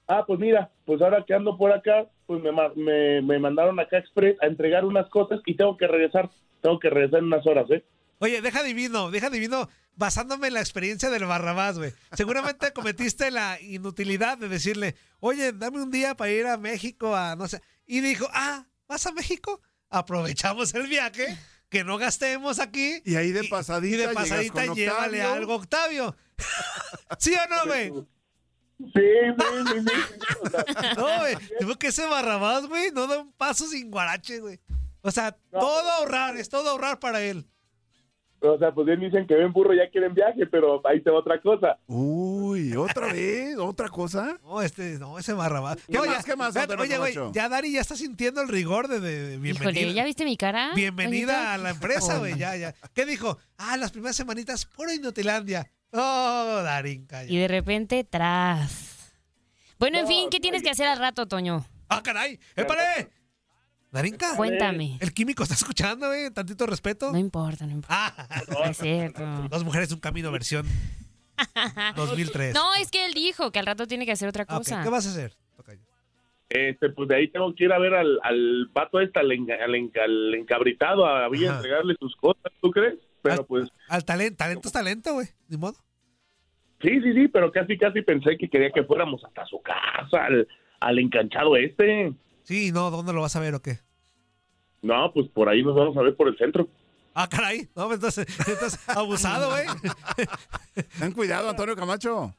Ah, 0.08 0.22
pues 0.26 0.38
mira, 0.38 0.70
pues 0.84 1.00
ahora 1.02 1.24
que 1.26 1.34
ando 1.34 1.56
por 1.56 1.72
acá, 1.72 2.06
pues 2.26 2.40
me, 2.42 2.50
me, 2.76 3.22
me 3.22 3.38
mandaron 3.38 3.80
acá 3.80 3.98
Express 3.98 4.36
a 4.42 4.46
entregar 4.46 4.84
unas 4.84 5.08
cosas 5.08 5.40
y 5.46 5.56
tengo 5.56 5.76
que 5.76 5.86
regresar. 5.88 6.30
Tengo 6.60 6.78
que 6.78 6.90
regresar 6.90 7.20
en 7.20 7.24
unas 7.26 7.46
horas, 7.46 7.68
¿eh? 7.70 7.84
Oye, 8.18 8.40
deja 8.40 8.62
divino, 8.62 9.10
deja 9.10 9.30
divino, 9.30 9.68
basándome 9.96 10.48
en 10.48 10.54
la 10.54 10.60
experiencia 10.60 11.10
del 11.10 11.24
Barrabás, 11.24 11.78
güey. 11.78 11.92
Seguramente 12.12 12.72
cometiste 12.72 13.30
la 13.30 13.60
inutilidad 13.60 14.38
de 14.38 14.48
decirle, 14.48 14.94
oye, 15.20 15.52
dame 15.52 15.82
un 15.82 15.90
día 15.90 16.16
para 16.16 16.30
ir 16.30 16.46
a 16.46 16.56
México, 16.56 17.16
a 17.16 17.34
no 17.34 17.48
sé. 17.48 17.60
Y 17.86 18.00
dijo, 18.00 18.28
ah, 18.32 18.66
¿vas 18.86 19.06
a 19.06 19.12
México? 19.12 19.60
Aprovechamos 19.88 20.74
el 20.74 20.86
viaje, 20.86 21.36
que 21.68 21.82
no 21.82 21.98
gastemos 21.98 22.58
aquí. 22.58 23.00
Y 23.04 23.16
ahí 23.16 23.32
de 23.32 23.44
pasadita 23.44 23.96
Y 23.96 24.06
de 24.06 24.14
pasadita 24.14 24.66
con 24.66 24.76
llévale 24.76 25.18
Octavio. 25.22 25.32
algo, 25.32 25.54
Octavio. 25.54 26.16
¿Sí 27.18 27.34
o 27.34 27.48
no, 27.48 27.66
güey? 27.66 27.92
Sí, 28.78 29.00
sí, 29.38 29.72
sí, 29.72 29.86
sí. 29.88 30.56
No, 30.96 31.20
güey. 31.20 31.36
Digo 31.60 31.76
que 31.76 31.86
ese 31.88 32.04
Barrabás, 32.06 32.66
güey, 32.66 32.90
no 32.92 33.06
da 33.06 33.20
un 33.20 33.32
paso 33.32 33.66
sin 33.66 33.90
guarache, 33.90 34.40
güey. 34.40 34.60
O 35.00 35.10
sea, 35.10 35.32
todo 35.50 35.90
ahorrar, 35.92 36.36
es 36.36 36.48
todo 36.48 36.68
ahorrar 36.70 36.98
para 36.98 37.22
él. 37.22 37.48
O 38.40 38.58
sea, 38.58 38.72
pues 38.72 38.86
bien 38.86 39.00
dicen 39.00 39.26
que 39.26 39.34
ven 39.34 39.52
burro 39.52 39.72
ya 39.74 39.88
quieren 39.90 40.12
viaje, 40.14 40.46
pero 40.46 40.80
ahí 40.86 41.00
te 41.00 41.10
va 41.10 41.18
otra 41.20 41.40
cosa. 41.40 41.78
Uy, 41.86 42.74
¿otra 42.76 43.12
vez? 43.12 43.56
¿Otra 43.58 43.88
cosa? 43.88 44.38
No, 44.42 44.60
este, 44.62 44.98
no, 44.98 45.18
ese 45.18 45.32
Barrabás. 45.32 45.78
¿Qué 45.86 45.94
No, 45.94 46.04
más, 46.04 46.18
ya- 46.18 46.22
qué 46.22 46.36
más, 46.36 46.54
espérate, 46.54 46.82
Oye, 46.82 46.98
güey, 46.98 47.14
ya 47.32 47.48
Dari 47.48 47.72
ya 47.72 47.80
está 47.80 47.96
sintiendo 47.96 48.42
el 48.42 48.48
rigor 48.48 48.88
de, 48.88 49.00
de, 49.00 49.20
de 49.30 49.38
bienvenida. 49.38 49.70
Híjole, 49.80 49.94
¿ya 49.94 50.04
viste 50.04 50.24
mi 50.24 50.36
cara? 50.36 50.72
Bienvenida 50.74 51.54
a 51.54 51.58
la 51.58 51.70
empresa, 51.70 52.18
güey, 52.18 52.36
ya, 52.36 52.56
ya. 52.56 52.74
¿Qué 52.94 53.06
dijo? 53.06 53.38
Ah, 53.56 53.76
las 53.76 53.90
primeras 53.92 54.16
semanitas, 54.16 54.66
puro 54.66 54.92
Inutilandia. 54.92 55.70
Oh, 55.92 56.60
Darín, 56.62 57.06
calla. 57.06 57.30
Y 57.32 57.36
de 57.38 57.48
repente, 57.48 58.04
tras. 58.04 59.14
Bueno, 59.78 59.98
en 59.98 60.06
fin, 60.06 60.28
¿qué 60.30 60.40
tienes 60.40 60.62
que 60.62 60.70
hacer 60.70 60.86
al 60.86 60.98
rato, 60.98 61.26
Toño? 61.26 61.64
¡Ah, 61.88 62.02
caray! 62.02 62.38
¡Épale! 62.54 63.08
Darinka. 63.96 64.36
Cuéntame. 64.36 64.98
El 65.00 65.12
químico 65.12 65.42
está 65.42 65.54
escuchando, 65.54 66.06
güey. 66.08 66.30
Tantito 66.30 66.66
respeto. 66.66 67.10
No 67.12 67.18
importa, 67.18 67.66
no 67.66 67.72
importa. 67.72 68.14
Ah, 68.18 68.28
No 68.48 68.64
es 68.64 68.76
cierto. 68.78 69.24
Dos 69.48 69.64
mujeres, 69.64 69.90
un 69.92 70.00
camino, 70.00 70.30
versión 70.30 70.66
2003. 71.96 72.54
No, 72.54 72.74
es 72.74 72.90
que 72.90 73.04
él 73.06 73.12
dijo 73.14 73.50
que 73.50 73.58
al 73.58 73.66
rato 73.66 73.86
tiene 73.86 74.06
que 74.06 74.12
hacer 74.12 74.28
otra 74.28 74.44
Ah, 74.48 74.56
cosa. 74.58 74.82
¿Qué 74.82 74.88
vas 74.88 75.06
a 75.06 75.10
hacer? 75.10 75.32
Este, 76.48 76.90
pues 76.90 77.08
de 77.08 77.16
ahí 77.16 77.28
tengo 77.28 77.52
que 77.56 77.64
ir 77.64 77.72
a 77.72 77.78
ver 77.78 77.92
al, 77.94 78.20
al 78.22 78.70
pato 78.72 79.00
este, 79.00 79.18
al, 79.18 79.30
enga- 79.32 79.60
al 79.60 79.74
enca- 79.74 80.04
al 80.04 80.32
encabritado, 80.32 81.04
a 81.04 81.28
Villa 81.28 81.48
Ajá. 81.50 81.56
entregarle 81.56 81.96
sus 81.98 82.14
cosas, 82.14 82.52
¿tú 82.62 82.70
crees? 82.70 82.94
Pero 83.20 83.44
pues, 83.44 83.68
Al 83.88 84.04
talento, 84.04 84.36
talento 84.36 84.68
es 84.68 84.72
talento, 84.72 85.12
güey. 85.14 85.26
Ni 85.48 85.56
modo. 85.56 85.74
sí, 86.80 87.00
sí, 87.02 87.12
sí, 87.14 87.26
pero 87.26 87.50
casi, 87.50 87.76
casi 87.76 88.00
pensé 88.02 88.36
que 88.38 88.48
quería 88.48 88.70
que 88.70 88.84
fuéramos 88.84 89.24
hasta 89.24 89.44
su 89.46 89.60
casa, 89.60 90.24
al, 90.24 90.46
al 90.78 90.98
enganchado 91.00 91.56
este. 91.56 92.12
Sí, 92.46 92.70
no, 92.72 92.90
¿dónde 92.90 93.12
lo 93.12 93.20
vas 93.22 93.34
a 93.36 93.40
ver 93.40 93.54
o 93.54 93.60
qué? 93.60 93.78
No, 94.82 95.12
pues 95.12 95.28
por 95.28 95.48
ahí 95.48 95.62
nos 95.62 95.74
vamos 95.74 95.96
a 95.96 96.02
ver 96.02 96.14
por 96.16 96.28
el 96.28 96.38
centro. 96.38 96.68
Ah, 97.14 97.28
caray. 97.28 97.68
No, 97.74 97.86
pues 97.86 97.96
entonces, 97.96 98.26
entonces 98.46 98.78
abusado, 98.88 99.50
güey. 99.50 99.64
Ten 100.98 101.12
cuidado, 101.12 101.48
Antonio 101.50 101.74
Camacho. 101.74 102.34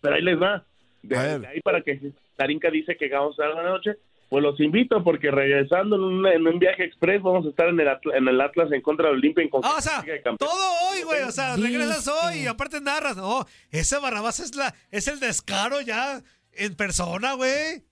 Pero 0.00 0.14
ahí 0.16 0.22
les 0.22 0.40
va. 0.40 0.64
De, 1.02 1.16
A 1.16 1.22
ver. 1.22 1.40
de 1.42 1.46
ahí 1.48 1.60
para 1.60 1.80
que 1.82 2.12
Tarinka 2.36 2.70
dice 2.70 2.96
que 2.96 3.08
vamos 3.08 3.38
a 3.38 3.44
estar 3.44 3.62
la 3.64 3.70
noche, 3.70 3.92
pues 4.28 4.42
los 4.42 4.58
invito 4.60 5.02
porque 5.04 5.30
regresando 5.30 5.96
en 5.96 6.02
un, 6.02 6.26
en 6.26 6.46
un 6.46 6.58
viaje 6.58 6.84
express 6.84 7.22
vamos 7.22 7.46
a 7.46 7.50
estar 7.50 7.68
en 7.68 7.78
el, 7.78 7.88
Atla- 7.88 8.16
en 8.16 8.26
el 8.28 8.40
Atlas 8.40 8.72
en 8.72 8.82
contra 8.82 9.06
del 9.08 9.16
Olimpia 9.18 9.44
en 9.44 9.50
Ah, 9.62 9.74
o 9.78 9.80
sea, 9.80 10.02
de 10.02 10.18
todo 10.38 10.72
hoy, 10.90 11.02
güey. 11.04 11.22
O 11.22 11.30
sea, 11.32 11.56
regresas 11.56 12.08
hoy 12.08 12.40
y 12.40 12.46
aparte 12.46 12.80
narras. 12.80 13.16
No, 13.16 13.46
ese 13.70 13.98
Barrabás 13.98 14.40
es, 14.40 14.54
la, 14.56 14.74
es 14.90 15.06
el 15.08 15.20
descaro 15.20 15.80
ya 15.80 16.20
en 16.52 16.74
persona, 16.74 17.34
güey. 17.34 17.84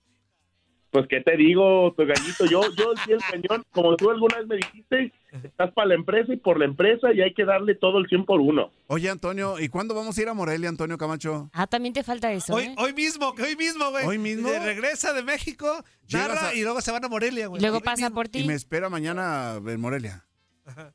Pues 0.93 1.07
qué 1.09 1.21
te 1.21 1.35
digo, 1.35 1.91
tu 1.97 2.05
gallito, 2.05 2.45
yo, 2.45 2.61
yo 2.77 2.93
sí 3.03 3.13
el 3.13 3.19
cañón, 3.19 3.63
como 3.71 3.95
tú 3.97 4.11
alguna 4.11 4.37
vez 4.37 4.45
me 4.47 4.55
dijiste, 4.57 5.11
estás 5.43 5.71
para 5.73 5.87
la 5.87 5.95
empresa 5.95 6.31
y 6.31 6.37
por 6.37 6.59
la 6.59 6.65
empresa 6.65 7.11
y 7.11 7.21
hay 7.21 7.33
que 7.33 7.45
darle 7.45 7.73
todo 7.73 7.97
el 7.97 8.05
100 8.07 8.25
por 8.25 8.39
uno. 8.39 8.69
Oye, 8.85 9.09
Antonio, 9.09 9.59
¿y 9.59 9.69
cuándo 9.69 9.95
vamos 9.95 10.15
a 10.15 10.21
ir 10.21 10.29
a 10.29 10.35
Morelia, 10.35 10.69
Antonio 10.69 10.95
Camacho? 10.99 11.49
Ah, 11.51 11.65
también 11.65 11.95
te 11.95 12.03
falta 12.03 12.31
eso. 12.31 12.53
Hoy, 12.53 12.65
¿eh? 12.65 12.75
hoy 12.77 12.93
mismo, 12.93 13.33
que 13.33 13.41
hoy 13.41 13.55
mismo, 13.55 13.89
güey. 13.89 14.05
¿Hoy 14.05 14.17
mismo? 14.19 14.51
De- 14.51 14.59
regresa 14.59 15.13
de 15.13 15.23
México, 15.23 15.83
narra 16.11 16.49
a- 16.49 16.53
y 16.53 16.61
luego 16.61 16.79
se 16.79 16.91
van 16.91 17.03
a 17.03 17.09
Morelia, 17.09 17.47
güey. 17.47 17.59
Luego 17.59 17.81
pasa 17.81 18.11
por 18.11 18.29
ti. 18.29 18.41
Y 18.41 18.47
me 18.47 18.53
espera 18.53 18.87
mañana 18.87 19.55
en 19.65 19.81
Morelia. 19.81 20.23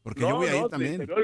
Porque 0.04 0.20
No, 0.20 0.28
yo 0.28 0.36
voy 0.36 0.46
no, 0.48 0.62
te- 0.66 0.70
también. 0.70 0.98
te 0.98 1.06
veo. 1.06 1.16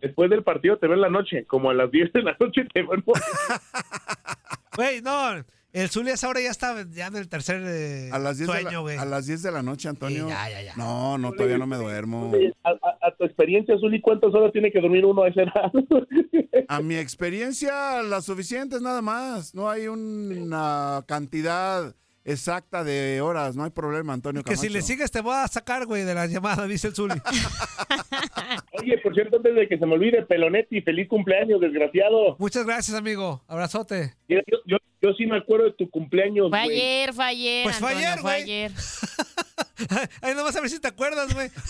Después 0.00 0.30
del 0.30 0.44
partido 0.44 0.78
te 0.78 0.86
veo 0.86 0.94
en 0.94 1.00
la 1.02 1.10
noche, 1.10 1.44
como 1.46 1.70
a 1.70 1.74
las 1.74 1.90
10 1.90 2.12
de 2.12 2.22
la 2.22 2.36
noche 2.38 2.62
te 2.72 2.82
veo 2.82 2.94
en 2.94 3.02
Güey, 4.76 5.02
no. 5.02 5.44
El 5.76 5.90
Zulias 5.90 6.24
ahora 6.24 6.40
ya 6.40 6.50
está 6.50 6.86
ya 6.90 7.08
en 7.08 7.16
el 7.16 7.28
tercer 7.28 7.62
eh, 7.66 8.08
A 8.10 8.18
las 8.18 8.38
10 8.38 8.48
de 8.48 8.54
sueño, 8.54 8.70
la, 8.70 8.78
güey. 8.78 8.96
a 8.96 9.04
las 9.04 9.26
10 9.26 9.42
de 9.42 9.52
la 9.52 9.62
noche, 9.62 9.88
Antonio. 9.90 10.24
Sí, 10.24 10.30
ya, 10.30 10.48
ya, 10.48 10.62
ya. 10.62 10.76
No, 10.76 11.18
no, 11.18 11.32
todavía 11.32 11.58
no 11.58 11.66
me 11.66 11.76
duermo. 11.76 12.32
a, 12.64 12.70
a- 12.70 12.96
a 13.08 13.14
tu 13.16 13.24
experiencia, 13.24 13.76
Zuli, 13.78 14.00
¿cuántas 14.00 14.32
horas 14.34 14.52
tiene 14.52 14.72
que 14.72 14.80
dormir 14.80 15.04
uno 15.04 15.22
a 15.24 15.28
esa 15.28 15.42
edad? 15.42 15.72
A 16.68 16.80
mi 16.80 16.96
experiencia, 16.96 18.02
las 18.02 18.24
suficientes 18.24 18.80
nada 18.80 19.02
más. 19.02 19.54
No 19.54 19.68
hay 19.70 19.86
una 19.86 21.04
cantidad 21.06 21.94
exacta 22.26 22.82
de 22.84 23.20
horas, 23.20 23.56
no 23.56 23.64
hay 23.64 23.70
problema, 23.70 24.12
Antonio 24.12 24.42
Que 24.42 24.56
si 24.56 24.68
le 24.68 24.82
sigues 24.82 25.10
te 25.10 25.20
voy 25.20 25.34
a 25.34 25.46
sacar, 25.48 25.86
güey, 25.86 26.02
de 26.02 26.14
la 26.14 26.26
llamada, 26.26 26.66
dice 26.66 26.88
el 26.88 26.94
Zuli. 26.94 27.14
Oye, 28.72 28.98
por 28.98 29.14
cierto, 29.14 29.36
antes 29.36 29.54
de 29.54 29.68
que 29.68 29.78
se 29.78 29.86
me 29.86 29.94
olvide, 29.94 30.22
Pelonetti, 30.22 30.82
feliz 30.82 31.08
cumpleaños, 31.08 31.60
desgraciado. 31.60 32.36
Muchas 32.38 32.66
gracias, 32.66 32.96
amigo. 32.96 33.42
Abrazote. 33.46 34.14
Mira, 34.28 34.42
Yo, 34.46 34.58
yo, 34.66 34.76
yo 35.00 35.12
sí 35.14 35.26
me 35.26 35.38
acuerdo 35.38 35.66
de 35.66 35.72
tu 35.72 35.88
cumpleaños, 35.90 36.50
Fue 36.50 36.64
güey. 36.64 36.80
ayer, 36.80 37.12
fue 37.14 37.24
ayer. 37.24 37.64
Pues 37.64 37.76
fue 37.78 37.90
ayer, 37.92 38.18
fue 38.18 38.22
güey. 38.22 38.42
ayer. 38.42 38.72
Ay, 40.22 40.34
nomás 40.34 40.56
a 40.56 40.60
ver 40.60 40.70
si 40.70 40.80
te 40.80 40.88
acuerdas, 40.88 41.32
güey. 41.32 41.48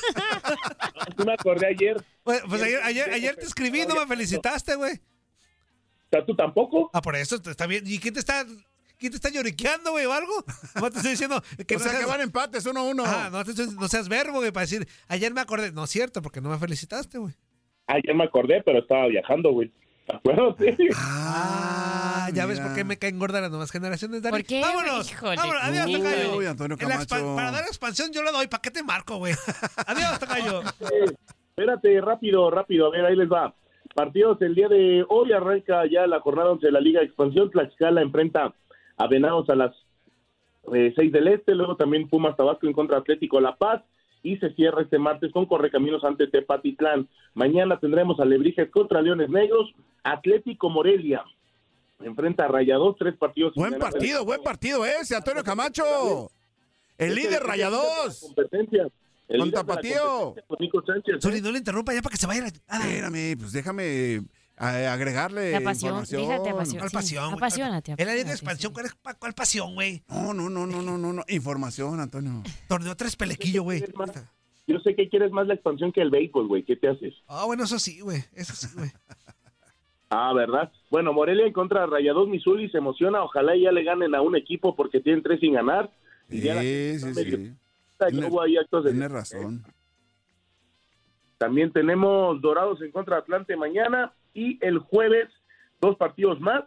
Sí 1.16 1.24
me 1.24 1.32
acordé 1.34 1.66
ayer. 1.68 2.02
Pues, 2.24 2.42
pues 2.48 2.62
ayer, 2.62 2.80
ayer, 2.82 3.10
ayer 3.10 3.36
te 3.36 3.44
escribí, 3.44 3.86
no 3.86 3.94
me 3.94 4.06
felicitaste, 4.06 4.74
güey. 4.74 4.94
O 4.94 6.08
sea, 6.10 6.24
¿tú 6.24 6.34
tampoco? 6.34 6.90
Ah, 6.92 7.00
por 7.00 7.14
eso 7.16 7.36
está 7.36 7.66
bien. 7.66 7.84
¿Y 7.86 7.98
quién 7.98 8.14
te 8.14 8.20
está, 8.20 8.44
quién 8.98 9.12
te 9.12 9.16
está 9.16 9.30
lloriqueando, 9.30 9.92
güey, 9.92 10.06
o 10.06 10.12
algo? 10.12 10.32
No 10.74 10.90
te 10.90 10.96
estoy 10.98 11.12
diciendo 11.12 11.42
que 11.66 11.76
o 11.76 11.78
no 11.78 11.82
sea, 11.84 11.92
seas... 11.92 12.04
que 12.04 12.10
van 12.10 12.20
empates, 12.20 12.66
uno 12.66 12.80
a 12.80 12.82
uno. 12.84 13.04
Ah, 13.06 13.28
no, 13.30 13.44
te 13.44 13.50
estoy- 13.52 13.74
no 13.74 13.88
seas 13.88 14.08
verbo, 14.08 14.38
güey, 14.38 14.52
para 14.52 14.66
decir, 14.66 14.86
ayer 15.08 15.32
me 15.32 15.40
acordé. 15.40 15.72
No 15.72 15.84
es 15.84 15.90
cierto, 15.90 16.22
porque 16.22 16.40
no 16.40 16.48
me 16.50 16.58
felicitaste, 16.58 17.18
güey. 17.18 17.34
Ayer 17.86 18.14
me 18.14 18.24
acordé, 18.24 18.62
pero 18.64 18.80
estaba 18.80 19.06
viajando, 19.06 19.52
güey. 19.52 19.72
¿Te 20.06 20.16
acuerdas? 20.16 20.54
Ah, 20.94 22.30
ya 22.32 22.46
ves 22.46 22.60
por 22.60 22.74
qué 22.74 22.84
me 22.84 22.96
caen 22.96 23.18
gordas 23.18 23.42
las 23.42 23.50
nuevas 23.50 23.70
generaciones, 23.72 24.22
Dani. 24.22 24.38
¿Por 24.38 24.46
qué, 24.46 24.60
Vámonos. 24.60 25.10
Híjole. 25.10 25.36
Vámonos, 25.36 25.62
adiós, 25.62 25.92
Tocayo. 25.92 26.36
Uy, 26.36 26.46
Antonio 26.46 26.76
la 26.80 26.88
Camacho. 26.88 27.34
para 27.34 27.50
dar 27.50 27.64
expansión 27.64 28.12
yo 28.12 28.22
lo 28.22 28.30
doy, 28.32 28.46
¿para 28.46 28.62
qué 28.62 28.70
te 28.70 28.82
marco, 28.82 29.18
güey? 29.18 29.34
adiós, 29.86 30.18
Tocayo. 30.20 30.62
Espérate, 31.50 32.00
rápido, 32.00 32.50
rápido. 32.50 32.86
A 32.86 32.90
ver, 32.90 33.04
ahí 33.06 33.16
les 33.16 33.28
va. 33.28 33.54
Partidos 33.94 34.40
el 34.42 34.54
día 34.54 34.68
de 34.68 35.04
hoy 35.08 35.32
arranca 35.32 35.82
ya 35.90 36.06
la 36.06 36.20
jornada 36.20 36.50
11 36.52 36.66
de 36.66 36.72
la 36.72 36.80
Liga 36.80 37.00
de 37.00 37.06
Expansión. 37.06 37.50
Tlaxcala 37.50 38.02
enfrenta 38.02 38.54
a 38.96 39.06
Venados 39.06 39.48
a 39.50 39.54
las 39.54 39.74
eh, 40.72 40.92
6 40.96 41.12
del 41.12 41.28
Este. 41.28 41.54
Luego 41.54 41.76
también 41.76 42.08
Pumas 42.08 42.36
Tabasco 42.36 42.66
en 42.66 42.72
contra 42.72 42.98
Atlético 42.98 43.40
La 43.40 43.56
Paz. 43.56 43.82
Y 44.22 44.38
se 44.38 44.52
cierra 44.54 44.82
este 44.82 44.98
martes 44.98 45.30
con 45.32 45.46
Correcaminos 45.46 46.02
ante 46.02 46.26
Tepatitlán. 46.26 47.08
Mañana 47.34 47.78
tendremos 47.78 48.18
a 48.18 48.24
Lebrijes 48.24 48.70
contra 48.70 49.02
Leones 49.02 49.30
Negros. 49.30 49.72
Atlético 50.02 50.68
Morelia 50.68 51.24
enfrenta 52.00 52.44
a 52.44 52.48
Rayados. 52.48 52.96
Tres 52.98 53.16
partidos. 53.16 53.54
Buen 53.54 53.78
partido, 53.78 54.24
buen 54.24 54.42
partido 54.42 54.84
ese, 54.84 55.14
Antonio 55.14 55.44
Camacho. 55.44 56.30
El 56.98 57.14
líder 57.14 57.42
Rayados. 57.42 58.34
El 59.28 59.40
Con 59.40 59.50
Tapatío. 59.50 60.34
Nico 60.58 60.82
Sánchez. 60.84 61.24
¿eh? 61.24 61.40
No 61.42 61.50
le 61.50 61.58
interrumpa 61.58 61.92
ya 61.92 62.00
para 62.00 62.12
que 62.12 62.18
se 62.18 62.26
vaya. 62.26 62.46
Ah, 62.68 62.78
Espérame, 62.78 63.36
pues 63.38 63.52
déjame 63.52 64.22
eh, 64.58 64.86
agregarle 64.86 65.50
Te 65.50 65.56
apasiona, 65.56 66.00
información. 66.00 66.78
¿Cuál 66.78 66.90
sí, 66.90 66.96
pasión? 66.96 67.24
güey? 67.26 67.36
Apasionate, 67.36 67.94
En 67.98 68.06
la 68.06 68.14
Liga 68.14 68.28
de 68.28 68.32
expansión, 68.32 68.72
¿cuál, 68.72 68.86
es, 68.86 68.94
pa- 68.94 69.14
cuál 69.14 69.32
pasión, 69.34 69.74
güey? 69.74 70.02
No, 70.08 70.32
no, 70.34 70.48
no, 70.48 70.66
no, 70.66 70.82
no, 70.82 70.96
no, 70.98 71.12
no. 71.12 71.22
Información, 71.28 72.00
Antonio. 72.00 72.42
Torneo 72.68 72.96
tres 72.96 73.16
pelequillo, 73.16 73.62
güey. 73.64 73.84
Yo 74.66 74.80
sé 74.80 74.96
que 74.96 75.08
quieres 75.08 75.30
más 75.30 75.46
la 75.46 75.54
expansión 75.54 75.92
que 75.92 76.00
el 76.02 76.10
béisbol, 76.10 76.48
güey. 76.48 76.64
¿Qué 76.64 76.74
te 76.76 76.88
haces? 76.88 77.14
Ah, 77.28 77.44
bueno, 77.46 77.64
eso 77.64 77.78
sí, 77.78 78.00
güey. 78.00 78.24
Eso 78.34 78.54
sí, 78.54 78.68
güey. 78.74 78.90
Ah, 80.08 80.32
¿verdad? 80.32 80.70
Bueno, 80.88 81.12
Morelia 81.12 81.44
en 81.44 81.52
contra 81.52 81.80
de 81.80 81.88
Rayados 81.88 82.28
Missouri 82.28 82.70
se 82.70 82.78
emociona. 82.78 83.24
Ojalá 83.24 83.56
ya 83.56 83.72
le 83.72 83.82
ganen 83.82 84.14
a 84.14 84.22
un 84.22 84.36
equipo 84.36 84.76
porque 84.76 85.00
tienen 85.00 85.20
tres 85.20 85.40
sin 85.40 85.54
ganar. 85.54 85.90
Y 86.30 86.42
ya 86.42 86.54
la- 86.54 86.60
Sí, 86.62 86.98
sí, 87.00 87.06
medio- 87.06 87.36
sí. 87.38 87.54
ya 87.98 88.06
Tiene- 88.06 88.26
hubo 88.28 88.40
ahí 88.40 88.56
actos 88.56 88.84
de- 88.84 88.92
Tienes 88.92 89.10
razón. 89.10 89.64
También 91.38 91.72
tenemos 91.72 92.40
Dorados 92.40 92.80
en 92.82 92.92
contra 92.92 93.16
de 93.16 93.22
Atlante 93.22 93.56
mañana 93.56 94.12
y 94.36 94.58
el 94.60 94.78
jueves 94.78 95.28
dos 95.80 95.96
partidos 95.96 96.40
más. 96.40 96.64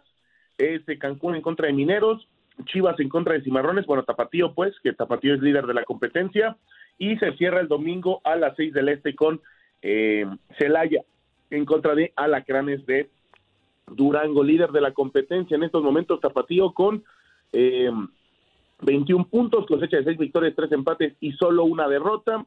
Este 0.58 0.98
Cancún 0.98 1.36
en 1.36 1.40
contra 1.40 1.68
de 1.68 1.72
Mineros, 1.72 2.28
Chivas 2.66 2.98
en 3.00 3.08
contra 3.08 3.32
de 3.32 3.42
Cimarrones, 3.42 3.86
bueno, 3.86 4.02
Tapatío 4.02 4.52
pues, 4.52 4.74
que 4.82 4.92
Tapatío 4.92 5.34
es 5.34 5.40
líder 5.40 5.66
de 5.66 5.72
la 5.72 5.84
competencia 5.84 6.58
y 6.98 7.16
se 7.16 7.32
cierra 7.38 7.60
el 7.60 7.68
domingo 7.68 8.20
a 8.24 8.36
las 8.36 8.54
6 8.56 8.74
del 8.74 8.90
Este 8.90 9.14
con 9.14 9.40
eh, 9.80 10.26
Celaya 10.58 11.02
en 11.48 11.64
contra 11.64 11.94
de 11.94 12.12
Alacranes 12.16 12.84
de 12.84 13.08
Durango, 13.86 14.44
líder 14.44 14.70
de 14.70 14.82
la 14.82 14.92
competencia 14.92 15.54
en 15.56 15.62
estos 15.62 15.82
momentos 15.82 16.20
Tapatío 16.20 16.72
con 16.72 17.02
eh, 17.52 17.90
21 18.82 19.26
puntos, 19.28 19.66
cosecha 19.66 19.96
de 19.96 20.04
6 20.04 20.18
victorias, 20.18 20.54
3 20.56 20.72
empates 20.72 21.14
y 21.20 21.32
solo 21.32 21.64
una 21.64 21.88
derrota 21.88 22.44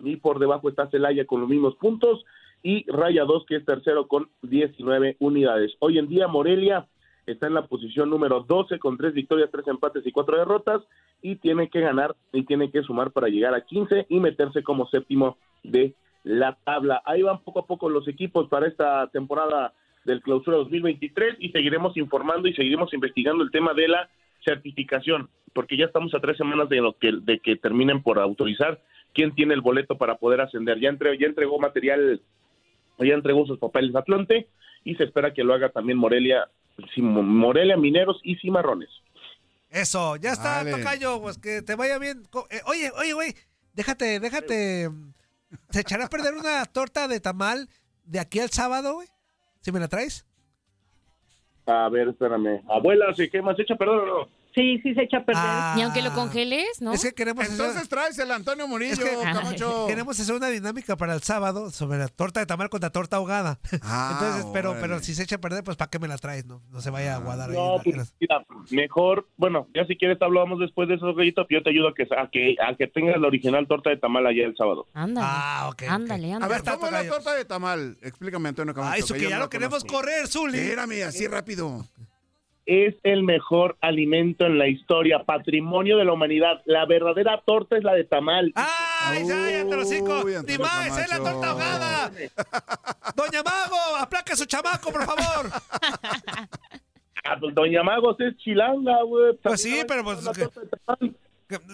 y 0.00 0.16
por 0.16 0.38
debajo 0.38 0.68
está 0.68 0.88
Celaya 0.88 1.26
con 1.26 1.40
los 1.40 1.48
mismos 1.48 1.76
puntos 1.76 2.24
y 2.62 2.90
Raya 2.90 3.24
2 3.24 3.44
que 3.46 3.56
es 3.56 3.64
tercero 3.64 4.06
con 4.06 4.28
19 4.42 5.16
unidades. 5.18 5.72
Hoy 5.78 5.98
en 5.98 6.08
día 6.08 6.28
Morelia 6.28 6.86
está 7.26 7.46
en 7.46 7.54
la 7.54 7.66
posición 7.66 8.10
número 8.10 8.40
12 8.40 8.78
con 8.78 8.96
3 8.96 9.14
victorias, 9.14 9.50
3 9.50 9.68
empates 9.68 10.06
y 10.06 10.12
4 10.12 10.38
derrotas 10.38 10.82
y 11.22 11.36
tiene 11.36 11.68
que 11.68 11.80
ganar 11.80 12.16
y 12.32 12.44
tiene 12.44 12.70
que 12.70 12.82
sumar 12.82 13.12
para 13.12 13.28
llegar 13.28 13.54
a 13.54 13.64
15 13.64 14.06
y 14.08 14.20
meterse 14.20 14.62
como 14.62 14.88
séptimo 14.88 15.38
de 15.62 15.94
la 16.24 16.56
tabla. 16.64 17.02
Ahí 17.04 17.22
van 17.22 17.42
poco 17.42 17.60
a 17.60 17.66
poco 17.66 17.88
los 17.88 18.06
equipos 18.08 18.48
para 18.48 18.66
esta 18.66 19.06
temporada 19.08 19.72
del 20.04 20.22
clausura 20.22 20.56
2023 20.58 21.36
y 21.38 21.50
seguiremos 21.50 21.96
informando 21.96 22.48
y 22.48 22.54
seguiremos 22.54 22.92
investigando 22.94 23.44
el 23.44 23.50
tema 23.50 23.74
de 23.74 23.88
la 23.88 24.10
certificación, 24.44 25.28
porque 25.52 25.76
ya 25.76 25.86
estamos 25.86 26.14
a 26.14 26.20
tres 26.20 26.36
semanas 26.36 26.68
de, 26.68 26.80
lo 26.80 26.94
que, 26.94 27.12
de 27.12 27.38
que 27.40 27.56
terminen 27.56 28.02
por 28.02 28.18
autorizar 28.18 28.80
quién 29.12 29.34
tiene 29.34 29.54
el 29.54 29.60
boleto 29.60 29.98
para 29.98 30.16
poder 30.16 30.40
ascender. 30.40 30.78
Ya, 30.80 30.88
entre, 30.88 31.18
ya 31.18 31.26
entregó 31.26 31.58
material, 31.58 32.20
ya 33.04 33.14
entregó 33.14 33.46
sus 33.46 33.58
papeles 33.58 33.94
Atlante 33.94 34.48
y 34.84 34.94
se 34.94 35.04
espera 35.04 35.32
que 35.34 35.44
lo 35.44 35.54
haga 35.54 35.70
también 35.70 35.98
Morelia, 35.98 36.48
Sim- 36.94 37.04
Morelia, 37.22 37.76
Mineros 37.76 38.20
y 38.22 38.36
Cimarrones. 38.36 38.88
Eso, 39.70 40.16
ya 40.16 40.32
está, 40.32 40.56
Vale. 40.58 40.72
Tocayo, 40.72 41.20
pues 41.20 41.38
que 41.38 41.62
te 41.62 41.76
vaya 41.76 41.98
bien. 41.98 42.22
Eh, 42.50 42.60
oye, 42.66 42.90
oye, 42.98 43.12
güey, 43.12 43.34
déjate, 43.74 44.18
déjate. 44.18 44.88
¿Se 45.70 45.80
echará 45.80 46.06
a 46.06 46.08
perder 46.08 46.34
una 46.34 46.64
torta 46.66 47.06
de 47.08 47.20
tamal 47.20 47.68
de 48.04 48.18
aquí 48.20 48.40
al 48.40 48.50
sábado, 48.50 48.94
güey? 48.94 49.08
¿Si 49.60 49.70
me 49.70 49.78
la 49.80 49.88
traes? 49.88 50.26
A 51.66 51.88
ver, 51.88 52.08
espérame. 52.08 52.62
Abuela, 52.68 53.14
¿se 53.14 53.30
qué 53.30 53.40
más 53.42 53.58
echa? 53.58 53.76
Perdón, 53.76 54.06
no. 54.08 54.39
Sí, 54.54 54.78
sí 54.82 54.94
se 54.94 55.02
echa 55.02 55.18
a 55.18 55.24
perder. 55.24 55.78
Y 55.78 55.82
aunque 55.82 56.02
lo 56.02 56.12
congeles, 56.12 56.66
¿no? 56.80 56.92
Es 56.92 57.02
que 57.02 57.12
queremos 57.12 57.44
hacer, 57.44 57.54
Entonces 57.60 57.88
traes 57.88 58.18
el 58.18 58.30
Antonio 58.32 58.66
Murillo, 58.66 58.92
es 58.94 58.98
que 58.98 59.16
Camacho. 59.22 59.86
queremos 59.88 60.18
hacer 60.18 60.34
una 60.34 60.48
dinámica 60.48 60.96
para 60.96 61.14
el 61.14 61.22
sábado 61.22 61.70
sobre 61.70 61.98
la 61.98 62.08
torta 62.08 62.40
de 62.40 62.46
tamal 62.46 62.68
contra 62.68 62.90
torta 62.90 63.16
ahogada. 63.16 63.60
Ah, 63.82 64.10
Entonces, 64.20 64.46
pero, 64.52 64.70
órale. 64.70 64.82
pero 64.88 65.00
si 65.00 65.14
se 65.14 65.22
echa 65.22 65.36
a 65.36 65.38
perder, 65.40 65.62
pues 65.62 65.76
¿para 65.76 65.88
qué 65.90 65.98
me 66.00 66.08
la 66.08 66.18
traes? 66.18 66.46
No, 66.46 66.62
no 66.70 66.80
se 66.80 66.90
vaya 66.90 67.16
a 67.16 67.18
guardar 67.18 67.50
ahí. 67.50 67.56
No, 67.56 67.76
la- 67.76 67.82
pues, 67.84 68.14
mira, 68.20 68.44
mejor, 68.70 69.28
bueno, 69.36 69.68
ya 69.74 69.84
si 69.86 69.96
quieres 69.96 70.18
hablamos 70.20 70.58
después 70.58 70.88
de 70.88 70.94
eso, 70.96 71.14
Gallito, 71.14 71.46
yo 71.48 71.62
te 71.62 71.70
ayudo 71.70 71.88
a 71.88 71.94
que, 71.94 72.02
a 72.02 72.28
que, 72.30 72.56
a 72.60 72.74
que 72.76 72.86
tengas 72.88 73.20
la 73.20 73.28
original 73.28 73.66
torta 73.68 73.90
de 73.90 73.98
tamal 73.98 74.26
allá 74.26 74.44
el 74.46 74.56
sábado. 74.56 74.86
Ándale. 74.94 75.26
Ah, 75.30 75.66
ok. 75.68 75.82
ok. 75.84 75.90
Ándale, 75.90 76.32
A 76.32 76.36
ándale. 76.36 76.54
ver, 76.54 76.62
¿cómo 76.64 76.86
es 76.86 76.92
la 76.92 77.06
torta 77.08 77.34
de 77.34 77.44
tamal? 77.44 77.96
Explícame, 78.02 78.48
Antonio 78.48 78.74
Camacho. 78.74 78.94
Ah, 78.94 78.98
eso 78.98 79.14
que 79.14 79.28
ya 79.28 79.36
no 79.36 79.44
lo 79.44 79.50
queremos 79.50 79.84
conozco. 79.84 80.00
correr, 80.00 80.26
Zuli. 80.26 80.58
Espérame, 80.58 81.04
así 81.06 81.26
rápido. 81.28 81.86
Es 82.72 82.94
el 83.02 83.24
mejor 83.24 83.76
alimento 83.80 84.46
en 84.46 84.56
la 84.56 84.68
historia, 84.68 85.24
patrimonio 85.24 85.96
de 85.96 86.04
la 86.04 86.12
humanidad. 86.12 86.62
La 86.66 86.86
verdadera 86.86 87.42
torta 87.44 87.76
es 87.76 87.82
la 87.82 87.94
de 87.94 88.04
tamal. 88.04 88.52
¡Ay, 88.54 89.26
ya, 89.26 89.50
ya 89.50 89.68
te 89.68 89.74
lo 89.76 89.84
cico! 89.84 90.20
Uy, 90.24 90.34
¡Ni 90.46 90.56
más, 90.56 90.86
es 90.96 91.08
la 91.10 91.16
Camacho. 91.16 91.32
torta 91.32 91.50
ahogada! 91.50 92.10
¡Doña 93.16 93.42
Mago, 93.42 93.96
aplaque 93.98 94.34
a 94.34 94.36
su 94.36 94.44
chamaco, 94.44 94.92
por 94.92 95.04
favor! 95.04 95.50
Ah, 97.22 97.36
pues, 97.38 97.54
Doña 97.54 97.82
Magos 97.82 98.16
es 98.20 98.34
chilanga, 98.38 99.02
güey. 99.02 99.36
Pues 99.42 99.60
sí, 99.60 99.82
pero 99.86 100.02
pues... 100.02 100.24
La 100.24 100.32
que- 100.32 100.42
torta 100.48 100.60
de 100.62 100.68
tamal. 100.68 101.16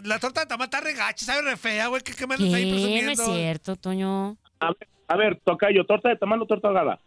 La 0.05 0.18
torta 0.18 0.40
de 0.40 0.47
tamal 0.47 0.64
está 0.64 0.80
regacha, 0.80 1.24
sabe 1.24 1.42
re 1.42 1.57
fea, 1.57 1.86
güey. 1.86 2.03
¿Qué, 2.03 2.14
qué 2.14 2.26
me 2.26 2.34
andas 2.34 2.53
ahí 2.53 2.64
¿Qué? 2.64 2.70
No 2.70 2.76
presumiendo? 2.76 3.12
es 3.22 3.28
cierto, 3.28 3.76
Toño. 3.76 4.36
A 4.59 4.66
ver, 4.68 4.88
a 5.09 5.16
ver, 5.16 5.40
Tocayo, 5.44 5.84
¿torta 5.86 6.09
de 6.09 6.16
tamal 6.16 6.42
o 6.42 6.47
torta 6.47 6.66
ahogada? 6.68 6.99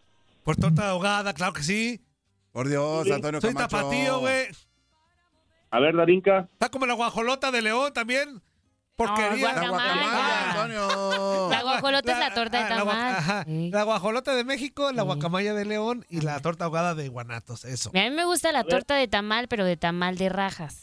Por 0.44 0.56
torta 0.56 0.90
ahogada, 0.90 1.34
claro 1.34 1.52
que 1.54 1.64
sí. 1.64 2.00
Por 2.60 2.68
Dios, 2.68 3.06
Sí. 3.06 3.14
Antonio 3.14 3.40
Soy 3.40 3.54
Camacho. 3.54 3.78
tapatío, 3.78 4.20
güey. 4.20 4.48
A 5.72 5.80
ver, 5.80 5.96
Darinka. 5.96 6.50
Está 6.52 6.68
como 6.68 6.86
la 6.86 6.94
guajolota 6.94 7.52
de 7.52 7.62
León 7.62 7.94
también. 7.94 8.42
Porquería. 8.98 9.54
No, 9.54 9.62
La 9.62 9.70
guacamaya, 9.70 10.02
Guacamaya. 10.02 10.52
Antonio. 10.52 11.50
La 11.52 11.62
guajolota 11.62 12.12
es 12.12 12.20
la 12.20 12.34
torta 12.34 12.58
de 12.58 12.64
ah, 12.66 12.70
la 12.70 12.76
tamal. 12.76 13.46
Sí. 13.46 13.70
La 13.72 13.84
guajolota 13.84 14.36
de 14.36 14.44
México, 14.44 14.92
la 14.92 15.04
Sí. 15.04 15.06
guacamaya 15.06 15.54
de 15.54 15.64
León 15.64 16.06
y 16.10 16.20
la 16.20 16.38
torta 16.42 16.66
ahogada 16.66 16.96
de 16.96 17.08
Guanatos, 17.08 17.64
eso. 17.64 17.92
A 17.92 17.94
mí 17.94 18.10
me 18.10 18.26
gusta 18.26 18.52
la 18.52 18.66
torta 18.66 18.96
de 18.96 19.08
tamal, 19.08 19.48
pero 19.48 19.64
de 19.64 19.78
tamal 19.78 20.18
de 20.18 20.28
rajas. 20.28 20.82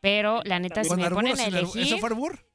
Pero 0.00 0.40
la 0.44 0.58
neta, 0.58 0.84
si 0.84 0.88
¿Con 0.88 1.02
me 1.02 1.10
ponen 1.10 1.38
a 1.38 1.44
albur? 1.44 1.58
¿Eso 1.68 1.78
elegir. 1.80 2.00
fue 2.00 2.08
albur? 2.08 2.46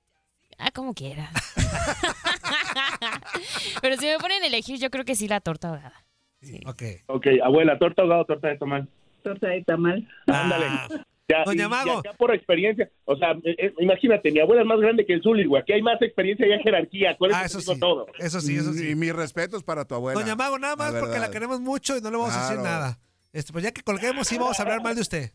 Ah, 0.57 0.71
como 0.71 0.95
quieras. 0.95 1.29
pero 3.83 3.95
si 3.97 4.07
me 4.07 4.17
ponen 4.17 4.41
a 4.41 4.47
elegir, 4.47 4.79
yo 4.79 4.89
creo 4.89 5.05
que 5.05 5.15
sí 5.15 5.27
la 5.27 5.39
torta 5.39 5.67
ahogada. 5.69 6.03
Sí. 6.41 6.61
Ok. 6.65 6.83
Ok, 7.07 7.27
abuela, 7.43 7.77
¿torta 7.77 8.01
ahogada 8.01 8.21
o 8.21 8.25
torta 8.25 8.47
de 8.47 8.57
tamal? 8.57 8.87
Torta 9.23 9.47
de 9.47 9.63
tamal. 9.63 10.07
Ándale. 10.27 10.65
Ah, 10.69 10.87
Ya, 11.27 11.43
Doña 11.45 11.65
y- 11.65 11.69
Mago. 11.69 11.95
y 12.03 12.07
acá 12.07 12.17
por 12.17 12.33
experiencia, 12.33 12.89
o 13.05 13.15
sea, 13.15 13.33
eh, 13.43 13.55
eh, 13.59 13.73
imagínate, 13.79 14.31
mi 14.31 14.39
abuela 14.39 14.61
es 14.63 14.67
más 14.67 14.79
grande 14.79 15.05
que 15.05 15.13
el 15.13 15.21
Zuli, 15.21 15.45
güey. 15.45 15.61
Aquí 15.61 15.73
hay 15.73 15.81
más 15.83 16.01
experiencia 16.01 16.47
y 16.47 16.51
hay 16.53 16.63
jerarquía. 16.63 17.15
¿Cuál 17.17 17.31
es 17.31 17.37
ah, 17.37 17.41
el 17.41 17.45
eso 17.45 17.59
digo 17.59 17.73
sí. 17.75 17.79
todo? 17.79 18.07
Eso 18.17 18.41
sí, 18.41 18.55
eso 18.55 18.71
Y 18.71 18.77
sí. 18.77 18.95
mis 18.95 19.13
respetos 19.15 19.63
para 19.63 19.85
tu 19.85 19.93
abuela. 19.93 20.19
Doña 20.19 20.35
Mago, 20.35 20.57
nada 20.57 20.75
más 20.75 20.91
La 20.93 20.99
porque 20.99 21.19
la 21.19 21.29
queremos 21.29 21.59
mucho 21.61 21.95
y 21.97 22.01
no 22.01 22.09
le 22.09 22.17
vamos 22.17 22.35
a 22.35 22.41
decir 22.49 22.63
nada. 22.63 22.97
Este, 23.31 23.51
pues 23.53 23.63
ya 23.63 23.71
que 23.71 23.83
colguemos, 23.83 24.27
sí 24.27 24.39
vamos 24.39 24.59
a 24.59 24.63
hablar 24.63 24.81
mal 24.81 24.95
de 24.95 25.01
usted. 25.01 25.31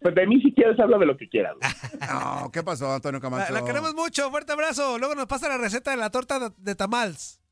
Pues 0.00 0.14
de 0.14 0.26
mí 0.26 0.40
si 0.40 0.54
quieres 0.54 0.78
habla 0.80 0.96
de 0.96 1.04
lo 1.06 1.16
que 1.18 1.28
quieras. 1.28 1.54
güey. 1.60 2.00
No, 2.08 2.50
¿qué 2.50 2.62
pasó, 2.62 2.94
Antonio 2.94 3.18
La, 3.18 3.22
Camacho? 3.22 3.52
la 3.52 3.64
queremos 3.64 3.94
mucho, 3.94 4.30
fuerte 4.30 4.52
abrazo. 4.52 4.98
Luego 4.98 5.14
nos 5.14 5.26
pasa 5.26 5.48
la 5.48 5.58
receta 5.58 5.90
de 5.90 5.96
la 5.98 6.08
torta 6.10 6.38
de, 6.38 6.50
de 6.56 6.74
tamals. 6.74 7.42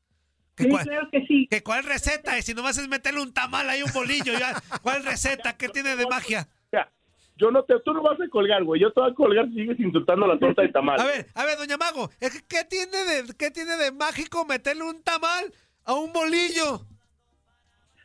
Sí, 0.63 0.69
cuál- 0.69 0.85
claro 0.85 1.09
que 1.11 1.25
sí. 1.25 1.47
¿Que 1.49 1.61
¿Cuál 1.63 1.83
receta? 1.83 2.37
Y 2.37 2.41
si 2.41 2.53
nomás 2.53 2.77
es 2.77 2.87
meterle 2.87 3.21
un 3.21 3.33
tamal 3.33 3.69
ahí, 3.69 3.81
un 3.83 3.91
bolillo, 3.93 4.37
ya. 4.39 4.53
¿Cuál 4.81 5.03
receta? 5.03 5.57
¿Qué 5.57 5.69
tiene 5.69 5.95
de 5.95 6.05
magia? 6.07 6.47
Yo 7.37 7.51
no 7.51 7.63
te, 7.63 7.73
tú 7.83 7.91
no 7.93 8.01
vas 8.01 8.17
a 8.21 8.29
colgar, 8.29 8.63
güey. 8.63 8.79
Yo 8.79 8.93
te 8.93 9.01
voy 9.01 9.11
a 9.11 9.13
colgar 9.13 9.45
si 9.49 9.55
sigues 9.55 9.77
insultando 9.77 10.25
la 10.25 10.39
torta 10.39 10.61
de 10.61 10.69
tamal. 10.69 10.97
A 10.97 11.03
ver, 11.03 11.27
a 11.33 11.43
ver, 11.43 11.57
doña 11.57 11.75
Mago, 11.75 12.09
es 12.21 12.31
que 12.31 12.39
¿qué 12.47 12.63
tiene 12.63 12.97
de, 13.03 13.33
qué 13.37 13.51
tiene 13.51 13.75
de 13.75 13.91
mágico 13.91 14.45
meterle 14.45 14.83
un 14.83 15.03
tamal 15.03 15.51
a 15.83 15.95
un 15.95 16.13
bolillo? 16.13 16.85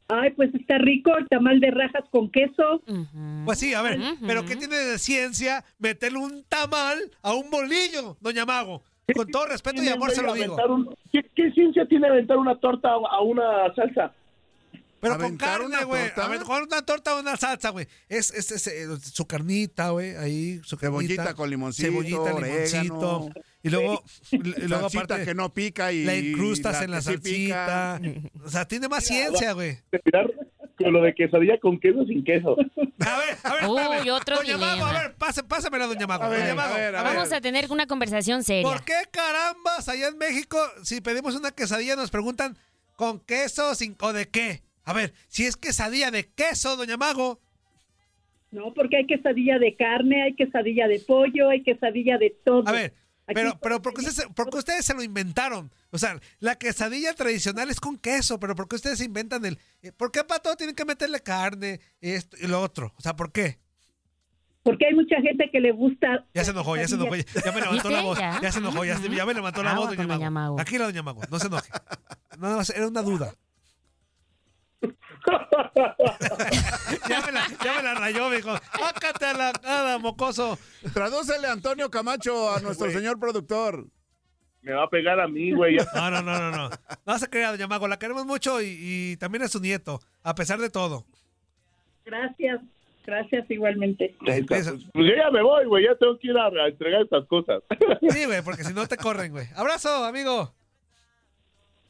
Ay, 0.08 0.30
pues 0.32 0.52
está 0.52 0.78
rico 0.78 1.16
el 1.16 1.28
tamal 1.28 1.60
de 1.60 1.70
rajas 1.70 2.02
con 2.10 2.28
queso. 2.32 2.82
Pues 3.44 3.60
sí, 3.60 3.72
a 3.72 3.82
ver, 3.82 4.00
pero 4.26 4.44
¿qué 4.44 4.56
tiene 4.56 4.76
de 4.76 4.98
ciencia 4.98 5.64
meterle 5.78 6.18
un 6.18 6.42
tamal 6.48 6.98
a 7.22 7.32
un 7.32 7.48
bolillo, 7.50 8.16
doña 8.20 8.44
Mago? 8.44 8.82
Con 9.14 9.28
todo 9.30 9.46
respeto 9.46 9.82
y 9.82 9.88
amor 9.88 10.10
se 10.12 10.22
lo 10.22 10.34
digo. 10.34 10.56
un- 10.68 10.94
¿Qué, 11.12 11.22
qué 11.34 11.50
ciencia 11.52 11.86
tiene 11.86 12.08
aventar 12.08 12.36
una 12.38 12.58
torta 12.58 12.90
a 12.90 13.20
una 13.22 13.72
salsa? 13.74 14.12
Pero 15.00 15.14
con 15.14 15.24
¿Aventar 15.24 15.48
carne, 15.60 15.66
una 15.66 15.84
güey. 15.84 16.02
A 16.14 16.28
ver, 16.28 16.42
con 16.42 16.62
una 16.62 16.82
torta 16.82 17.16
o 17.16 17.20
una 17.20 17.34
salsa, 17.38 17.70
güey. 17.70 17.86
Es, 18.06 18.30
es, 18.34 18.50
es, 18.52 18.66
eh, 18.66 18.86
su 19.02 19.26
carnita, 19.26 19.90
güey. 19.90 20.14
Ahí, 20.16 20.60
su 20.62 20.76
Cebollita 20.76 21.16
carnita. 21.16 21.34
con 21.36 21.48
limoncito, 21.48 21.88
Cebollita, 21.88 22.32
limoncito. 22.38 22.94
orégano. 23.22 23.28
Y 23.62 23.70
luego, 23.70 24.02
y 24.30 24.36
luego 24.38 24.90
Salsita 24.90 25.04
aparte, 25.04 25.24
que 25.24 25.34
no 25.34 25.54
pica 25.54 25.90
y 25.92 26.04
la 26.04 26.16
incrustas 26.16 26.78
la 26.78 26.84
en 26.84 26.90
la 26.90 27.00
sí 27.00 27.12
salsita. 27.12 28.00
O 28.44 28.48
sea, 28.50 28.68
tiene 28.68 28.88
más 28.88 29.04
ciencia, 29.04 29.52
güey. 29.54 29.78
Con 30.82 30.92
lo 30.94 31.02
de 31.02 31.14
quesadilla 31.14 31.58
con 31.58 31.78
queso 31.78 32.04
sin 32.06 32.24
queso. 32.24 32.56
A 32.58 33.18
ver, 33.18 33.36
a 33.42 33.54
ver, 33.54 33.68
Uy, 33.68 34.10
otro 34.10 34.36
Doña 34.36 34.56
Mago, 34.56 34.86
a 34.86 34.92
ver, 34.92 35.14
pase, 35.14 35.42
pásamela, 35.44 35.86
doña 35.86 36.06
Mago. 36.06 36.24
A 36.24 36.28
ver, 36.28 36.40
doña 36.40 36.52
a 36.52 36.54
Mago, 36.54 36.74
ver, 36.74 36.96
a 36.96 37.02
ver. 37.02 37.14
Vamos 37.14 37.32
a 37.32 37.40
tener 37.40 37.66
una 37.70 37.86
conversación 37.86 38.42
seria. 38.42 38.62
¿Por 38.62 38.84
qué 38.84 38.94
carambas 39.10 39.88
allá 39.88 40.08
en 40.08 40.16
México, 40.16 40.58
si 40.82 41.00
pedimos 41.00 41.36
una 41.36 41.50
quesadilla, 41.50 41.96
nos 41.96 42.10
preguntan 42.10 42.56
con 42.96 43.20
queso 43.20 43.74
sin, 43.74 43.94
o 44.00 44.12
de 44.12 44.28
qué? 44.28 44.62
A 44.84 44.94
ver, 44.94 45.12
si 45.28 45.44
es 45.44 45.56
quesadilla 45.56 46.10
de 46.10 46.30
queso, 46.32 46.76
doña 46.76 46.96
Mago. 46.96 47.40
No, 48.50 48.72
porque 48.74 48.96
hay 48.96 49.06
quesadilla 49.06 49.58
de 49.58 49.76
carne, 49.76 50.22
hay 50.24 50.34
quesadilla 50.34 50.88
de 50.88 50.98
pollo, 51.00 51.50
hay 51.50 51.62
quesadilla 51.62 52.18
de 52.18 52.34
todo. 52.44 52.66
A 52.66 52.72
ver, 52.72 52.94
pero, 53.34 53.58
pero 53.60 53.82
porque 53.82 54.00
ustedes, 54.02 54.28
porque 54.34 54.58
ustedes 54.58 54.84
se 54.84 54.94
lo 54.94 55.02
inventaron. 55.02 55.72
O 55.90 55.98
sea, 55.98 56.18
la 56.38 56.56
quesadilla 56.56 57.14
tradicional 57.14 57.70
es 57.70 57.80
con 57.80 57.98
queso, 57.98 58.38
pero 58.40 58.54
porque 58.54 58.76
ustedes 58.76 59.00
inventan 59.00 59.44
el... 59.44 59.58
eh, 59.82 59.92
¿Por 59.92 60.10
qué 60.12 60.24
para 60.24 60.40
todo 60.40 60.56
tienen 60.56 60.74
que 60.76 60.84
meterle 60.84 61.20
carne, 61.20 61.80
esto 62.00 62.36
y 62.40 62.46
lo 62.46 62.60
otro? 62.60 62.92
O 62.96 63.00
sea, 63.02 63.14
¿por 63.16 63.32
qué? 63.32 63.58
Porque 64.62 64.86
hay 64.86 64.94
mucha 64.94 65.16
gente 65.22 65.48
que 65.50 65.58
le 65.58 65.72
gusta. 65.72 66.26
Ya 66.34 66.44
se 66.44 66.50
enojó, 66.50 66.76
ya 66.76 66.86
se 66.86 66.94
enojó, 66.96 67.16
ya, 67.16 67.24
ya 67.44 67.52
me 67.52 67.60
levantó 67.62 67.88
la 67.90 68.00
voz, 68.02 68.18
Ya. 68.18 68.52
se 68.52 68.58
enojó, 68.58 68.84
ya, 68.84 68.98
se- 68.98 69.08
ya 69.08 69.24
me 69.24 69.32
levantó 69.34 69.62
la 69.62 69.74
voz, 69.74 69.88
doña 69.88 70.02
Mago. 70.06 70.14
doña 70.18 70.30
Mago. 70.30 70.60
Aquí 70.60 70.76
la 70.78 70.84
doña 70.84 71.02
Mago, 71.02 71.22
no 71.30 71.38
se 71.38 71.46
enoje. 71.46 71.70
Nada 72.38 72.56
más, 72.58 72.70
era 72.70 72.86
una 72.86 73.02
duda. 73.02 73.34
ya, 77.08 77.20
me 77.26 77.32
la, 77.32 77.46
ya 77.64 77.76
me 77.76 77.82
la 77.82 77.94
rayó, 77.94 78.30
mijo. 78.30 78.56
Sácate 78.78 79.26
a 79.26 79.32
la 79.34 79.52
nada, 79.62 79.98
mocoso. 79.98 80.58
Tradúcele, 80.92 81.48
Antonio 81.48 81.90
Camacho, 81.90 82.50
a 82.54 82.60
nuestro 82.60 82.90
señor 82.90 83.18
productor. 83.18 83.86
Me 84.62 84.72
va 84.72 84.84
a 84.84 84.90
pegar 84.90 85.18
a 85.20 85.28
mí, 85.28 85.52
güey. 85.52 85.76
No, 85.94 86.10
no, 86.10 86.22
no, 86.22 86.38
no, 86.38 86.50
no. 86.50 86.70
No 87.06 87.18
se 87.18 87.28
crea, 87.28 87.50
doña 87.52 87.66
Mago, 87.66 87.88
la 87.88 87.98
queremos 87.98 88.26
mucho 88.26 88.60
y, 88.60 88.76
y 88.80 89.16
también 89.16 89.42
es 89.42 89.52
su 89.52 89.60
nieto, 89.60 90.00
a 90.22 90.34
pesar 90.34 90.58
de 90.58 90.70
todo. 90.70 91.06
Gracias, 92.04 92.60
gracias 93.06 93.50
igualmente. 93.50 94.14
Eso. 94.26 94.76
Pues 94.92 95.06
yo 95.06 95.14
ya 95.16 95.30
me 95.30 95.42
voy, 95.42 95.64
güey. 95.66 95.84
Ya 95.84 95.94
tengo 95.96 96.18
que 96.18 96.28
ir 96.28 96.36
a, 96.36 96.46
a 96.46 96.68
entregar 96.68 97.02
estas 97.02 97.26
cosas. 97.26 97.62
Sí, 98.10 98.24
güey, 98.26 98.42
porque 98.42 98.64
si 98.64 98.74
no 98.74 98.86
te 98.86 98.96
corren, 98.96 99.32
güey. 99.32 99.46
Abrazo, 99.56 100.04
amigo. 100.04 100.52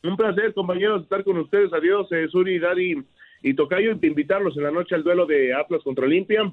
Un 0.03 0.17
placer, 0.17 0.55
compañeros, 0.55 1.03
estar 1.03 1.23
con 1.25 1.39
ustedes. 1.39 1.73
Adiós, 1.73 2.07
eh, 2.13 2.27
Suri, 2.31 2.59
Dari 2.59 3.05
y 3.43 3.55
Tocayo. 3.55 3.93
Invitarlos 4.03 4.57
en 4.57 4.65
la 4.65 4.71
noche 4.71 4.95
al 4.95 5.03
duelo 5.05 5.27
de 5.27 5.55
Atlas 5.55 5.83
contra 5.83 6.05
Olimpia. 6.07 6.53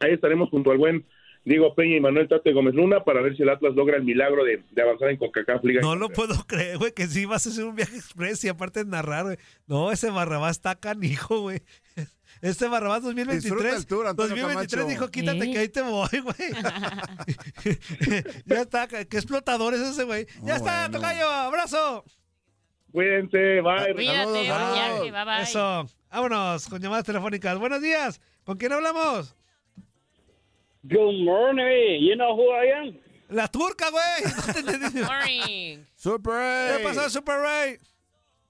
Ahí 0.00 0.12
estaremos 0.12 0.48
junto 0.50 0.70
al 0.70 0.78
buen 0.78 1.04
Diego 1.44 1.74
Peña 1.74 1.96
y 1.96 2.00
Manuel 2.00 2.28
Tate 2.28 2.52
Gómez 2.52 2.74
Luna 2.74 3.02
para 3.04 3.22
ver 3.22 3.34
si 3.36 3.42
el 3.42 3.48
Atlas 3.48 3.74
logra 3.74 3.96
el 3.96 4.04
milagro 4.04 4.44
de, 4.44 4.62
de 4.70 4.82
avanzar 4.82 5.08
en 5.10 5.16
CONCACAF 5.16 5.64
Liga. 5.64 5.80
No 5.80 5.96
lo 5.96 6.08
puedo 6.10 6.34
creer, 6.46 6.76
güey, 6.78 6.92
que 6.92 7.06
sí 7.06 7.24
vas 7.24 7.46
a 7.46 7.50
hacer 7.50 7.64
un 7.64 7.76
viaje 7.76 7.96
express 7.96 8.44
y 8.44 8.48
aparte 8.48 8.84
de 8.84 8.90
narrar, 8.90 9.24
güey. 9.24 9.36
No, 9.66 9.90
ese 9.90 10.10
Barrabás 10.10 10.52
está 10.56 10.74
canijo, 10.74 11.40
güey. 11.40 11.60
Este 12.42 12.68
Barrabás 12.68 13.02
Disfruta 13.02 13.24
2023. 13.24 13.74
el 13.74 13.86
tour, 13.86 14.06
Antonio 14.06 14.30
2023 14.36 14.70
Camacho. 14.70 14.88
dijo, 14.88 15.10
quítate 15.10 15.44
¿Eh? 15.50 15.52
que 15.52 15.58
ahí 15.58 15.68
te 15.68 15.82
voy, 15.82 16.08
güey. 16.22 16.52
ya 18.46 18.60
está, 18.62 18.88
qué 18.88 19.00
explotador 19.02 19.74
es 19.74 19.80
ese, 19.80 20.04
güey. 20.04 20.26
Ya 20.44 20.54
Oh, 20.54 20.56
está, 20.56 20.88
bueno. 20.88 20.98
Tocayo, 21.00 21.28
abrazo. 21.28 22.04
Cuídense, 22.92 23.60
bye. 23.60 23.94
Cuídate, 23.94 24.46
Saludos, 24.46 25.00
bye 25.00 25.24
bye. 25.24 25.42
Eso. 25.42 25.86
Vámonos 26.10 26.68
con 26.68 26.80
llamadas 26.80 27.04
telefónicas. 27.04 27.58
Buenos 27.58 27.80
días. 27.80 28.20
¿Con 28.44 28.56
quién 28.56 28.72
hablamos? 28.72 29.36
Good 30.82 31.24
morning. 31.24 32.00
You 32.00 32.16
know 32.16 32.34
who 32.34 32.50
I 32.50 32.72
am? 32.72 32.98
La 33.28 33.46
turca, 33.46 33.90
güey. 33.90 35.04
Morning. 35.04 35.84
Super 35.94 36.78
¿Qué 36.78 36.84
pasó, 36.84 37.08
Super 37.08 37.38
Ray? 37.38 37.78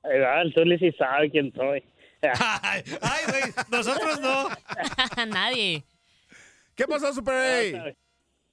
El 0.04 0.54
Tuli 0.54 0.78
sí 0.78 0.90
sabe 0.92 1.30
quién 1.30 1.52
soy. 1.54 1.84
Ay, 2.22 2.82
ay, 3.00 3.24
güey. 3.28 3.42
Nosotros 3.70 4.20
no. 4.20 4.48
Nadie. 5.26 5.82
¿Qué 6.74 6.86
pasó, 6.86 7.12
Super 7.12 7.34
A? 7.34 7.94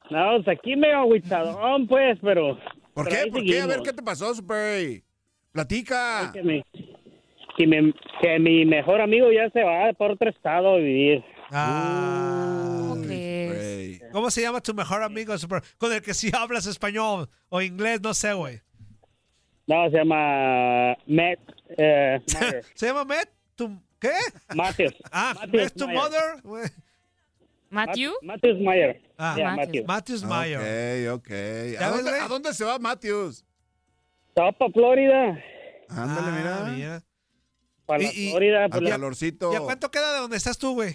No, 0.09 0.43
pues 0.43 0.57
aquí 0.57 0.75
medio 0.75 0.99
agüitadón, 0.99 1.85
pues, 1.87 2.17
pero... 2.21 2.57
¿Por 2.93 3.09
pero 3.09 3.25
qué? 3.25 3.31
¿Por 3.31 3.43
qué? 3.43 3.61
A 3.61 3.67
ver. 3.67 3.81
¿qué 3.81 3.93
te 3.93 4.01
pasó, 4.01 4.33
Super 4.33 4.55
A? 4.57 5.06
Platica. 5.57 6.29
Que 6.33 6.43
mi, 6.43 6.63
que, 7.57 7.65
mi, 7.65 7.93
que 8.21 8.39
mi 8.39 8.63
mejor 8.65 9.01
amigo 9.01 9.31
ya 9.31 9.49
se 9.49 9.63
va 9.63 9.91
por 9.93 10.11
otro 10.11 10.29
estado 10.29 10.75
a 10.75 10.77
vivir. 10.77 11.23
Ah. 11.51 12.93
¿Cómo 14.11 14.29
se 14.29 14.41
llama 14.43 14.61
tu 14.61 14.75
mejor 14.75 15.01
amigo? 15.01 15.33
Con 15.79 15.91
el 15.93 16.01
que 16.03 16.13
sí 16.13 16.29
hablas 16.33 16.67
español 16.67 17.27
o 17.49 17.61
inglés, 17.61 18.01
no 18.01 18.13
sé, 18.13 18.33
güey. 18.33 18.61
No, 19.65 19.89
se 19.89 19.97
llama 19.97 20.95
Matt 21.07 21.39
Meyer. 21.77 22.21
¿Se 22.75 22.85
llama 22.87 23.03
Matt? 23.03 23.29
¿Tu 23.55 23.69
qué? 23.99 24.13
Matthews. 24.55 24.93
Ah, 25.11 25.33
Matthews 25.39 25.63
¿es 25.63 25.73
tu 25.73 25.87
Meyer. 25.87 25.99
mother? 25.99 26.69
¿Matthew? 27.69 28.11
Matthews 28.21 28.59
Meyer. 28.59 29.01
Ah, 29.17 29.35
Yeah, 29.37 29.55
Matthews. 29.55 29.87
Matthews 29.87 30.23
Mayer. 30.23 31.09
Ok, 31.09 31.19
ok. 31.19 31.29
¿Ya 31.79 31.87
¿A 31.87 31.89
dónde? 31.89 32.11
¿A 32.11 32.27
dónde 32.27 32.53
se 32.53 32.63
va 32.63 32.77
Matthews? 32.79 33.43
Estaba 34.37 34.51
para 34.51 34.71
Florida. 34.71 35.43
Ándale, 35.89 36.27
Ah, 36.27 36.37
mira. 36.37 36.75
mira. 36.77 37.03
Para 37.87 38.03
Y- 38.03 38.05
y- 38.27 38.29
Florida. 38.29 38.65
Al 38.65 38.69
Pues, 38.69 38.83
la- 38.83 38.89
calorcito. 38.91 39.51
¿Y 39.51 39.55
a 39.55 39.59
cuánto 39.61 39.89
queda 39.89 40.13
de 40.13 40.19
donde 40.19 40.37
estás 40.37 40.59
tú, 40.59 40.75
güey? 40.75 40.93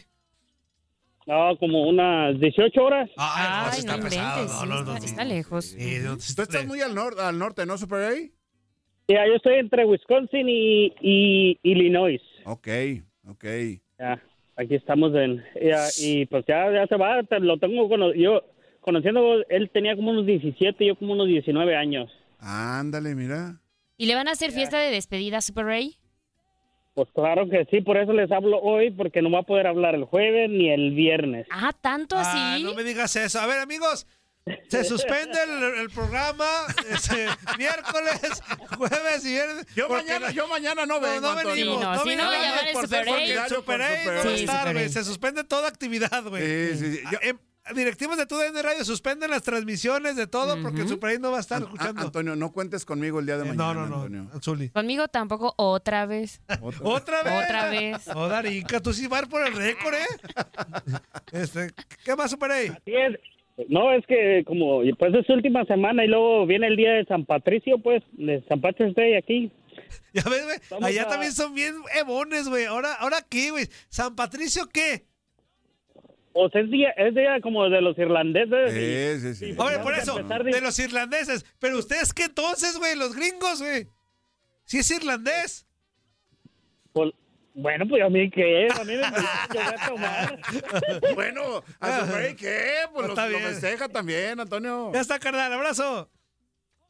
no, 1.27 1.57
como 1.59 1.89
unas 1.89 2.39
18 2.39 2.85
horas. 2.85 3.11
Ah, 3.17 3.69
Ay, 3.73 3.83
no 3.85 3.95
inventes. 3.97 4.13
sí, 4.15 4.19
está, 4.21 4.97
está 5.07 5.25
lejos. 5.25 5.65
Sí, 5.67 5.99
Tú 6.37 6.43
estás 6.43 6.67
muy 6.69 6.81
al, 6.83 6.95
nor- 6.95 7.19
al 7.19 7.37
norte, 7.37 7.67
¿no, 7.67 7.77
Super 7.79 7.99
A? 8.05 8.15
Ya, 9.09 9.27
yo 9.27 9.35
estoy 9.35 9.55
entre 9.55 9.85
Wisconsin 9.87 10.49
y, 10.49 10.93
y 11.01 11.59
Illinois. 11.65 12.21
Ok, 12.45 12.69
ok. 13.29 13.45
Ya, 13.99 14.23
aquí 14.57 14.77
estamos 14.77 15.13
en... 15.17 15.45
ya, 15.61 15.89
y 15.99 16.27
pues 16.27 16.45
ya, 16.47 16.71
ya 16.73 16.87
se 16.87 16.97
va, 16.97 17.21
te- 17.25 17.41
lo 17.41 17.59
tengo 17.59 17.89
cono- 17.89 18.15
yo 18.15 18.45
conociendo, 18.81 19.43
él 19.49 19.69
tenía 19.73 19.97
como 19.97 20.13
unos 20.13 20.27
17, 20.27 20.87
yo 20.87 20.95
como 20.97 21.15
unos 21.15 21.27
19 21.27 21.75
años. 21.77 22.09
Ándale, 22.43 23.15
mira. 23.15 23.61
¿Y 23.97 24.07
le 24.07 24.15
van 24.15 24.29
a 24.29 24.33
hacer 24.33 24.51
fiesta 24.53 24.79
de 24.79 24.91
despedida, 24.91 25.41
Super 25.41 25.65
Ray? 25.67 25.97
Pues 26.95 27.09
claro 27.15 27.49
que 27.49 27.67
sí, 27.71 27.81
por 27.81 27.97
eso 27.97 28.13
les 28.13 28.31
hablo 28.31 28.59
hoy, 28.59 28.91
porque 28.91 29.23
no 29.23 29.31
va 29.31 29.39
a 29.41 29.43
poder 29.45 29.67
hablar 29.67 29.95
el 29.95 30.05
jueves 30.05 30.51
ni 30.51 30.71
el 30.71 30.91
viernes. 30.95 31.47
Ah, 31.51 31.73
¿tanto 31.81 32.17
así? 32.19 32.37
Ah, 32.37 32.59
no 32.63 32.75
me 32.75 32.83
digas 32.85 33.17
eso. 33.17 33.41
A 33.41 33.47
ver, 33.47 33.61
amigos, 33.61 34.07
se 34.69 34.85
suspende 34.85 35.39
el, 35.43 35.81
el 35.81 35.91
programa 35.91 36.45
este, 36.91 37.29
miércoles, 37.59 38.43
jueves 38.77 39.25
y 39.25 39.29
viernes. 39.33 39.67
Yo 39.75 39.89
mañana, 39.89 40.27
no- 40.27 40.33
yo 40.33 40.49
mañana 40.49 40.85
no 40.85 40.95
no, 40.97 41.01
vengo, 41.01 41.21
no 41.33 41.39
Antonio. 41.39 41.79
venimos. 41.79 41.79
Sí, 41.79 41.85
no, 41.85 42.11
si 42.11 42.17
no, 42.17 42.31
venimos 42.31 42.45
ya 42.45 42.57
van 42.57 42.67
el 42.67 42.73
por 42.75 42.83
Super 42.85 43.05
ser 43.05 43.15
A. 43.15 43.43
el 43.45 43.49
Super 43.49 43.83
A 43.83 43.89
no 43.89 43.95
a 43.95 44.23
Sí, 44.23 44.29
estar, 44.41 44.59
Super 44.59 44.73
güey. 44.75 44.85
A. 44.85 44.89
Se 44.91 45.05
suspende 45.05 45.45
toda 45.45 45.69
actividad, 45.69 46.25
güey. 46.25 46.43
Sí, 46.43 46.79
sí, 46.79 46.93
sí. 46.97 47.03
Yo- 47.11 47.19
Ah, 47.23 47.27
em, 47.29 47.39
directivos 47.75 48.17
de 48.17 48.27
TUDN 48.27 48.63
Radio 48.63 48.85
suspenden 48.85 49.31
las 49.31 49.43
transmisiones 49.43 50.17
de 50.17 50.27
todo 50.27 50.61
porque 50.63 50.83
el 50.83 50.89
Super 50.89 51.17
A 51.17 51.19
no 51.19 51.31
va 51.31 51.39
a 51.39 51.41
estar 51.41 51.59
An- 51.59 51.65
escuchando. 51.65 52.01
a- 52.01 52.05
Antonio, 52.05 52.37
no 52.37 52.53
cuentes 52.53 52.85
conmigo 52.85 53.21
el 53.21 53.27
día 53.27 53.37
de 53.39 53.45
Eh, 53.49 53.53
mañana. 53.53 53.75
no, 53.75 53.87
no, 53.87 53.95
Antonio. 53.97 54.29
no. 54.33 54.41
Zuli. 54.41 54.69
Conmigo 54.71 55.09
tampoco 55.09 55.55
otra 55.57 56.07
vez. 56.07 56.41
Otra- 56.61 56.81
¿Otra 56.85 57.23
vez? 57.23 57.45
Otra 57.45 57.71
vez. 57.71 58.09
Oh, 58.15 58.29
Darica, 58.29 58.81
tú 58.81 58.93
sí 58.93 59.07
vas 59.07 59.27
por 59.29 59.47
el 59.47 59.55
récord, 59.55 59.95
¿eh? 59.95 60.07
Este, 61.33 61.71
¿Qué 62.05 62.17
más, 62.17 62.31
Super 62.31 62.51
es- 62.51 62.73
No, 63.69 63.93
es 63.93 64.05
que 64.07 64.43
como 64.47 64.81
pues 64.99 65.15
es 65.15 65.29
última 65.31 65.65
semana 65.65 66.05
y 66.05 66.09
luego 66.09 66.47
viene 66.47 66.67
el 66.67 66.77
día 66.77 66.93
de 66.93 67.05
San 67.05 67.25
Patricio, 67.27 67.79
pues, 67.79 68.03
de 68.13 68.45
San 68.49 68.61
Patrick's 68.61 68.95
Day 68.97 69.15
aquí. 69.15 69.53
Ya 70.13 70.23
ves, 70.29 70.45
güey. 70.45 70.83
Allá 70.83 71.03
a- 71.05 71.09
también 71.09 71.33
son 71.33 71.55
bien 71.55 71.75
ebones, 71.99 72.49
güey. 72.49 72.65
Ahora, 72.65 72.95
¿ahora 72.95 73.19
qué, 73.29 73.51
güey? 73.51 73.69
¿San 73.89 74.15
Patricio 74.17 74.69
qué? 74.73 75.05
O 76.35 76.49
sea, 76.51 76.61
es 76.63 76.71
día, 76.71 76.91
es 76.97 77.15
día 77.15 77.41
como 77.43 77.69
de 77.69 77.81
los 77.81 77.97
irlandeses. 77.99 78.73
Sí, 78.73 79.21
sí, 79.21 79.35
sí. 79.35 79.51
Hombre, 79.59 79.77
vamos 79.77 79.83
por 79.83 79.95
eso, 79.95 80.17
de- 80.23 80.53
de 80.53 80.61
los 80.61 80.79
irlandeses. 80.79 81.45
Pero 81.59 81.79
ustedes, 81.79 82.13
¿qué 82.13 82.25
entonces, 82.25 82.77
güey? 82.79 82.97
Los 82.97 83.15
gringos, 83.15 83.61
güey. 83.61 83.89
Si 84.65 84.79
es 84.79 84.91
irlandés. 84.91 85.67
Pues, 86.93 87.11
bueno, 87.55 87.85
pues 87.89 88.03
a 88.03 88.09
mí 88.09 88.31
qué 88.31 88.67
es, 88.67 88.79
a 88.79 88.85
mí 88.85 88.95
me 88.95 89.03
yo 89.03 89.61
voy 89.63 89.75
a 89.77 89.87
tomar. 89.89 90.41
Bueno, 91.15 91.63
a 91.81 92.07
su 92.07 92.13
rey, 92.13 92.35
¿qué? 92.35 92.61
Pues 92.93 93.07
lo, 93.07 93.13
Está 93.13 93.29
lo 93.29 93.39
festeja 93.39 93.89
también, 93.89 94.41
Antonio. 94.41 94.91
Ya 94.95 95.01
está, 95.01 95.19
carnal. 95.19 95.53
Abrazo. 95.53 96.11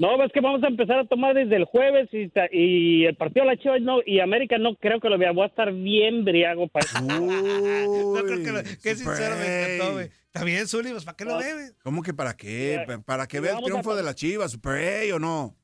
No, 0.03 0.21
es 0.25 0.33
que 0.33 0.41
vamos 0.41 0.65
a 0.65 0.67
empezar 0.67 0.99
a 0.99 1.05
tomar 1.05 1.33
desde 1.33 1.55
el 1.55 1.65
jueves 1.65 2.09
y, 2.11 3.05
el 3.05 3.15
partido 3.15 3.47
de 3.47 3.53
la 3.53 3.57
Chivas 3.57 3.81
no, 3.83 4.01
y 4.05 4.19
América 4.19 4.59
no 4.59 4.75
creo 4.75 4.99
que 4.99 5.09
lo 5.09 5.17
vea. 5.17 5.31
Voy 5.31 5.45
a 5.45 5.47
estar 5.47 5.73
bien 5.73 6.25
briago 6.25 6.67
para 6.67 6.85
No 7.03 8.25
creo 8.25 8.43
que 8.43 8.51
lo, 8.51 8.63
qué 8.83 8.97
sincero 8.97 9.37
me 9.37 9.77
encantó, 9.77 9.93
güey. 9.93 10.11
Está 10.27 10.43
bien, 10.43 10.67
Zuli, 10.67 10.91
pues 10.91 11.05
¿para 11.05 11.17
qué 11.17 11.25
lo 11.25 11.35
güey? 11.35 11.47
¿Cómo 11.85 12.03
que 12.03 12.13
para 12.13 12.37
qué? 12.37 12.85
¿Para 13.07 13.29
que 13.29 13.39
vea 13.39 13.53
el 13.53 13.59
a 13.59 13.61
triunfo 13.61 13.95
de 13.95 14.03
la 14.03 14.13
Chivas, 14.13 14.51
Super 14.51 15.13
o 15.13 15.21
no? 15.21 15.55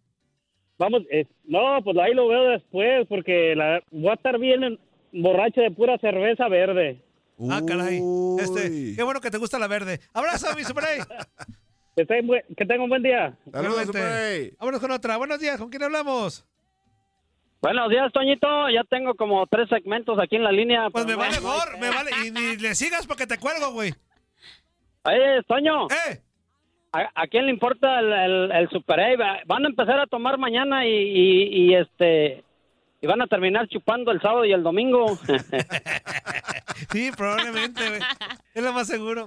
Vamos, 0.79 1.03
eh, 1.11 1.27
no, 1.43 1.83
pues 1.83 1.97
ahí 1.99 2.15
lo 2.15 2.29
veo 2.29 2.51
después 2.51 3.09
porque 3.09 3.57
la, 3.57 3.83
voy 3.91 4.11
a 4.11 4.15
estar 4.15 4.39
bien 4.39 4.63
en- 4.63 4.79
borracho 5.15 5.63
de 5.63 5.73
pura 5.73 5.99
cerveza 5.99 6.47
verde. 6.47 7.03
Ah, 7.51 7.61
caray. 7.67 7.99
Uy. 8.01 8.41
Este, 8.41 8.95
qué 8.95 9.03
bueno 9.03 9.21
que 9.21 9.33
te 9.33 9.39
gusta 9.39 9.59
la 9.59 9.67
verde. 9.67 9.99
Abrazo, 10.13 10.55
mi 10.55 10.63
Super. 10.63 10.85
Que 11.99 12.07
tengan, 12.07 12.27
buen- 12.29 12.45
que 12.57 12.65
tengan 12.65 12.81
un 12.83 12.89
buen 12.91 13.03
día. 13.03 13.35
Saludos. 13.51 13.91
Vámonos 14.61 14.81
con 14.81 14.91
otra. 14.93 15.17
Buenos 15.17 15.41
días, 15.41 15.59
¿con 15.59 15.69
quién 15.69 15.83
hablamos? 15.83 16.47
Buenos 17.61 17.91
días, 17.91 18.13
Toñito. 18.13 18.71
Ya 18.71 18.85
tengo 18.85 19.17
como 19.17 19.45
tres 19.49 19.69
segmentos 19.69 20.17
aquí 20.21 20.37
en 20.37 20.45
la 20.45 20.53
línea. 20.53 20.91
Pues 20.91 21.05
me 21.07 21.15
no- 21.15 21.19
vale 21.19 21.37
no 21.41 21.43
gor, 21.43 21.77
me 21.81 21.91
vale. 21.91 22.11
Y 22.25 22.31
ni 22.31 22.57
le 22.57 22.77
sigas 22.77 23.05
porque 23.05 23.27
te 23.27 23.37
cuelgo, 23.39 23.73
güey. 23.73 23.93
Oye, 25.03 25.43
Toño. 25.49 25.87
¡Eh! 25.89 26.21
¿A, 26.93 27.11
a 27.23 27.27
quién 27.27 27.47
le 27.47 27.51
importa 27.53 27.99
el, 27.99 28.13
el, 28.13 28.53
el 28.53 28.69
Super 28.71 29.01
A? 29.01 29.17
Va- 29.17 29.41
Van 29.47 29.65
a 29.65 29.69
empezar 29.69 29.99
a 29.99 30.07
tomar 30.07 30.39
mañana 30.39 30.87
y, 30.87 30.91
y, 30.93 31.43
y, 31.71 31.75
este 31.75 32.45
y 33.01 33.07
van 33.09 33.23
a 33.23 33.27
terminar 33.27 33.67
chupando 33.69 34.13
el 34.13 34.21
sábado 34.23 34.45
y 34.45 34.53
el 34.53 34.63
domingo. 34.63 35.19
Sí, 36.93 37.11
probablemente, 37.17 37.87
güey. 37.89 38.01
Es 38.55 38.63
lo 38.63 38.73
más 38.73 38.87
seguro. 38.87 39.27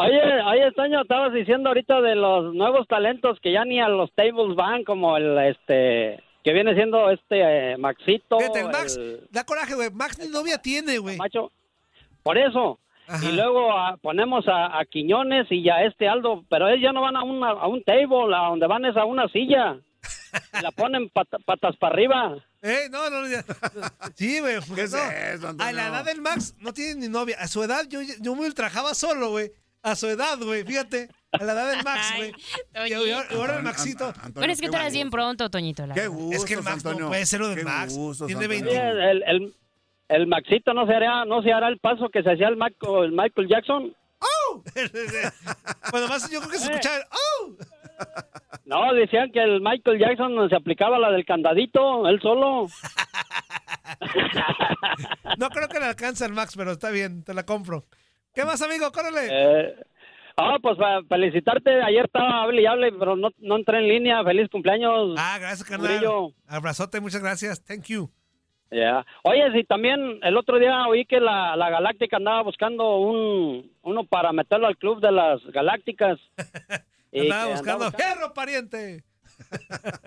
Oye, 0.00 0.42
oye, 0.42 0.72
Toño, 0.72 1.02
estabas 1.02 1.32
diciendo 1.32 1.68
ahorita 1.70 2.00
de 2.00 2.14
los 2.14 2.54
nuevos 2.54 2.86
talentos 2.88 3.38
que 3.40 3.52
ya 3.52 3.64
ni 3.64 3.80
a 3.80 3.88
los 3.88 4.12
tables 4.14 4.56
van, 4.56 4.84
como 4.84 5.16
el 5.16 5.38
este 5.38 6.22
que 6.42 6.52
viene 6.52 6.74
siendo 6.74 7.10
este 7.10 7.72
eh, 7.72 7.76
Maxito. 7.76 8.38
Fíjate, 8.38 8.60
el 8.60 8.68
Max, 8.68 8.96
el 8.96 9.28
da 9.30 9.44
coraje, 9.44 9.74
güey. 9.74 9.90
Max 9.90 10.18
ni 10.18 10.28
novia 10.28 10.58
tiene, 10.58 10.98
güey. 10.98 11.16
Macho. 11.16 11.52
Por 12.22 12.38
eso. 12.38 12.78
Ajá. 13.06 13.24
Y 13.26 13.32
luego 13.32 13.72
ah, 13.72 13.98
ponemos 14.00 14.46
a, 14.48 14.78
a 14.78 14.84
Quiñones 14.84 15.46
y 15.50 15.68
a 15.68 15.84
este 15.84 16.08
Aldo, 16.08 16.44
pero 16.48 16.68
ellos 16.68 16.82
ya 16.82 16.92
no 16.92 17.02
van 17.02 17.16
a, 17.16 17.24
una, 17.24 17.50
a 17.50 17.66
un 17.66 17.82
table, 17.82 18.34
a 18.34 18.48
donde 18.50 18.66
van 18.66 18.84
es 18.84 18.96
a 18.96 19.04
una 19.04 19.28
silla. 19.28 19.78
Y 20.58 20.62
la 20.62 20.70
ponen 20.70 21.08
pata- 21.08 21.38
patas 21.44 21.76
para 21.76 21.92
arriba. 21.94 22.36
Eh, 22.62 22.88
no, 22.90 23.10
no, 23.10 23.26
ya. 23.26 23.42
Sí, 24.14 24.38
güey. 24.38 24.58
¿Qué 24.74 24.82
es 24.82 24.92
no. 24.92 24.98
eso? 25.10 25.48
A 25.58 25.72
la 25.72 25.88
edad 25.88 26.04
del 26.04 26.20
Max 26.20 26.54
no 26.60 26.72
tiene 26.72 27.00
ni 27.00 27.08
novia. 27.08 27.36
A 27.40 27.48
su 27.48 27.62
edad 27.64 27.84
yo, 27.88 28.00
yo 28.20 28.36
me 28.36 28.46
ultrajaba 28.46 28.94
solo, 28.94 29.30
güey. 29.30 29.50
A 29.82 29.96
su 29.96 30.06
edad, 30.08 30.38
güey. 30.38 30.64
Fíjate. 30.64 31.08
A 31.32 31.44
la 31.44 31.52
edad 31.52 31.70
del 31.70 31.84
Max, 31.84 32.12
güey. 32.16 32.32
Y 32.88 32.92
ahora, 33.34 33.56
el 33.56 33.62
Maxito. 33.62 34.06
An- 34.06 34.14
Antonio, 34.16 34.32
Bueno, 34.34 34.52
es 34.52 34.60
que 34.60 34.68
tú 34.68 34.74
eras 34.76 34.92
bien 34.92 35.10
pronto, 35.10 35.48
Toñito. 35.48 35.86
la 35.86 35.94
Qué 35.94 36.06
gusto, 36.08 36.36
Es 36.36 36.44
que 36.44 36.54
el 36.54 36.62
Max 36.62 36.84
no 36.84 36.90
Antonio. 36.90 37.08
puede 37.08 37.24
ser 37.26 37.40
lo 37.40 37.48
del 37.48 37.58
Qué 37.58 37.64
Max. 37.64 37.94
gustos, 37.94 38.26
Tiene 38.26 38.44
Antonio. 38.44 38.64
20. 38.72 39.10
El, 39.10 39.22
el, 39.22 39.54
el 40.08 40.26
Maxito 40.26 40.74
no 40.74 40.86
se 40.86 40.94
hará, 40.94 41.24
no 41.24 41.40
se 41.42 41.52
hará 41.52 41.68
el 41.68 41.78
paso 41.78 42.08
que 42.10 42.22
se 42.22 42.32
hacía 42.32 42.48
el 42.48 42.56
Michael, 42.56 43.04
el 43.04 43.12
Michael 43.12 43.48
Jackson. 43.48 43.94
¡Oh! 44.18 44.62
Bueno, 45.92 46.08
más 46.08 46.28
yo 46.30 46.40
creo 46.40 46.50
que 46.50 46.58
se 46.58 46.64
escuchaba 46.72 46.96
el 46.96 47.02
¡Oh! 47.10 47.56
No, 48.64 48.92
decían 48.94 49.30
que 49.32 49.42
el 49.42 49.60
Michael 49.60 49.98
Jackson 49.98 50.48
se 50.48 50.56
aplicaba 50.56 50.98
la 50.98 51.10
del 51.10 51.24
candadito, 51.24 52.06
él 52.08 52.20
solo. 52.20 52.66
No 55.38 55.48
creo 55.50 55.68
que 55.68 55.78
le 55.80 55.86
alcance 55.86 56.24
al 56.24 56.32
Max, 56.32 56.54
pero 56.56 56.72
está 56.72 56.90
bien, 56.90 57.22
te 57.24 57.34
la 57.34 57.44
compro. 57.44 57.84
¿Qué 58.34 58.44
más, 58.44 58.60
amigo? 58.62 58.90
Córrele. 58.92 59.28
Eh, 59.30 59.74
ah, 60.36 60.56
pues 60.62 60.76
para 60.78 61.02
felicitarte. 61.04 61.82
Ayer 61.82 62.04
estaba 62.06 62.42
hable 62.42 62.62
y 62.62 62.66
hable, 62.66 62.92
pero 62.92 63.16
no, 63.16 63.30
no 63.38 63.56
entré 63.56 63.78
en 63.78 63.88
línea. 63.88 64.22
Feliz 64.24 64.48
cumpleaños. 64.50 65.14
Ah, 65.18 65.38
gracias, 65.38 65.68
carnal. 65.68 66.00
Abrazote, 66.46 67.00
muchas 67.00 67.22
gracias. 67.22 67.62
Thank 67.64 67.84
you. 67.86 68.10
Ya. 68.70 69.04
Oye, 69.24 69.50
si 69.52 69.64
también 69.64 70.20
el 70.22 70.36
otro 70.36 70.58
día 70.60 70.86
oí 70.86 71.04
que 71.04 71.18
la, 71.18 71.56
la 71.56 71.70
Galáctica 71.70 72.18
andaba 72.18 72.42
buscando 72.42 72.98
un 72.98 73.72
uno 73.82 74.04
para 74.04 74.32
meterlo 74.32 74.68
al 74.68 74.76
club 74.76 75.00
de 75.00 75.10
las 75.12 75.42
Galácticas. 75.46 76.18
Y 77.12 77.22
Andaba 77.22 77.50
buscando 77.50 77.90
perro 77.90 78.32
pariente. 78.32 79.02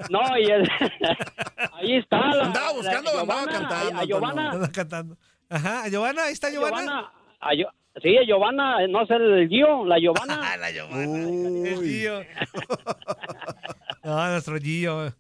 No, 0.10 0.22
y 0.40 0.44
el- 0.46 0.70
ahí 1.74 1.98
está. 1.98 2.34
La, 2.34 2.44
¿Andaba 2.46 2.72
buscando 2.72 3.12
la 3.14 3.20
andaba 3.22 3.42
Giovanna, 3.44 3.52
cantando, 3.52 3.98
A, 3.98 4.02
a 4.02 4.06
Giovanna. 4.06 4.52
Anda 4.52 4.72
cantando. 4.72 5.18
Ajá, 5.50 5.90
Giovanna, 5.90 6.24
ahí 6.24 6.32
está 6.32 6.50
Giovanna. 6.50 6.80
Giovanna, 6.80 7.12
a 7.42 7.50
Gio- 7.52 7.74
sí, 8.02 8.16
Giovanna, 8.28 8.86
no 8.88 9.02
es 9.04 9.10
el 9.12 9.48
Gio, 9.50 9.86
la 9.86 9.98
Giovanna. 10.00 10.40
Ah, 10.42 10.58
la 10.60 10.72
Giovanna. 10.72 11.70
El 11.70 11.82
Gio. 11.84 12.20
no, 14.04 14.28
nuestro 14.32 14.58
Gio. 14.58 15.14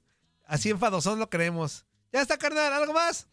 Así 0.46 0.70
enfadosón 0.70 1.20
lo 1.20 1.30
creemos. 1.30 1.86
Ya 2.12 2.22
está, 2.22 2.38
carnal, 2.38 2.72
¿algo 2.74 2.94
más? 2.94 3.28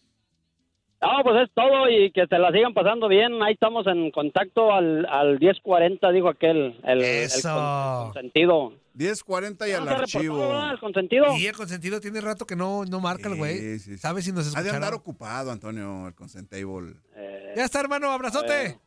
No, 1.02 1.08
pues 1.22 1.36
es 1.44 1.50
todo 1.54 1.88
y 1.88 2.12
que 2.12 2.26
se 2.26 2.38
la 2.38 2.52
sigan 2.52 2.74
pasando 2.74 3.08
bien. 3.08 3.42
Ahí 3.42 3.54
estamos 3.54 3.86
en 3.86 4.10
contacto 4.10 4.70
al, 4.72 5.06
al 5.06 5.38
1040, 5.40 6.10
dijo 6.12 6.28
aquel. 6.28 6.78
El, 6.84 6.98
el 6.98 7.04
Eso. 7.04 7.48
con- 7.54 8.12
consentido. 8.12 8.72
10.40 8.96 9.68
y 9.68 9.72
¿No 9.72 9.78
al 9.78 9.88
archivo. 9.88 10.70
el 10.70 10.78
consentido? 10.78 11.24
Y 11.38 11.46
el 11.46 11.56
consentido 11.56 12.00
tiene 12.00 12.20
rato 12.20 12.46
que 12.46 12.54
no, 12.54 12.84
no 12.84 13.00
marca 13.00 13.28
el 13.30 13.36
güey. 13.36 13.56
Sí, 13.58 13.78
sí, 13.78 13.90
sí. 13.92 13.98
¿Sabes 13.98 14.26
si 14.26 14.32
nos 14.32 14.54
Ha 14.54 14.62
de 14.62 14.70
andar 14.70 14.92
ocupado, 14.92 15.50
Antonio, 15.50 16.08
el 16.08 16.14
Consentable. 16.14 16.92
Eh, 17.16 17.54
Ya 17.56 17.64
está, 17.64 17.80
hermano, 17.80 18.10
abrazote. 18.10 18.78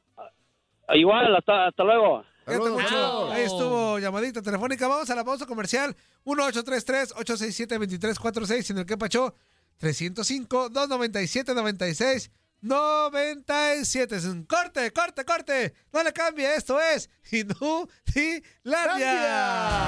Igual, 0.94 1.36
hasta, 1.36 1.68
hasta 1.68 1.84
luego. 1.84 2.24
Saludos. 2.46 3.32
Ahí 3.32 3.44
estuvo 3.44 4.00
llamadita 4.00 4.42
telefónica. 4.42 4.88
Vamos 4.88 5.08
a 5.10 5.16
la 5.16 5.24
pausa 5.24 5.46
comercial. 5.46 5.96
1833-867-2346 6.26 8.72
en 8.72 8.80
el 8.80 8.86
que 8.86 8.98
pachó 8.98 9.34
305-297-96. 9.82 12.32
97 12.62 14.16
es 14.16 14.26
un 14.26 14.44
corte, 14.46 14.92
corte, 14.92 15.26
corte. 15.26 15.74
No 15.92 16.04
le 16.04 16.14
cambie, 16.14 16.56
esto 16.56 16.80
es 16.80 17.10
Inutilandia. 17.32 19.88